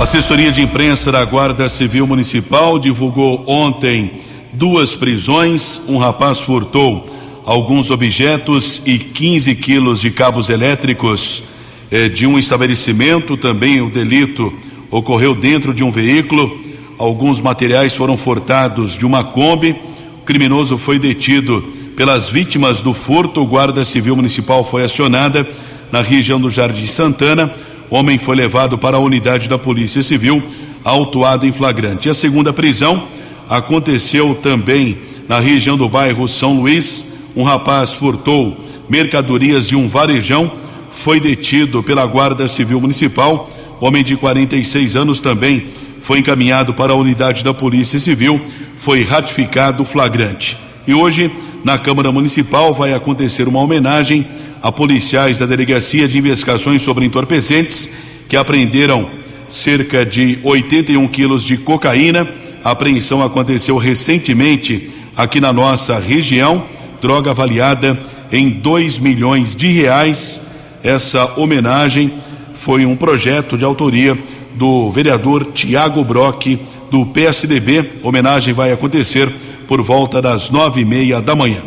assessoria 0.00 0.50
de 0.52 0.62
imprensa 0.62 1.10
da 1.10 1.24
Guarda 1.24 1.68
Civil 1.68 2.06
Municipal 2.06 2.78
divulgou 2.78 3.44
ontem 3.46 4.22
duas 4.54 4.94
prisões. 4.94 5.80
Um 5.88 5.98
rapaz 5.98 6.40
furtou 6.40 7.06
alguns 7.44 7.90
objetos 7.90 8.80
e 8.86 8.98
15 8.98 9.54
quilos 9.56 10.00
de 10.00 10.10
cabos 10.10 10.48
elétricos 10.48 11.42
eh, 11.90 12.08
de 12.08 12.26
um 12.26 12.38
estabelecimento. 12.38 13.36
Também 13.36 13.80
o 13.80 13.90
delito 13.90 14.52
ocorreu 14.90 15.34
dentro 15.34 15.74
de 15.74 15.82
um 15.82 15.90
veículo. 15.90 16.58
Alguns 16.96 17.40
materiais 17.40 17.94
foram 17.94 18.16
furtados 18.16 18.96
de 18.96 19.04
uma 19.04 19.24
Kombi. 19.24 19.74
O 20.20 20.24
criminoso 20.24 20.78
foi 20.78 20.98
detido 20.98 21.62
pelas 21.96 22.28
vítimas 22.28 22.80
do 22.80 22.94
furto. 22.94 23.42
O 23.42 23.46
Guarda 23.46 23.84
Civil 23.84 24.16
Municipal 24.16 24.64
foi 24.64 24.84
acionada 24.84 25.46
na 25.90 26.00
região 26.00 26.40
do 26.40 26.50
Jardim 26.50 26.86
Santana. 26.86 27.52
O 27.90 27.96
homem 27.96 28.18
foi 28.18 28.36
levado 28.36 28.78
para 28.78 28.96
a 28.96 29.00
unidade 29.00 29.48
da 29.48 29.58
Polícia 29.58 30.02
Civil, 30.02 30.42
autuado 30.82 31.46
em 31.46 31.52
flagrante. 31.52 32.08
E 32.08 32.10
a 32.10 32.14
segunda 32.14 32.52
prisão 32.52 33.02
aconteceu 33.48 34.34
também 34.42 34.98
na 35.28 35.38
região 35.38 35.76
do 35.76 35.88
bairro 35.88 36.28
São 36.28 36.60
Luís. 36.60 37.06
Um 37.36 37.42
rapaz 37.42 37.92
furtou 37.92 38.56
mercadorias 38.88 39.68
de 39.68 39.76
um 39.76 39.88
varejão, 39.88 40.50
foi 40.90 41.18
detido 41.18 41.82
pela 41.82 42.06
Guarda 42.06 42.48
Civil 42.48 42.80
Municipal. 42.80 43.50
Homem 43.80 44.04
de 44.04 44.16
46 44.16 44.96
anos 44.96 45.20
também 45.20 45.66
foi 46.02 46.18
encaminhado 46.18 46.74
para 46.74 46.92
a 46.92 46.96
unidade 46.96 47.42
da 47.42 47.54
Polícia 47.54 47.98
Civil, 47.98 48.40
foi 48.78 49.02
ratificado 49.02 49.82
o 49.82 49.86
flagrante. 49.86 50.56
E 50.86 50.92
hoje, 50.92 51.30
na 51.64 51.78
Câmara 51.78 52.12
Municipal, 52.12 52.74
vai 52.74 52.92
acontecer 52.92 53.48
uma 53.48 53.60
homenagem 53.60 54.26
a 54.62 54.70
policiais 54.70 55.38
da 55.38 55.46
Delegacia 55.46 56.06
de 56.06 56.18
Investigações 56.18 56.82
sobre 56.82 57.04
Entorpecentes 57.04 57.88
que 58.28 58.36
apreenderam 58.36 59.08
cerca 59.48 60.04
de 60.04 60.38
81 60.42 61.06
quilos 61.08 61.44
de 61.44 61.56
cocaína. 61.56 62.26
A 62.64 62.70
apreensão 62.70 63.22
aconteceu 63.22 63.76
recentemente 63.76 64.90
aqui 65.14 65.38
na 65.38 65.52
nossa 65.52 65.98
região, 65.98 66.64
droga 67.02 67.30
avaliada 67.30 68.00
em 68.32 68.48
2 68.48 68.98
milhões 69.00 69.54
de 69.54 69.66
reais. 69.70 70.40
Essa 70.82 71.38
homenagem 71.38 72.10
foi 72.54 72.86
um 72.86 72.96
projeto 72.96 73.58
de 73.58 73.66
autoria 73.66 74.18
do 74.54 74.90
vereador 74.90 75.44
Tiago 75.52 76.02
Brock, 76.02 76.58
do 76.90 77.04
PSDB. 77.04 78.00
Homenagem 78.02 78.54
vai 78.54 78.72
acontecer 78.72 79.30
por 79.68 79.82
volta 79.82 80.22
das 80.22 80.48
nove 80.48 80.80
e 80.80 80.84
meia 80.86 81.20
da 81.20 81.34
manhã. 81.34 81.60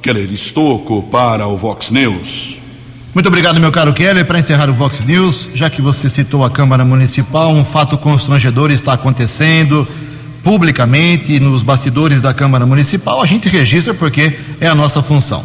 Keller 0.00 0.32
Estocco 0.32 1.02
para 1.10 1.46
o 1.46 1.58
Vox 1.58 1.90
News. 1.90 2.56
Muito 3.14 3.26
obrigado, 3.26 3.60
meu 3.60 3.70
caro 3.70 3.92
Keller. 3.92 4.24
Para 4.24 4.38
encerrar 4.38 4.70
o 4.70 4.72
Vox 4.72 5.04
News, 5.04 5.50
já 5.54 5.68
que 5.68 5.82
você 5.82 6.08
citou 6.08 6.42
a 6.42 6.48
Câmara 6.50 6.86
Municipal, 6.86 7.52
um 7.52 7.62
fato 7.62 7.98
constrangedor 7.98 8.70
está 8.70 8.94
acontecendo 8.94 9.86
publicamente 10.42 11.38
nos 11.38 11.62
bastidores 11.62 12.22
da 12.22 12.34
Câmara 12.34 12.66
Municipal. 12.66 13.22
A 13.22 13.26
gente 13.26 13.48
registra 13.48 13.94
porque 13.94 14.36
é 14.60 14.66
a 14.66 14.74
nossa 14.74 15.02
função. 15.02 15.44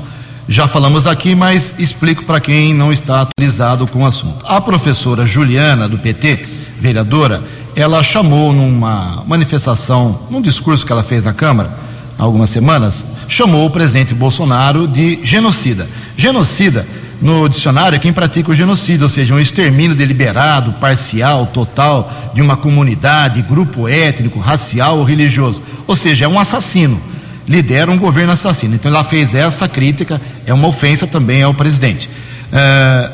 Já 0.49 0.67
falamos 0.67 1.05
aqui, 1.05 1.35
mas 1.35 1.75
explico 1.77 2.23
para 2.23 2.39
quem 2.39 2.73
não 2.73 2.91
está 2.91 3.21
atualizado 3.21 3.85
com 3.87 4.03
o 4.03 4.05
assunto. 4.05 4.45
A 4.45 4.61
professora 4.61 5.25
Juliana, 5.25 5.89
do 5.89 5.97
PT, 5.97 6.39
vereadora, 6.79 7.41
ela 7.75 8.01
chamou 8.01 8.53
numa 8.53 9.23
manifestação, 9.27 10.19
num 10.31 10.41
discurso 10.41 10.85
que 10.85 10.91
ela 10.91 11.03
fez 11.03 11.25
na 11.25 11.33
Câmara, 11.33 11.69
há 12.17 12.23
algumas 12.23 12.49
semanas, 12.49 13.05
chamou 13.27 13.65
o 13.65 13.69
presidente 13.69 14.13
Bolsonaro 14.13 14.87
de 14.87 15.19
genocida. 15.21 15.87
Genocida, 16.15 16.87
no 17.21 17.49
dicionário, 17.49 17.99
quem 17.99 18.13
pratica 18.13 18.51
o 18.51 18.55
genocídio, 18.55 19.03
ou 19.03 19.09
seja, 19.09 19.33
um 19.33 19.39
extermínio 19.39 19.95
deliberado, 19.95 20.73
parcial, 20.73 21.47
total 21.47 22.11
de 22.33 22.41
uma 22.41 22.55
comunidade, 22.55 23.41
grupo 23.41 23.87
étnico, 23.87 24.39
racial 24.39 24.99
ou 24.99 25.03
religioso. 25.03 25.61
Ou 25.87 25.95
seja, 25.95 26.25
é 26.25 26.27
um 26.27 26.39
assassino. 26.39 26.99
Lidera 27.47 27.89
um 27.89 27.97
governo 27.97 28.33
assassino. 28.33 28.75
Então 28.75 28.91
ela 28.91 29.03
fez 29.03 29.33
essa 29.33 29.67
crítica, 29.67 30.21
é 30.45 30.53
uma 30.53 30.67
ofensa 30.67 31.07
também 31.07 31.41
ao 31.41 31.53
presidente. 31.53 32.09
É, 32.51 33.09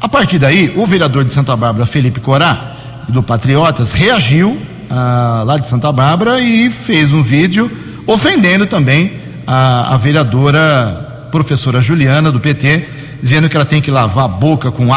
a 0.00 0.08
partir 0.08 0.38
daí, 0.38 0.72
o 0.76 0.86
vereador 0.86 1.24
de 1.24 1.32
Santa 1.32 1.54
Bárbara, 1.56 1.84
Felipe 1.84 2.20
Corá, 2.20 2.76
do 3.08 3.22
Patriotas, 3.22 3.92
reagiu 3.92 4.56
ah, 4.88 5.42
lá 5.44 5.58
de 5.58 5.66
Santa 5.68 5.90
Bárbara 5.92 6.40
e 6.40 6.70
fez 6.70 7.12
um 7.12 7.22
vídeo 7.22 7.70
ofendendo 8.06 8.64
também 8.66 9.12
a, 9.46 9.94
a 9.94 9.96
vereadora 9.96 11.26
professora 11.30 11.80
Juliana, 11.80 12.32
do 12.32 12.40
PT, 12.40 12.97
dizendo 13.22 13.48
que 13.48 13.56
ela 13.56 13.64
tem 13.64 13.80
que 13.80 13.90
lavar 13.90 14.24
a 14.24 14.28
boca 14.28 14.70
com 14.70 14.88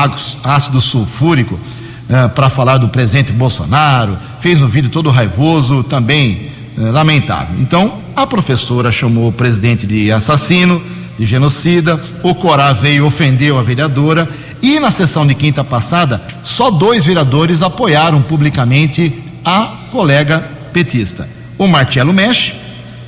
ácido 0.43 0.79
sulfúrico 0.79 1.55
uh, 1.55 2.29
para 2.29 2.49
falar 2.49 2.77
do 2.77 2.89
presidente 2.89 3.31
Bolsonaro. 3.31 4.17
Fez 4.39 4.61
um 4.61 4.67
vídeo 4.67 4.89
todo 4.89 5.09
raivoso, 5.09 5.83
também 5.83 6.51
uh, 6.77 6.91
lamentável. 6.91 7.55
Então, 7.59 7.93
a 8.15 8.27
professora 8.27 8.91
chamou 8.91 9.29
o 9.29 9.33
presidente 9.33 9.87
de 9.87 10.11
assassino, 10.11 10.81
de 11.17 11.25
genocida. 11.25 12.01
O 12.23 12.35
Corá 12.35 12.73
veio 12.73 13.05
ofendeu 13.05 13.57
a 13.57 13.63
vereadora. 13.63 14.27
E 14.61 14.79
na 14.79 14.91
sessão 14.91 15.25
de 15.25 15.33
quinta 15.33 15.63
passada, 15.63 16.21
só 16.43 16.69
dois 16.69 17.05
vereadores 17.05 17.63
apoiaram 17.63 18.21
publicamente 18.21 19.11
a 19.43 19.75
colega 19.91 20.47
petista: 20.71 21.27
o 21.57 21.67
Marcelo 21.67 22.13
Mexe 22.13 22.53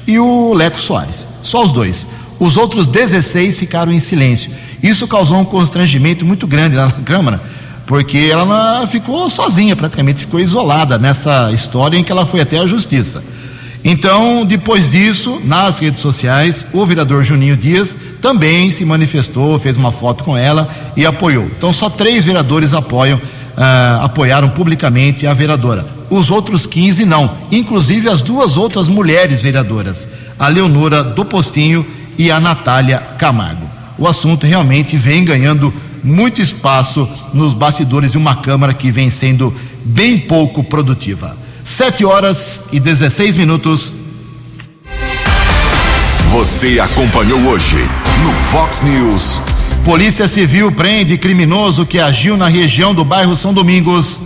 e 0.08 0.18
o 0.20 0.54
Leco 0.54 0.80
Soares. 0.80 1.30
Só 1.42 1.64
os 1.64 1.72
dois. 1.72 2.10
Os 2.44 2.58
outros 2.58 2.88
16 2.90 3.58
ficaram 3.58 3.90
em 3.90 4.02
silêncio. 4.02 4.52
Isso 4.84 5.08
causou 5.08 5.40
um 5.40 5.46
constrangimento 5.46 6.26
muito 6.26 6.46
grande 6.46 6.76
na 6.76 6.92
Câmara, 6.92 7.42
porque 7.88 8.28
ela 8.30 8.86
ficou 8.86 9.30
sozinha, 9.30 9.78
praticamente 9.78 10.26
ficou 10.26 10.42
isolada 10.42 10.98
nessa 10.98 11.54
história 11.54 11.98
em 11.98 12.04
que 12.04 12.12
ela 12.12 12.26
foi 12.26 12.42
até 12.42 12.60
a 12.60 12.66
justiça. 12.68 13.24
Então, 13.82 14.44
depois 14.46 14.92
disso, 14.92 15.42
nas 15.46 15.78
redes 15.78 16.02
sociais, 16.02 16.66
o 16.74 16.86
vereador 16.86 17.24
Juninho 17.24 17.56
Dias 17.56 17.96
também 18.22 18.70
se 18.70 18.84
manifestou, 18.84 19.58
fez 19.58 19.78
uma 19.78 19.94
foto 19.94 20.26
com 20.26 20.36
ela 20.36 20.68
e 20.98 21.06
apoiou. 21.06 21.46
Então, 21.46 21.72
só 21.72 21.90
três 21.90 22.26
vereadores 22.26 22.74
apoiam, 22.74 23.20
uh, 23.20 24.04
apoiaram 24.04 24.50
publicamente 24.50 25.26
a 25.26 25.34
vereadora. 25.34 25.86
Os 26.10 26.30
outros 26.30 26.66
15 26.66 27.06
não, 27.06 27.32
inclusive 27.50 28.10
as 28.10 28.22
duas 28.22 28.58
outras 28.58 28.90
mulheres 28.90 29.42
vereadoras, 29.42 30.10
a 30.38 30.50
Leonora 30.50 31.02
do 31.02 31.24
Postinho 31.24 31.86
e 32.18 32.32
a 32.32 32.40
Natália 32.40 33.00
Camargo. 33.18 33.70
O 33.98 34.08
assunto 34.08 34.46
realmente 34.46 34.98
vem 34.98 35.24
ganhando 35.24 35.74
muito 36.04 36.42
espaço 36.42 37.08
nos 37.34 37.54
bastidores 37.54 38.12
de 38.12 38.18
uma 38.18 38.36
Câmara 38.36 38.74
que 38.74 38.92
vem 38.92 39.10
sendo 39.10 39.54
bem 39.86 40.20
pouco 40.20 40.64
produtiva. 40.64 41.38
Sete 41.64 42.04
horas 42.04 42.68
e 42.72 42.80
16 42.80 43.36
minutos. 43.36 43.94
Você 46.32 46.80
acompanhou 46.80 47.40
hoje 47.42 47.78
no 48.24 48.34
Fox 48.34 48.82
News. 48.82 49.40
Polícia 49.86 50.28
Civil 50.28 50.72
prende 50.72 51.18
criminoso 51.18 51.86
que 51.86 52.00
agiu 52.00 52.36
na 52.36 52.48
região 52.48 52.94
do 52.94 53.06
bairro 53.06 53.36
São 53.36 53.54
Domingos. 53.54 54.20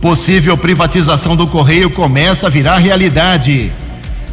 Possível 0.00 0.56
privatização 0.56 1.36
do 1.36 1.46
Correio 1.46 1.90
começa 1.90 2.46
a 2.46 2.50
virar 2.50 2.78
realidade. 2.78 3.72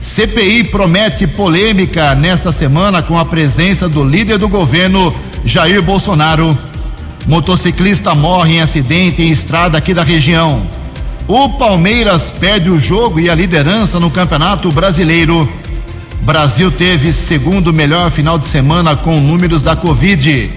CPI 0.02 0.64
promete 0.66 1.28
polêmica 1.28 2.16
nesta 2.16 2.52
semana 2.52 3.02
com 3.02 3.20
a 3.20 3.26
presença 3.26 3.90
do 3.90 4.04
líder 4.04 4.38
do 4.38 4.48
governo, 4.48 5.14
Jair 5.44 5.82
Bolsonaro. 5.82 6.58
Motociclista 7.28 8.16
morre 8.16 8.56
em 8.56 8.62
acidente 8.62 9.22
em 9.22 9.30
estrada 9.30 9.78
aqui 9.78 9.94
da 9.94 10.04
região. 10.04 10.66
O 11.28 11.50
Palmeiras 11.50 12.34
perde 12.40 12.70
o 12.70 12.80
jogo 12.80 13.20
e 13.20 13.30
a 13.30 13.36
liderança 13.36 14.00
no 14.00 14.10
Campeonato 14.10 14.72
Brasileiro. 14.72 15.48
Brasil 16.22 16.72
teve 16.72 17.12
segundo 17.12 17.74
melhor 17.74 18.10
final 18.10 18.38
de 18.38 18.46
semana 18.46 18.96
com 18.96 19.20
números 19.20 19.62
da 19.62 19.76
Covid. 19.76 20.50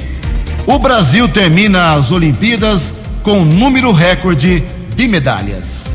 O 0.66 0.78
Brasil 0.78 1.28
termina 1.28 1.94
as 1.94 2.10
Olimpíadas 2.10 2.94
com 3.22 3.44
número 3.44 3.92
recorde 3.92 4.62
de 4.94 5.08
medalhas. 5.08 5.94